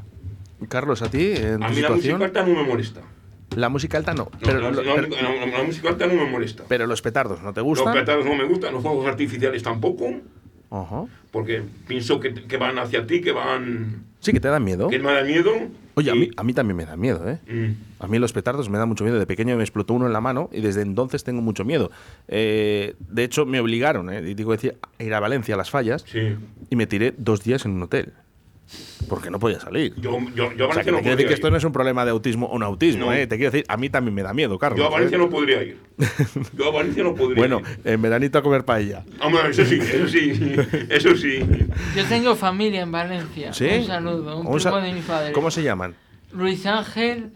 Carlos, 0.70 1.02
¿a 1.02 1.10
ti? 1.10 1.32
En 1.36 1.64
A 1.64 1.68
tu 1.68 1.74
mí 1.74 1.82
la 1.82 1.88
situación? 1.88 2.20
música 2.20 2.26
alta 2.40 2.46
no 2.46 2.56
me 2.62 2.68
molesta. 2.68 3.02
La 3.56 3.68
música 3.68 3.98
alta 3.98 4.14
no. 4.14 4.26
No, 4.26 4.32
pero, 4.46 4.60
la, 4.62 4.72
lo- 4.72 4.82
la- 4.84 4.96
la- 5.02 5.46
la 5.58 5.64
música 5.64 5.90
alta 5.90 6.08
no 6.08 6.14
me 6.14 6.26
molesta. 6.30 6.64
pero 6.70 6.88
los 6.88 7.02
petardos, 7.02 7.42
¿no 7.42 7.52
te 7.54 7.60
Los 7.60 7.66
gustan? 7.68 7.94
petardos 7.94 8.26
no 8.26 8.36
me 8.36 8.46
gustan, 8.46 8.74
los 8.74 8.82
fuegos 8.82 9.06
artificiales 9.08 9.62
tampoco, 9.62 10.10
Ajá. 10.72 11.06
porque 11.32 11.62
pienso 11.88 12.20
que, 12.20 12.34
que 12.34 12.58
van 12.58 12.80
hacia 12.80 13.06
ti, 13.06 13.22
que 13.22 13.32
van... 13.34 14.06
Sí, 14.22 14.32
que 14.32 14.40
te 14.40 14.48
dan 14.48 14.64
miedo. 14.64 14.88
que 14.88 15.00
me 15.00 15.12
da 15.12 15.24
miedo. 15.24 15.52
Oye, 15.96 16.10
a 16.12 16.16
mí, 16.16 16.30
a 16.38 16.44
mí 16.44 16.54
también 16.54 16.78
me 16.78 16.86
da 16.86 16.96
miedo, 16.96 17.28
¿eh? 17.30 17.40
Mm. 17.52 18.04
A 18.04 18.08
mí 18.08 18.18
los 18.20 18.32
petardos 18.32 18.70
me 18.70 18.78
dan 18.78 18.88
mucho 18.88 19.04
miedo. 19.04 19.20
De 19.20 19.26
pequeño 19.28 19.58
me 19.58 19.64
explotó 19.64 19.94
uno 19.94 20.08
en 20.08 20.14
la 20.14 20.22
mano 20.22 20.50
y 20.54 20.62
desde 20.62 20.82
entonces 20.84 21.24
tengo 21.26 21.42
mucho 21.42 21.66
miedo. 21.66 21.92
Eh, 22.30 22.96
de 23.00 23.24
hecho, 23.26 23.46
me 23.46 23.60
obligaron, 23.60 24.10
¿eh? 24.14 24.22
y 24.30 24.34
digo 24.34 24.52
decir, 24.54 24.78
a 25.00 25.04
ir 25.04 25.14
a 25.14 25.20
Valencia 25.20 25.56
a 25.56 25.58
las 25.58 25.70
fallas 25.70 26.06
Sí. 26.08 26.36
y 26.70 26.76
me 26.78 26.88
tiré 26.88 27.14
dos 27.18 27.44
días 27.44 27.66
en 27.66 27.72
un 27.72 27.84
hotel. 27.84 28.14
Porque 29.10 29.30
no 29.30 29.40
podía 29.40 29.60
salir. 29.60 29.94
Yo, 29.98 30.18
yo, 30.36 30.54
yo 30.54 30.66
a 30.66 30.70
O 30.70 30.74
sea, 30.74 30.84
que 30.84 30.84
Valencia 30.84 30.84
te 30.84 30.92
no 30.92 30.98
quiero 31.00 31.02
decir 31.02 31.04
podría 31.16 31.28
que 31.28 31.34
esto 31.34 31.52
no 31.52 31.58
es 31.58 31.64
un 31.66 31.72
problema 31.74 32.06
de 32.06 32.12
autismo 32.12 32.46
o 32.48 32.58
no 32.60 32.66
autismo, 32.66 33.08
No. 33.08 33.14
¿eh? 33.14 33.28
Te 33.28 33.36
quiero 33.36 33.52
decir, 33.52 33.66
a 33.68 33.76
mí 33.78 33.90
también 33.90 34.14
me 34.16 34.24
da 34.24 34.34
miedo, 34.34 34.58
Carlos. 34.58 34.80
Yo 34.80 34.86
a 34.88 34.90
Valencia 34.90 35.16
¿eh? 35.18 35.20
no 35.20 35.30
podría 35.30 35.64
ir. 35.64 35.78
Yo 36.58 36.68
a 36.70 36.72
Valencia 36.72 37.04
no 37.04 37.14
podría 37.16 37.38
Bueno, 37.38 37.60
ir. 37.60 37.80
en 37.92 38.02
veranito 38.02 38.38
a 38.38 38.42
comer 38.42 38.64
paella. 38.64 39.04
Hombre, 39.22 39.42
eso 39.50 39.66
sí, 39.66 39.80
eso 39.82 40.08
sí, 40.08 40.56
eso 40.90 41.16
sí. 41.18 41.40
Yo 41.96 42.06
tengo 42.06 42.36
familia 42.36 42.82
en 42.82 42.92
Valencia. 42.92 43.52
¿Sí? 43.54 43.66
Un 43.66 43.86
saludo, 43.88 44.40
un 44.40 44.48
Un 44.48 44.60
sa- 44.62 44.72
primo 44.72 44.86
de 44.86 44.94
mi 44.94 45.02
padre. 45.02 45.32
¿Cómo 45.34 45.52
se 45.52 45.64
llaman? 45.64 45.94
Luis 46.32 46.66
Ángel, 46.66 47.32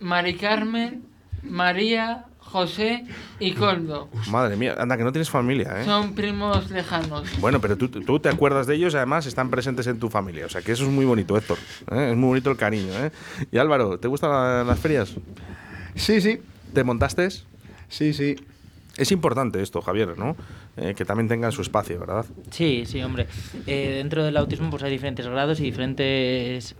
Mari 0.00 0.34
Carmen, 0.36 1.02
María, 1.42 2.24
José 2.50 3.04
y 3.38 3.52
Coldo. 3.52 4.08
Madre 4.30 4.56
mía, 4.56 4.74
anda, 4.78 4.96
que 4.96 5.04
no 5.04 5.12
tienes 5.12 5.28
familia, 5.30 5.80
¿eh? 5.80 5.84
Son 5.84 6.14
primos 6.14 6.70
lejanos. 6.70 7.28
Bueno, 7.40 7.60
pero 7.60 7.76
tú, 7.76 7.88
tú 7.88 8.18
te 8.18 8.28
acuerdas 8.28 8.66
de 8.66 8.74
ellos, 8.74 8.94
además 8.94 9.26
están 9.26 9.50
presentes 9.50 9.86
en 9.86 9.98
tu 9.98 10.08
familia. 10.08 10.46
O 10.46 10.48
sea, 10.48 10.62
que 10.62 10.72
eso 10.72 10.84
es 10.84 10.90
muy 10.90 11.04
bonito, 11.04 11.36
Héctor. 11.36 11.58
¿eh? 11.90 12.08
Es 12.12 12.16
muy 12.16 12.28
bonito 12.28 12.50
el 12.50 12.56
cariño, 12.56 12.92
¿eh? 12.94 13.10
Y 13.52 13.58
Álvaro, 13.58 13.98
¿te 13.98 14.08
gustan 14.08 14.30
la- 14.30 14.64
las 14.64 14.78
ferias? 14.78 15.14
Sí, 15.94 16.20
sí. 16.20 16.40
¿Te 16.72 16.84
montaste? 16.84 17.28
Sí, 17.88 18.12
sí. 18.12 18.36
Es 18.96 19.12
importante 19.12 19.62
esto, 19.62 19.80
Javier, 19.80 20.18
¿no? 20.18 20.34
Eh, 20.80 20.94
que 20.94 21.04
también 21.04 21.28
tengan 21.28 21.50
su 21.52 21.62
espacio, 21.62 21.98
¿verdad? 21.98 22.24
Sí, 22.50 22.84
sí, 22.86 23.02
hombre. 23.02 23.26
Eh, 23.66 23.94
dentro 23.96 24.24
del 24.24 24.36
autismo 24.36 24.70
pues 24.70 24.82
hay 24.82 24.90
diferentes 24.90 25.26
grados 25.26 25.58
y 25.60 25.64
diferentes 25.64 26.76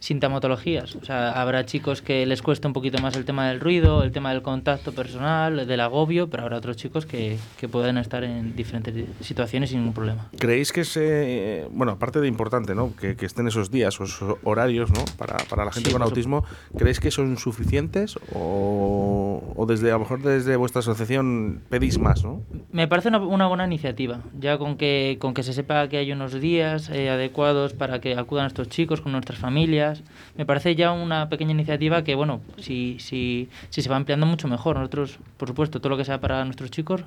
sintomatologías. 0.00 0.96
O 0.96 1.04
sea, 1.04 1.40
habrá 1.40 1.64
chicos 1.66 2.02
que 2.02 2.26
les 2.26 2.42
cuesta 2.42 2.68
un 2.68 2.74
poquito 2.74 2.98
más 2.98 3.16
el 3.16 3.24
tema 3.24 3.48
del 3.48 3.60
ruido, 3.60 4.02
el 4.02 4.12
tema 4.12 4.30
del 4.32 4.42
contacto 4.42 4.92
personal, 4.92 5.66
del 5.66 5.80
agobio, 5.80 6.28
pero 6.28 6.44
habrá 6.44 6.56
otros 6.58 6.76
chicos 6.76 7.06
que, 7.06 7.38
que 7.58 7.68
pueden 7.68 7.98
estar 7.98 8.24
en 8.24 8.56
diferentes 8.56 8.94
situaciones 9.20 9.70
sin 9.70 9.80
ningún 9.80 9.94
problema. 9.94 10.28
¿Creéis 10.38 10.72
que 10.72 10.80
es, 10.82 10.96
eh, 10.96 11.66
bueno, 11.70 11.92
aparte 11.92 12.20
de 12.20 12.28
importante, 12.28 12.74
¿no? 12.74 12.94
Que, 12.96 13.16
que 13.16 13.26
estén 13.26 13.46
esos 13.48 13.70
días 13.70 13.94
esos 13.94 14.22
horarios, 14.44 14.90
¿no? 14.90 15.04
Para, 15.16 15.36
para 15.48 15.64
la 15.64 15.72
gente 15.72 15.90
Sí, 15.90 15.92
con 15.92 16.02
autismo, 16.02 16.44
¿creéis 16.76 17.00
que 17.00 17.10
son 17.10 17.36
suficientes 17.36 18.18
o, 18.34 19.42
o 19.56 19.66
desde, 19.66 19.90
a 19.90 19.94
lo 19.94 20.00
mejor 20.00 20.22
desde 20.22 20.56
vuestra 20.56 20.80
asociación 20.80 21.62
pedís 21.68 21.98
más, 21.98 22.24
¿no? 22.24 22.42
Me 22.72 22.88
parece 22.88 23.08
una, 23.08 23.18
una 23.28 23.46
buena 23.46 23.64
iniciativa, 23.64 24.20
ya 24.38 24.58
con 24.58 24.76
que, 24.76 25.18
con 25.20 25.34
que 25.34 25.42
se 25.42 25.52
sepa 25.52 25.88
que 25.88 25.98
hay 25.98 26.10
unos 26.12 26.40
días 26.40 26.88
eh, 26.90 27.10
adecuados 27.10 27.72
para 27.74 28.00
que 28.00 28.16
acudan 28.16 28.46
estos 28.46 28.68
chicos 28.68 29.00
con 29.00 29.12
nuestras 29.12 29.38
familias. 29.38 30.02
Me 30.36 30.46
parece 30.46 30.74
ya 30.74 30.92
una 30.92 31.28
pequeña 31.28 31.52
iniciativa 31.52 32.02
que, 32.04 32.14
bueno, 32.14 32.40
si, 32.58 32.96
si, 32.98 33.48
si 33.70 33.82
se 33.82 33.88
va 33.88 33.96
ampliando 33.96 34.26
mucho 34.26 34.48
mejor. 34.48 34.76
Nosotros, 34.76 35.18
por 35.36 35.48
supuesto, 35.48 35.80
todo 35.80 35.90
lo 35.90 35.96
que 35.96 36.04
sea 36.04 36.20
para 36.20 36.44
nuestros 36.44 36.70
chicos, 36.70 37.02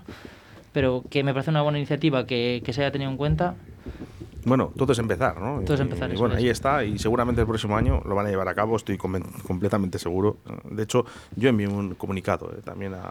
pero 0.72 1.04
que 1.10 1.24
me 1.24 1.34
parece 1.34 1.50
una 1.50 1.62
buena 1.62 1.80
iniciativa 1.80 2.26
que, 2.26 2.62
que 2.64 2.74
se 2.74 2.82
haya 2.82 2.92
tenido 2.92 3.12
en 3.12 3.18
cuenta. 3.18 3.56
Bueno, 4.44 4.72
todo 4.76 4.92
es 4.94 5.00
empezar, 5.00 5.40
¿no? 5.40 5.62
Todo 5.62 5.76
es 5.76 5.82
empezar, 5.82 6.12
Y, 6.12 6.16
bueno, 6.18 6.36
ahí 6.36 6.50
está, 6.50 6.84
y 6.84 6.98
seguramente 6.98 7.42
el 7.42 7.48
próximo 7.48 7.78
año 7.78 8.02
lo 8.06 8.16
van 8.16 8.26
a 8.26 8.30
llevar 8.30 8.48
a 8.48 8.56
cabo, 8.56 8.76
estoy 8.76 8.98
completamente 8.98 10.00
seguro. 10.00 10.38
De 10.64 10.84
hecho, 10.84 11.06
yo 11.36 11.50
envié 11.50 11.68
un 11.68 11.94
comunicado 11.96 12.52
eh, 12.52 12.62
también 12.64 12.94
a, 12.96 13.02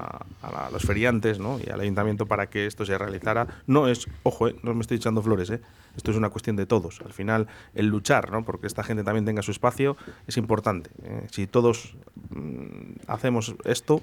a 0.43 0.51
la- 0.53 0.71
los 0.73 0.83
feriantes 0.83 1.39
¿no? 1.39 1.59
y 1.65 1.71
al 1.71 1.81
ayuntamiento 1.81 2.27
para 2.27 2.49
que 2.51 2.67
esto 2.67 2.85
se 2.85 2.99
realizara. 2.99 3.47
No 3.67 3.87
es, 3.89 4.09
ojo, 4.25 4.49
eh, 4.49 4.57
no 4.63 4.75
me 4.75 4.81
estoy 4.81 4.97
echando 4.97 5.23
flores, 5.23 5.51
eh, 5.51 5.61
esto 5.97 6.11
es 6.11 6.17
una 6.17 6.31
cuestión 6.31 6.57
de 6.57 6.67
todos. 6.67 7.01
Al 7.05 7.13
final, 7.13 7.47
el 7.75 7.87
luchar, 7.87 8.31
¿no? 8.33 8.45
porque 8.45 8.67
esta 8.67 8.83
gente 8.83 9.05
también 9.05 9.25
tenga 9.25 9.43
su 9.43 9.51
espacio, 9.53 9.97
es 10.27 10.37
importante. 10.37 10.91
eh. 11.05 11.27
Si 11.31 11.47
todos 11.47 11.95
mm, 12.31 12.93
hacemos 13.07 13.55
esto, 13.65 14.03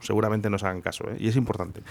seguramente 0.00 0.50
nos 0.50 0.62
hagan 0.62 0.80
caso, 0.82 1.04
¿eh? 1.10 1.16
y 1.18 1.28
es 1.28 1.36
importante. 1.36 1.82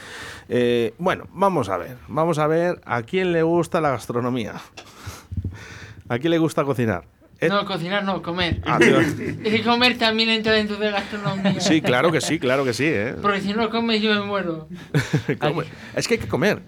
Eh, 0.50 0.94
bueno, 0.98 1.28
vamos 1.34 1.70
a 1.70 1.78
ver, 1.78 1.98
vamos 2.08 2.38
a 2.39 2.48
ver 2.48 2.82
a 2.86 3.02
quién 3.04 3.32
le 3.32 3.44
gusta 3.44 3.82
la 3.82 3.89
gastronomía. 3.91 4.54
¿A 6.10 6.20
quién 6.20 6.32
le 6.32 6.38
gusta 6.38 6.63
cocinar? 6.63 7.04
Eh, 7.39 7.50
No, 7.50 7.65
cocinar 7.65 8.04
no, 8.04 8.22
comer. 8.22 8.62
Ah, 8.65 8.78
tío. 8.80 9.00
Es 9.02 9.13
que 9.15 9.63
comer 9.63 9.98
también 9.98 10.30
entra 10.30 10.54
dentro 10.54 10.78
de 10.78 10.91
gastronomía. 10.91 11.60
Sí, 11.60 11.82
claro 11.82 12.12
que 12.12 12.22
sí, 12.22 12.39
claro 12.39 12.63
que 12.63 12.74
sí. 12.74 12.86
¿eh? 12.86 13.15
Porque 13.22 13.41
si 13.41 13.54
no 13.54 13.70
comes 13.70 14.02
yo 14.02 14.13
me 14.13 14.22
muero. 14.22 14.68
Es 15.96 16.08
que 16.08 16.13
hay 16.15 16.20
que 16.20 16.28
comer. 16.28 16.62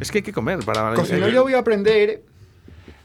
Es 0.00 0.10
que 0.12 0.18
hay 0.18 0.22
que 0.22 0.32
comer 0.32 0.60
para... 0.64 0.94
Cocinar 0.94 1.30
yo 1.30 1.42
voy 1.42 1.54
a 1.54 1.58
aprender. 1.58 2.22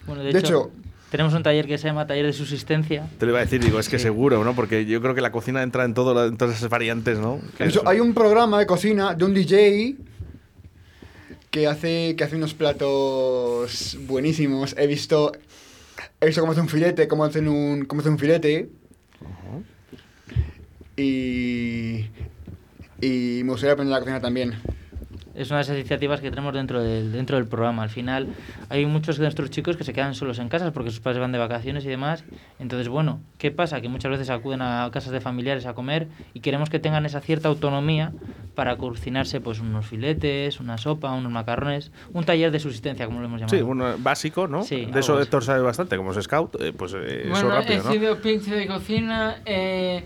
Bueno, 0.06 0.24
de, 0.24 0.32
De 0.34 0.40
hecho, 0.40 0.48
hecho- 0.48 0.72
tenemos 1.14 1.36
un 1.36 1.44
taller 1.44 1.68
que 1.68 1.78
se 1.78 1.86
llama 1.86 2.08
Taller 2.08 2.26
de 2.26 2.34
Subsistencia. 2.34 3.08
Te 3.20 3.28
lo 3.28 3.34
iba 3.34 3.40
a 3.40 3.44
decir, 3.44 3.64
digo, 3.64 3.80
es 3.80 3.88
que 3.88 4.00
Sí. 4.00 4.04
seguro, 4.06 4.44
¿no? 4.44 4.56
Porque 4.56 4.84
yo 4.88 5.00
creo 5.00 5.14
que 5.14 5.22
la 5.22 5.32
cocina 5.32 5.62
entra 5.62 5.86
en, 5.86 5.94
todo, 5.94 6.28
en 6.28 6.38
todas 6.38 6.58
esas 6.58 6.70
variantes, 6.72 7.20
¿no? 7.20 7.40
Que 7.56 7.66
De 7.66 7.70
hecho, 7.70 7.82
es- 7.84 7.88
hay 7.88 8.00
un 8.00 8.16
programa 8.16 8.58
de 8.58 8.66
cocina 8.66 9.14
de 9.14 9.24
un 9.24 9.36
DJ 9.36 9.96
que 11.52 11.68
hace, 11.68 12.16
que 12.18 12.24
hace 12.24 12.36
unos 12.36 12.56
platos 12.56 13.96
buenísimos. 14.08 14.76
He 14.76 14.88
visto, 14.88 15.32
he 16.20 16.26
visto 16.26 16.42
cómo 16.42 16.54
hace 16.54 16.62
un 16.62 16.68
filete, 16.70 17.08
cómo 17.08 17.26
hacen 17.26 17.48
un, 17.48 17.86
cómo 17.86 18.02
hace 18.02 18.10
un 18.10 18.18
filete. 18.18 18.70
Y, 20.98 22.08
y 23.02 23.42
me 23.44 23.52
gustaría 23.52 23.74
aprender 23.74 23.96
a 23.96 24.00
cocinar 24.00 24.22
también. 24.24 24.56
Es 25.36 25.50
una 25.50 25.58
de 25.58 25.64
esas 25.64 25.78
iniciativas 25.78 26.22
que 26.22 26.30
tenemos 26.30 26.54
dentro 26.54 26.82
del, 26.82 27.12
dentro 27.12 27.38
del 27.38 27.48
programa. 27.48 27.84
Al 27.84 27.90
final, 27.90 28.28
hay 28.70 28.86
muchos 28.86 29.18
de 29.18 29.24
nuestros 29.24 29.50
chicos 29.50 29.78
que 29.78 29.84
se 29.84 29.94
quedan 29.94 30.14
solos 30.14 30.40
en 30.40 30.50
casas 30.50 30.72
porque 30.72 30.92
sus 30.92 31.00
padres 31.00 31.20
van 31.22 31.32
de 31.32 31.40
vacaciones 31.40 31.86
y 31.86 31.90
demás. 31.90 32.24
Entonces, 32.60 32.88
bueno, 32.88 33.20
¿qué 33.38 33.52
pasa? 33.52 33.82
Que 33.82 33.90
muchas 33.90 34.12
veces 34.12 34.30
acuden 34.30 34.62
a 34.62 34.90
casas 34.92 35.12
de 35.12 35.22
familiares 35.22 35.66
a 35.66 35.74
comer 35.74 36.08
y 36.34 36.42
queremos 36.42 36.70
que 36.70 36.80
tengan 36.80 37.06
esa 37.06 37.20
cierta 37.22 37.48
autonomía 37.50 38.12
para 38.56 38.78
cocinarse 38.78 39.42
pues 39.42 39.60
unos 39.60 39.86
filetes, 39.88 40.60
una 40.60 40.78
sopa, 40.78 41.12
unos 41.14 41.32
macarrones, 41.32 41.92
un 42.14 42.24
taller 42.24 42.52
de 42.52 42.60
subsistencia, 42.60 43.06
como 43.06 43.20
lo 43.20 43.26
hemos 43.26 43.40
llamado. 43.40 43.58
Sí, 43.58 43.64
bueno, 43.64 43.96
básico, 43.98 44.48
¿no? 44.48 44.64
Sí, 44.64 44.86
de 44.86 45.00
eso 45.00 45.20
Héctor 45.20 45.44
sabe 45.44 45.62
bastante, 45.62 45.98
como 45.98 46.12
es 46.12 46.24
scout, 46.24 46.62
eh, 46.62 46.74
pues 46.74 46.94
eh, 46.94 47.22
eso 47.22 47.30
bueno, 47.30 47.50
rápido, 47.50 47.82
he 47.82 47.84
¿no? 47.84 47.92
sido 47.92 48.22
pinche 48.22 48.56
de 48.56 48.68
cocina, 48.68 49.38
eh, 49.46 50.04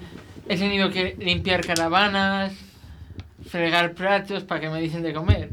he 0.47 0.57
tenido 0.57 0.89
que 0.89 1.15
limpiar 1.19 1.65
caravanas, 1.65 2.53
fregar 3.49 3.93
platos 3.93 4.43
para 4.43 4.61
que 4.61 4.69
me 4.69 4.79
dicen 4.81 5.01
de 5.03 5.13
comer. 5.13 5.49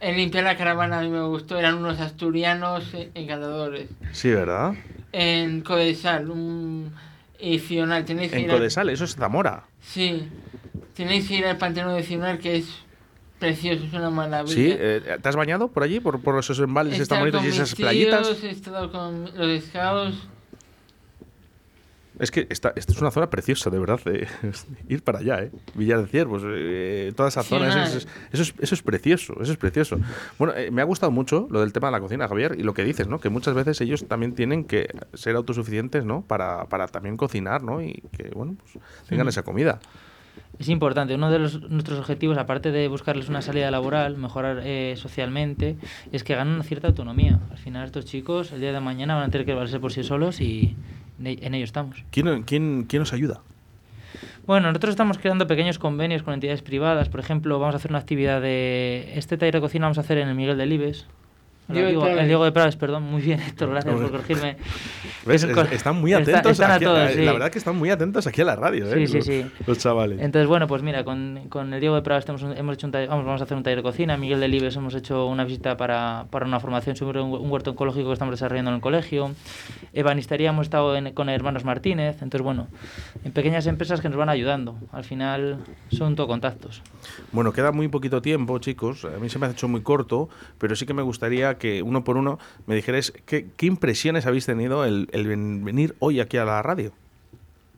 En 0.00 0.16
limpiar 0.16 0.44
la 0.44 0.56
caravana 0.56 0.98
a 0.98 1.02
mí 1.02 1.08
me 1.08 1.22
gustó, 1.22 1.58
eran 1.58 1.74
unos 1.74 2.00
asturianos 2.00 2.84
encantadores. 3.14 3.88
Sí, 4.12 4.30
¿verdad? 4.30 4.74
En 5.12 5.60
Codesal, 5.62 6.30
un 6.30 6.92
y 7.38 7.58
Fional, 7.58 8.04
tenéis 8.04 8.30
que 8.30 8.38
En 8.38 8.44
ir 8.44 8.50
al- 8.50 8.56
Codesal, 8.58 8.88
eso 8.90 9.04
es 9.04 9.14
Zamora. 9.14 9.64
Sí, 9.80 10.28
tenéis 10.94 11.28
que 11.28 11.34
ir 11.36 11.46
al 11.46 11.58
Pantano 11.58 11.92
de 11.92 12.02
Fional 12.02 12.38
que 12.38 12.56
es 12.56 12.66
precioso, 13.38 13.84
es 13.84 13.92
una 13.92 14.08
maravilla. 14.10 14.54
Sí, 14.54 14.74
eh, 14.78 15.18
¿te 15.20 15.28
has 15.28 15.36
bañado 15.36 15.68
por 15.68 15.82
allí? 15.82 16.00
¿Por, 16.00 16.20
por 16.20 16.38
esos 16.38 16.58
están 17.02 17.18
estado 17.18 17.20
bonitos 17.20 17.44
y 17.44 17.48
esas 17.48 17.74
playitas? 17.74 18.26
tíos, 18.28 18.44
He 18.44 18.50
estado 18.50 18.90
con 18.90 19.24
los 19.36 19.64
scouts. 19.64 20.16
Es 22.18 22.30
que 22.30 22.46
esta, 22.50 22.72
esta 22.76 22.92
es 22.92 23.00
una 23.00 23.10
zona 23.10 23.28
preciosa, 23.28 23.68
de 23.70 23.78
verdad. 23.78 24.00
eh, 24.06 24.26
ir 24.88 25.02
para 25.02 25.18
allá, 25.18 25.42
¿eh? 25.42 25.50
Villar 25.74 26.00
de 26.00 26.06
Ciervos, 26.08 26.42
eh, 26.46 27.12
toda 27.16 27.28
esa 27.28 27.42
Sí, 27.42 27.50
zona, 27.50 27.68
eso, 27.68 27.78
es- 27.80 27.94
es- 28.04 28.08
eso, 28.32 28.42
es, 28.42 28.54
eso 28.58 28.74
es 28.74 28.82
precioso, 28.82 29.34
eso 29.40 29.52
es 29.52 29.58
precioso. 29.58 29.98
Bueno, 30.38 30.54
eh, 30.56 30.70
me 30.70 30.80
ha 30.82 30.84
gustado 30.84 31.12
mucho 31.12 31.46
lo 31.50 31.60
del 31.60 31.72
tema 31.72 31.88
de 31.88 31.92
la 31.92 32.00
cocina, 32.00 32.26
Javier, 32.28 32.56
y 32.58 32.62
lo 32.62 32.72
que 32.74 32.84
dices, 32.84 33.06
¿no? 33.08 33.20
Que 33.20 33.28
muchas 33.28 33.54
veces 33.54 33.80
ellos 33.80 34.06
también 34.08 34.34
tienen 34.34 34.64
que 34.64 34.88
ser 35.14 35.36
autosuficientes, 35.36 36.04
¿no? 36.04 36.22
Para, 36.22 36.64
para 36.66 36.86
también 36.88 37.16
cocinar, 37.16 37.62
¿no? 37.62 37.82
Y 37.82 38.02
que, 38.16 38.30
bueno, 38.34 38.56
pues 38.60 38.82
tengan 39.08 39.28
esa 39.28 39.42
comida. 39.42 39.78
Es 40.58 40.70
importante. 40.70 41.14
Uno 41.14 41.30
de 41.30 41.38
los, 41.38 41.60
nuestros 41.70 41.98
objetivos, 41.98 42.38
aparte 42.38 42.72
de 42.72 42.88
buscarles 42.88 43.28
una 43.28 43.42
salida 43.42 43.70
laboral, 43.70 44.16
mejorar 44.16 44.62
eh, 44.64 44.94
socialmente, 44.96 45.76
es 46.12 46.24
que 46.24 46.34
ganen 46.34 46.54
una 46.54 46.64
cierta 46.64 46.88
autonomía. 46.88 47.40
Al 47.50 47.58
final, 47.58 47.84
estos 47.84 48.06
chicos, 48.06 48.52
el 48.52 48.60
día 48.60 48.72
de 48.72 48.80
mañana, 48.80 49.14
van 49.16 49.24
a 49.24 49.30
tener 49.30 49.44
que 49.46 49.52
valerse 49.52 49.78
por 49.80 49.92
sí 49.92 50.02
solos 50.02 50.40
y 50.40 50.74
en 51.22 51.54
ello 51.54 51.64
estamos. 51.64 52.04
¿Quién, 52.10 52.42
quién, 52.42 52.86
quién 52.88 53.00
nos 53.00 53.12
ayuda? 53.12 53.40
Bueno, 54.46 54.68
nosotros 54.68 54.90
estamos 54.90 55.18
creando 55.18 55.46
pequeños 55.46 55.78
convenios 55.78 56.22
con 56.22 56.34
entidades 56.34 56.62
privadas. 56.62 57.08
Por 57.08 57.20
ejemplo, 57.20 57.58
vamos 57.58 57.74
a 57.74 57.78
hacer 57.78 57.90
una 57.90 57.98
actividad 57.98 58.40
de... 58.40 59.12
Este 59.14 59.36
taller 59.36 59.54
de 59.54 59.60
cocina 59.60 59.86
vamos 59.86 59.98
a 59.98 60.02
hacer 60.02 60.18
en 60.18 60.28
el 60.28 60.34
Miguel 60.34 60.56
Delibes. 60.56 61.06
Ahora 61.68 61.80
Diego 61.88 62.02
Prades. 62.02 62.20
el 62.20 62.26
Diego 62.28 62.44
de 62.44 62.52
Prades, 62.52 62.76
perdón. 62.76 63.02
Muy 63.04 63.22
bien, 63.22 63.40
Héctor, 63.46 63.70
gracias 63.70 63.94
por 63.94 64.10
corregirme. 64.10 64.56
¿Ves? 65.26 65.42
Están 65.42 66.00
muy 66.00 66.12
Está- 66.14 66.30
atentos. 66.38 66.52
están 66.52 66.70
a 66.70 66.74
aquí- 66.74 66.84
todos, 66.84 67.10
sí. 67.12 67.24
La 67.24 67.32
verdad 67.32 67.50
que 67.50 67.58
están 67.58 67.76
muy 67.76 67.90
atentos 67.90 68.26
aquí 68.26 68.40
a 68.42 68.44
la 68.44 68.56
radio, 68.56 68.86
¿eh? 68.86 68.94
Sí, 68.94 69.06
sí, 69.08 69.16
los, 69.16 69.26
sí. 69.26 69.46
los 69.66 69.78
chavales. 69.78 70.20
Entonces, 70.20 70.46
bueno, 70.48 70.66
pues 70.68 70.82
mira, 70.82 71.02
con, 71.04 71.40
con 71.48 71.72
el 71.74 71.80
Diego 71.80 71.94
de 71.96 72.02
Prado 72.02 72.22
hemos, 72.28 72.42
hemos 72.42 72.74
hecho 72.74 72.86
un 72.86 72.92
taller, 72.92 73.08
vamos, 73.08 73.24
vamos 73.26 73.40
a 73.40 73.44
hacer 73.44 73.56
un 73.56 73.62
taller 73.64 73.78
de 73.78 73.82
cocina. 73.82 74.16
Miguel 74.16 74.38
de 74.40 74.48
Libes 74.48 74.76
hemos 74.76 74.94
hecho 74.94 75.26
una 75.26 75.44
visita 75.44 75.76
para, 75.76 76.26
para 76.30 76.46
una 76.46 76.60
formación 76.60 76.94
sobre 76.96 77.20
un, 77.20 77.32
un 77.32 77.50
huerto 77.50 77.70
oncológico 77.72 78.06
que 78.08 78.12
estamos 78.12 78.32
desarrollando 78.32 78.70
en 78.70 78.76
el 78.76 78.80
colegio. 78.80 79.32
Ebanistería 79.92 80.50
hemos 80.50 80.66
estado 80.66 80.96
en- 80.96 81.12
con 81.12 81.28
Hermanos 81.28 81.64
Martínez. 81.64 82.22
Entonces, 82.22 82.42
bueno, 82.42 82.68
en 83.24 83.32
pequeñas 83.32 83.66
empresas 83.66 84.00
que 84.00 84.08
nos 84.08 84.16
van 84.18 84.28
ayudando. 84.28 84.76
Al 84.92 85.04
final 85.04 85.58
son 85.90 86.14
todo 86.16 86.26
contactos. 86.28 86.82
Bueno, 87.32 87.52
queda 87.52 87.72
muy 87.72 87.88
poquito 87.88 88.22
tiempo, 88.22 88.58
chicos. 88.58 89.04
A 89.04 89.18
mí 89.18 89.28
se 89.28 89.38
me 89.38 89.46
ha 89.46 89.50
hecho 89.50 89.68
muy 89.68 89.82
corto, 89.82 90.28
pero 90.58 90.76
sí 90.76 90.86
que 90.86 90.94
me 90.94 91.02
gustaría 91.02 91.55
que 91.58 91.82
uno 91.82 92.04
por 92.04 92.16
uno 92.16 92.38
me 92.66 92.74
dijerais 92.74 93.12
qué, 93.26 93.48
qué 93.56 93.66
impresiones 93.66 94.26
habéis 94.26 94.46
tenido 94.46 94.84
el, 94.84 95.08
el 95.12 95.26
ven- 95.26 95.64
venir 95.64 95.94
hoy 95.98 96.20
aquí 96.20 96.36
a 96.36 96.44
la 96.44 96.62
radio. 96.62 96.92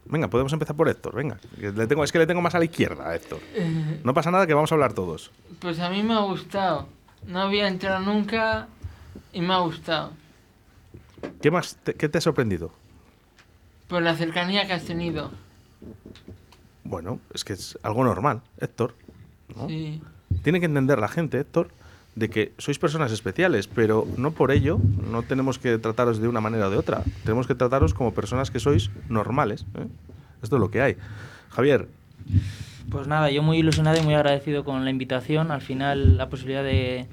Venga, 0.07 0.29
podemos 0.29 0.53
empezar 0.55 0.75
por 0.75 0.89
Héctor, 0.89 1.15
venga. 1.15 1.39
le 1.59 1.87
tengo, 1.87 2.03
es 2.03 2.13
que 2.13 2.19
le 2.19 2.27
tengo 2.27 2.41
más 2.41 2.55
a 2.55 2.59
la 2.59 2.65
izquierda 2.65 3.09
a 3.11 3.15
Héctor. 3.15 3.41
Eh, 3.55 4.01
No 4.05 4.15
pasa 4.15 4.31
nada 4.31 4.47
que 4.47 4.55
vamos 4.55 4.73
a 4.73 4.75
hablar 4.75 4.95
todos. 4.95 5.31
Pues 5.61 5.79
a 5.81 5.91
mí 5.91 6.03
me 6.03 6.15
ha 6.15 6.21
gustado. 6.21 6.89
No 7.27 7.41
había 7.43 7.69
entrado 7.69 8.01
nunca 8.01 8.69
y 9.33 9.41
me 9.43 9.53
ha 9.53 9.59
gustado. 9.59 10.13
¿Qué 11.43 11.51
más? 11.51 11.77
te- 11.85 11.93
¿Qué 11.95 12.09
te 12.09 12.19
ha 12.19 12.21
sorprendido? 12.23 12.71
Por 13.89 14.03
la 14.03 14.15
cercanía 14.17 14.67
que 14.67 14.73
has 14.73 14.85
tenido. 14.85 15.31
Bueno, 16.85 17.21
es 17.35 17.45
que 17.45 17.53
es 17.53 17.79
algo 17.83 18.05
normal, 18.05 18.41
Héctor. 18.61 18.95
¿no? 19.55 19.69
Sí. 19.69 20.01
Tiene 20.43 20.61
que 20.61 20.67
entender 20.67 20.99
la 20.99 21.09
gente, 21.09 21.39
Héctor, 21.39 21.69
de 22.19 22.29
que 22.29 22.53
sois 22.59 22.79
personas 22.79 23.13
especiales, 23.13 23.69
pero 23.69 24.07
no 24.19 24.33
por 24.33 24.51
ello 24.51 24.79
no 25.11 25.23
tenemos 25.23 25.59
que 25.59 25.79
trataros 25.79 26.19
de 26.19 26.27
una 26.27 26.41
manera 26.41 26.67
o 26.67 26.71
de 26.71 26.77
otra. 26.77 27.03
Tenemos 27.23 27.47
que 27.47 27.55
trataros 27.55 27.95
como 27.95 28.13
personas 28.13 28.51
que 28.51 28.59
sois 28.59 28.91
normales. 29.09 29.65
¿eh? 29.79 29.87
Esto 30.43 30.57
es 30.57 30.61
lo 30.61 30.71
que 30.71 30.83
hay. 30.83 30.97
Javier, 31.51 31.89
Pues 32.91 33.07
nada, 33.07 33.31
yo 33.31 33.43
muy 33.43 33.59
ilusionado 33.59 33.99
y 33.99 34.03
muy 34.03 34.15
agradecido 34.15 34.65
con 34.65 34.85
la 34.85 34.91
invitación. 34.91 35.51
Al 35.51 35.61
final, 35.61 36.17
la 36.17 36.29
posibilidad 36.29 36.65
de, 36.65 37.07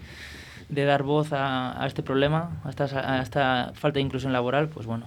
dar 0.69 1.03
voz 1.03 1.33
a, 1.33 1.81
a 1.81 1.85
este 1.85 2.01
problema, 2.01 2.61
a 2.63 2.69
esta, 2.69 2.85
a 2.85 3.21
esta 3.21 3.71
falta 3.75 3.99
de 3.99 4.01
inclusión 4.01 4.33
laboral, 4.33 4.69
pues 4.69 4.87
bueno. 4.87 5.05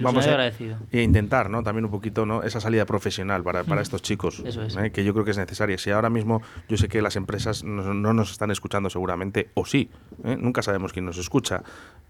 Vamos 0.00 0.24
y 0.24 0.28
a, 0.28 0.32
agradecido. 0.32 0.76
y 0.90 0.98
a 0.98 1.02
intentar, 1.02 1.50
¿no? 1.50 1.62
También 1.62 1.84
un 1.84 1.90
poquito, 1.90 2.24
¿no? 2.24 2.42
Esa 2.42 2.60
salida 2.60 2.86
profesional 2.86 3.42
para, 3.42 3.64
para 3.64 3.80
Mm. 3.80 3.82
estos 3.82 4.02
chicos, 4.02 4.42
Eso 4.46 4.62
es. 4.62 4.76
¿eh? 4.76 4.90
que 4.90 5.04
yo 5.04 5.12
creo 5.12 5.24
que 5.24 5.32
es 5.32 5.38
necesaria. 5.38 5.76
Si 5.78 5.90
ahora 5.90 6.08
mismo 6.10 6.40
yo 6.68 6.76
sé 6.76 6.88
que 6.88 7.02
las 7.02 7.16
empresas 7.16 7.62
no, 7.64 7.92
no 7.94 8.12
nos 8.14 8.30
están 8.30 8.50
escuchando 8.50 8.88
seguramente, 8.90 9.50
o 9.54 9.66
sí, 9.66 9.90
¿eh? 10.24 10.36
nunca 10.40 10.62
sabemos 10.62 10.92
quién 10.92 11.04
nos 11.04 11.18
escucha, 11.18 11.62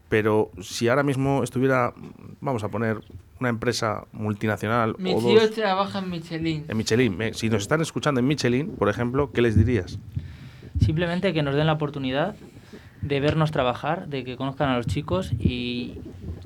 pero 0.08 0.50
si 0.60 0.88
ahora 0.88 1.02
mismo 1.02 1.42
estuviera, 1.42 1.92
vamos 2.40 2.62
a 2.64 2.68
poner, 2.68 2.98
una 3.40 3.48
empresa 3.48 4.04
multinacional 4.12 4.94
Mi 4.98 5.14
o 5.14 5.18
tío 5.18 5.40
dos 5.40 5.50
trabaja 5.50 5.98
en 5.98 6.10
Michelin. 6.10 6.64
en 6.68 6.76
Michelin, 6.76 7.20
¿eh? 7.22 7.34
si 7.34 7.50
nos 7.50 7.62
están 7.62 7.80
escuchando 7.80 8.20
en 8.20 8.26
Michelin, 8.28 8.68
por 8.76 8.88
ejemplo, 8.88 9.32
¿qué 9.32 9.42
les 9.42 9.56
dirías? 9.56 9.98
Simplemente 10.80 11.32
que 11.32 11.42
nos 11.42 11.54
den 11.56 11.66
la 11.66 11.72
oportunidad 11.72 12.36
de 13.00 13.18
vernos 13.18 13.50
trabajar, 13.50 14.06
de 14.06 14.22
que 14.22 14.36
conozcan 14.36 14.68
a 14.68 14.76
los 14.76 14.86
chicos 14.86 15.32
y 15.32 15.98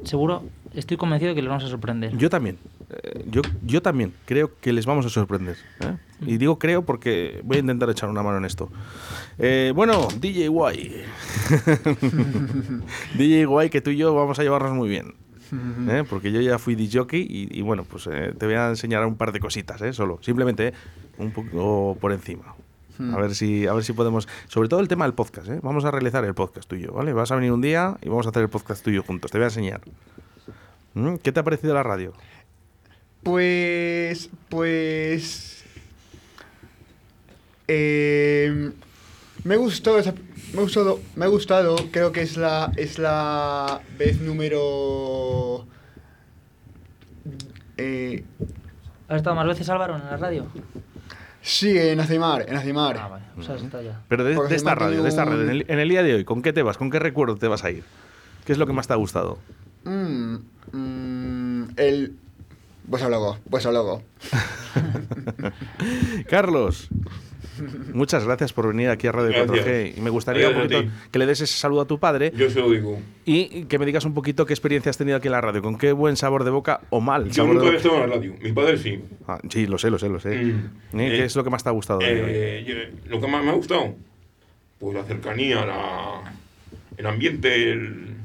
seguro, 0.04 0.44
estoy 0.76 0.96
convencido 0.96 1.30
de 1.30 1.34
que 1.34 1.42
les 1.42 1.48
vamos 1.48 1.64
a 1.64 1.68
sorprender. 1.68 2.16
Yo 2.16 2.30
también. 2.30 2.58
eh, 2.90 3.24
yo, 3.30 3.42
yo 3.64 3.82
también 3.82 4.12
creo 4.24 4.52
que 4.60 4.72
les 4.72 4.86
vamos 4.86 5.04
a 5.06 5.08
sorprender. 5.08 5.56
¿eh? 5.80 5.96
Y 6.20 6.36
digo 6.38 6.58
creo 6.58 6.82
porque 6.84 7.40
voy 7.44 7.56
a 7.56 7.60
intentar 7.60 7.90
echar 7.90 8.08
una 8.08 8.22
mano 8.22 8.38
en 8.38 8.44
esto. 8.44 8.70
Eh, 9.38 9.72
bueno, 9.74 10.08
DJ 10.20 10.48
Guay. 10.48 11.02
DJ 13.18 13.44
Guay, 13.46 13.70
que 13.70 13.80
tú 13.80 13.90
y 13.90 13.96
yo 13.96 14.14
vamos 14.14 14.38
a 14.38 14.42
llevarnos 14.42 14.72
muy 14.72 14.88
bien. 14.88 15.14
¿eh? 15.88 16.04
Porque 16.08 16.32
yo 16.32 16.40
ya 16.40 16.58
fui 16.58 16.74
DJ 16.74 17.06
y, 17.12 17.48
y 17.58 17.62
bueno, 17.62 17.84
pues 17.84 18.08
eh, 18.10 18.34
te 18.36 18.46
voy 18.46 18.56
a 18.56 18.68
enseñar 18.68 19.04
un 19.06 19.16
par 19.16 19.32
de 19.32 19.40
cositas, 19.40 19.80
¿eh? 19.82 19.92
solo. 19.92 20.18
Simplemente 20.22 20.68
¿eh? 20.68 20.72
un 21.18 21.30
poco 21.32 21.96
por 22.00 22.12
encima. 22.12 22.54
A 23.12 23.18
ver 23.18 23.34
si 23.34 23.66
a 23.66 23.74
ver 23.74 23.84
si 23.84 23.92
podemos, 23.92 24.26
sobre 24.48 24.70
todo 24.70 24.80
el 24.80 24.88
tema 24.88 25.04
del 25.04 25.12
podcast, 25.12 25.48
¿eh? 25.50 25.60
Vamos 25.62 25.84
a 25.84 25.90
realizar 25.90 26.24
el 26.24 26.32
podcast 26.32 26.66
tuyo, 26.66 26.94
¿vale? 26.94 27.12
Vas 27.12 27.30
a 27.30 27.34
venir 27.36 27.52
un 27.52 27.60
día 27.60 27.98
y 28.00 28.08
vamos 28.08 28.24
a 28.24 28.30
hacer 28.30 28.40
el 28.42 28.48
podcast 28.48 28.82
tuyo 28.82 29.02
juntos. 29.02 29.30
Te 29.30 29.36
voy 29.36 29.44
a 29.44 29.48
enseñar. 29.48 29.82
¿Mm? 30.96 31.16
¿Qué 31.16 31.30
te 31.30 31.40
ha 31.40 31.44
parecido 31.44 31.74
la 31.74 31.82
radio? 31.82 32.14
Pues. 33.22 34.30
Pues. 34.48 35.62
eh, 37.68 38.70
me 39.44 39.56
gustó 39.56 39.98
esa- 39.98 40.14
me 40.54 40.58
ha 40.60 40.62
gustado, 40.62 41.00
me 41.16 41.24
ha 41.26 41.28
gustado, 41.28 41.76
creo 41.92 42.12
que 42.12 42.22
es 42.22 42.36
la 42.36 42.72
es 42.76 42.98
la 42.98 43.80
vez 43.98 44.20
número 44.20 45.66
eh, 47.76 48.24
¿Has 49.08 49.16
estado 49.18 49.36
más 49.36 49.46
veces, 49.46 49.68
Álvaro, 49.68 49.96
en 49.96 50.04
la 50.04 50.16
radio? 50.16 50.46
sí, 51.42 51.76
en 51.78 52.00
Azimar, 52.00 52.46
en 52.48 52.56
Azimar. 52.56 52.96
Ah, 52.98 53.08
vale. 53.08 53.24
O 53.36 53.42
sea, 53.42 53.56
has 53.56 53.62
estado 53.62 53.82
ya. 53.82 54.00
Pero 54.08 54.24
de, 54.24 54.32
esta 54.54 54.74
radio, 54.74 55.02
de 55.02 55.08
esta 55.08 55.24
radio, 55.24 55.42
en 55.42 55.50
el, 55.50 55.64
en 55.68 55.78
el 55.78 55.88
día 55.88 56.02
de 56.02 56.14
hoy, 56.14 56.24
¿con 56.24 56.40
qué 56.42 56.52
te 56.52 56.62
vas? 56.62 56.78
¿Con 56.78 56.90
qué 56.90 56.98
recuerdo 56.98 57.36
te 57.36 57.48
vas 57.48 57.64
a 57.64 57.70
ir? 57.70 57.84
¿Qué 58.46 58.52
es 58.52 58.58
lo 58.58 58.66
que 58.66 58.72
más 58.72 58.86
te 58.86 58.94
ha 58.94 58.96
gustado? 58.96 59.38
Mm, 59.86 60.36
mm, 60.72 61.64
el 61.76 62.12
pues 62.88 63.02
luego, 63.02 63.38
pues 63.50 63.64
luego. 63.64 64.02
Carlos, 66.28 66.88
muchas 67.92 68.24
gracias 68.24 68.52
por 68.52 68.68
venir 68.68 68.90
aquí 68.90 69.06
a 69.06 69.12
Radio 69.12 69.30
Gracias. 69.44 69.66
4G. 69.66 69.94
Y 69.96 70.00
me 70.00 70.10
gustaría 70.10 70.48
un 70.48 70.54
Gracias 70.54 70.82
poquito 70.82 70.94
que 71.10 71.18
le 71.18 71.26
des 71.26 71.40
ese 71.40 71.56
saludo 71.56 71.80
a 71.82 71.86
tu 71.86 71.98
padre 71.98 72.32
Yo 72.36 72.48
se 72.50 72.60
lo 72.60 72.70
digo. 72.70 72.98
y 73.24 73.64
que 73.64 73.78
me 73.78 73.86
digas 73.86 74.04
un 74.04 74.14
poquito 74.14 74.46
qué 74.46 74.52
experiencia 74.52 74.90
has 74.90 74.98
tenido 74.98 75.16
aquí 75.16 75.28
en 75.28 75.32
la 75.32 75.40
radio. 75.40 75.62
¿Con 75.62 75.78
qué 75.78 75.92
buen 75.92 76.16
sabor 76.16 76.44
de 76.44 76.50
boca 76.50 76.80
o 76.90 77.00
mal 77.00 77.26
Yo 77.26 77.34
sabor 77.34 77.54
nunca 77.54 77.66
había 77.68 77.78
estado 77.78 77.94
en 78.04 78.10
la 78.10 78.16
radio. 78.16 78.34
Mi 78.40 78.52
padre 78.52 78.76
sí. 78.78 79.00
Ah, 79.26 79.40
sí, 79.48 79.66
lo 79.66 79.78
sé, 79.78 79.90
lo 79.90 79.98
sé, 79.98 80.08
lo 80.08 80.20
sé. 80.20 80.36
Mm. 80.36 80.50
¿Eh? 81.00 81.08
¿Qué 81.10 81.18
Eh, 81.22 81.24
es 81.24 81.34
lo 81.36 81.44
que 81.44 81.50
más 81.50 81.62
te 81.64 81.68
ha 81.70 81.72
gustado? 81.72 81.98
de? 82.00 82.06
Eh, 82.60 82.64
yo- 82.64 83.10
lo 83.10 83.20
que 83.20 83.26
más 83.26 83.42
me 83.44 83.50
ha 83.50 83.54
gustado, 83.54 83.94
pues 84.78 84.94
la 84.96 85.04
cercanía, 85.04 85.64
la, 85.66 86.34
el 86.96 87.06
ambiente, 87.06 87.72
el, 87.72 88.15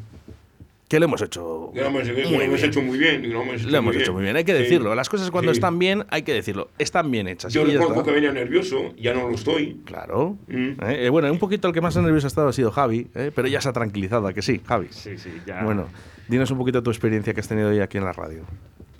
¿Qué 0.92 1.00
le 1.00 1.06
hemos 1.06 1.22
hecho? 1.22 1.72
que 1.74 1.80
lo 1.80 1.88
hemos, 1.88 2.04
Muy 2.06 2.22
lo 2.38 2.42
hemos 2.42 2.64
hecho 2.64 2.82
muy 2.82 2.98
bien. 2.98 3.32
Lo 3.32 3.44
hemos 3.44 3.62
hecho, 3.62 3.70
Lo 3.70 3.78
hemos 3.78 3.96
hecho 3.96 4.12
muy 4.12 4.24
bien, 4.24 4.36
hay 4.36 4.44
que 4.44 4.52
Sí. 4.52 4.64
decirlo. 4.64 4.94
Las 4.94 5.08
cosas 5.08 5.32
cuando 5.32 5.54
Sí. 5.54 5.58
están 5.58 5.80
bien, 5.80 6.04
hay 6.10 6.24
que 6.24 6.34
decirlo. 6.34 6.68
Están 6.78 7.10
bien 7.10 7.30
hechas. 7.30 7.54
Yo 7.54 7.64
recuerdo 7.64 8.04
que 8.04 8.12
venía 8.12 8.34
nervioso, 8.34 8.94
ya 8.98 9.14
no 9.14 9.30
lo 9.30 9.36
estoy. 9.36 9.78
Claro. 9.86 10.38
Mm. 10.50 10.72
Eh, 10.84 11.06
eh, 11.06 11.10
bueno, 11.10 11.32
un 11.32 11.40
poquito 11.40 11.70
el 11.70 11.74
que 11.74 11.80
más 11.80 11.96
nervioso 11.96 12.28
ha 12.28 12.28
estado 12.28 12.50
ha 12.50 12.54
sido 12.54 12.72
Javi, 12.72 13.08
eh, 13.16 13.32
pero 13.34 13.48
ya 13.48 13.62
se 13.62 13.70
ha 13.70 13.72
tranquilizado, 13.72 14.28
¿a 14.28 14.34
que 14.34 14.42
sí, 14.42 14.60
Javi? 14.68 14.88
Sí, 14.90 15.18
sí, 15.18 15.32
ya. 15.48 15.64
Bueno, 15.64 15.88
dinos 16.28 16.52
un 16.52 16.58
poquito 16.58 16.84
tu 16.84 16.90
experiencia 16.90 17.34
que 17.34 17.40
has 17.40 17.48
tenido 17.48 17.70
hoy 17.70 17.80
aquí 17.80 17.98
en 17.98 18.04
la 18.04 18.12
radio. 18.12 18.44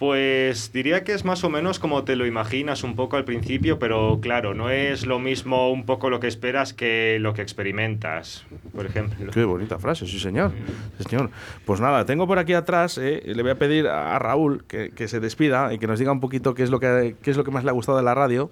Pues 0.02 0.74
diría 0.74 1.04
que 1.04 1.14
es 1.14 1.26
más 1.26 1.44
o 1.44 1.52
menos 1.52 1.78
como 1.78 2.04
te 2.04 2.16
lo 2.16 2.26
imaginas 2.26 2.84
un 2.84 2.96
poco 2.96 3.18
al 3.18 3.24
principio, 3.24 3.78
pero 3.78 4.18
claro, 4.20 4.56
no 4.56 4.72
es 4.72 5.06
lo 5.06 5.20
mismo 5.20 5.72
un 5.72 5.86
poco 5.86 6.10
lo 6.10 6.20
que 6.20 6.26
esperas 6.26 6.74
que 6.74 7.20
lo 7.20 7.36
que 7.36 7.44
experimentas, 7.44 8.44
por 8.74 8.88
ejemplo. 8.88 9.30
Qué 9.32 9.44
bonita 9.44 9.78
frase, 9.78 10.08
sí 10.08 10.20
señor. 10.20 10.54
Sí, 10.98 11.04
señor. 11.08 11.30
Pues 11.66 11.80
nada, 11.82 12.06
tengo 12.06 12.28
por 12.28 12.40
aquí 12.40 12.54
atrás, 12.54 12.98
eh, 12.98 13.22
le 13.26 13.42
voy 13.42 13.52
a 13.52 13.56
pedir 13.56 13.88
a 13.88 14.18
Raúl 14.20 14.64
que, 14.66 14.92
que 14.92 15.08
se 15.08 15.20
despida 15.20 15.74
y 15.74 15.80
que 15.80 15.88
nos 15.88 16.00
diga 16.00 16.12
un 16.12 16.20
poquito 16.20 16.54
qué 16.54 16.64
es, 16.64 16.70
lo 16.70 16.80
que, 16.80 17.16
qué 17.22 17.32
es 17.32 17.38
lo 17.38 17.44
que 17.44 17.52
más 17.52 17.64
le 17.64 17.70
ha 17.70 17.74
gustado 17.74 17.98
de 17.98 18.04
la 18.04 18.14
radio. 18.14 18.52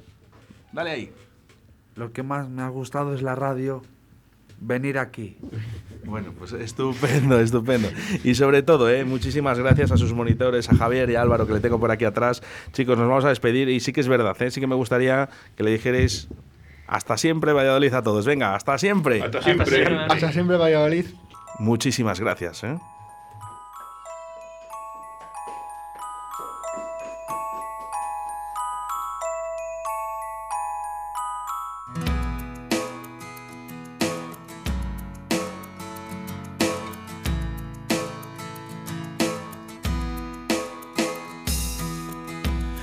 Dale 0.71 0.91
ahí. 0.91 1.11
Lo 1.95 2.11
que 2.11 2.23
más 2.23 2.49
me 2.49 2.61
ha 2.61 2.69
gustado 2.69 3.13
es 3.13 3.21
la 3.21 3.35
radio, 3.35 3.81
venir 4.59 4.97
aquí. 4.97 5.37
Bueno, 6.05 6.33
pues 6.37 6.53
estupendo, 6.53 7.39
estupendo. 7.39 7.89
Y 8.23 8.35
sobre 8.35 8.63
todo, 8.63 8.89
¿eh? 8.89 9.05
muchísimas 9.05 9.59
gracias 9.59 9.91
a 9.91 9.97
sus 9.97 10.13
monitores, 10.13 10.69
a 10.69 10.75
Javier 10.75 11.09
y 11.09 11.15
a 11.15 11.21
Álvaro 11.21 11.45
que 11.45 11.53
le 11.53 11.59
tengo 11.59 11.79
por 11.79 11.91
aquí 11.91 12.05
atrás. 12.05 12.41
Chicos, 12.71 12.97
nos 12.97 13.07
vamos 13.07 13.25
a 13.25 13.29
despedir 13.29 13.69
y 13.69 13.79
sí 13.79 13.93
que 13.93 14.01
es 14.01 14.07
verdad, 14.07 14.41
¿eh? 14.41 14.49
sí 14.49 14.59
que 14.59 14.67
me 14.67 14.75
gustaría 14.75 15.29
que 15.55 15.63
le 15.63 15.71
dijerais 15.71 16.29
hasta 16.87 17.17
siempre 17.17 17.53
Valladolid 17.53 17.93
a 17.93 18.01
todos. 18.01 18.25
Venga, 18.25 18.55
hasta 18.55 18.77
siempre. 18.77 19.21
Hasta 19.21 19.41
siempre. 19.41 19.65
siempre. 19.67 19.97
Hasta 20.09 20.31
siempre 20.31 20.57
Valladolid. 20.57 21.05
Muchísimas 21.59 22.19
gracias. 22.19 22.63
¿eh? 22.63 22.77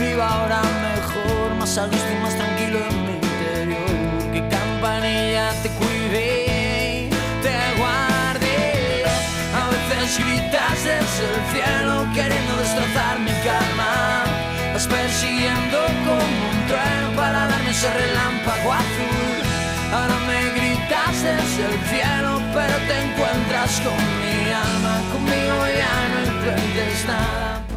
Viva 0.00 0.26
ahora 0.26 0.62
mejor, 0.62 1.54
más 1.58 1.76
a 1.76 1.84
gusto 1.86 2.10
y 2.10 2.22
más 2.22 2.34
tranquilo 2.34 2.78
en 2.88 2.96
mi 3.06 3.14
interior. 3.20 4.32
Que 4.32 4.40
campanilla 4.48 5.52
te 5.62 5.68
cuide, 5.78 7.10
te 7.44 7.56
guarde. 7.78 9.04
A 9.60 9.64
veces 9.68 10.18
gritas 10.24 10.76
desde 10.88 11.24
el 11.36 11.42
cielo 11.52 11.92
queriendo 12.14 12.52
destrozar 12.56 13.20
mi 13.20 13.34
calma. 13.44 14.24
Vas 14.72 14.86
persiguiendo 14.86 15.78
como 16.06 16.32
un 16.52 16.58
trueno 16.66 17.08
para 17.16 17.46
darme 17.48 17.70
ese 17.70 17.92
relámpago 17.92 18.72
azul. 18.72 19.36
Ahora 19.92 20.16
me 20.28 20.40
gritas 20.56 21.14
desde 21.28 21.62
el 21.70 21.78
cielo, 21.92 22.40
pero 22.54 22.76
te 22.88 22.96
encuentras 23.04 23.72
con 23.84 24.00
mi 24.20 24.50
alma. 24.66 24.94
Conmigo 25.12 25.56
ya 25.80 25.94
no 26.12 26.18
intentes 26.32 27.04
nada. 27.06 27.69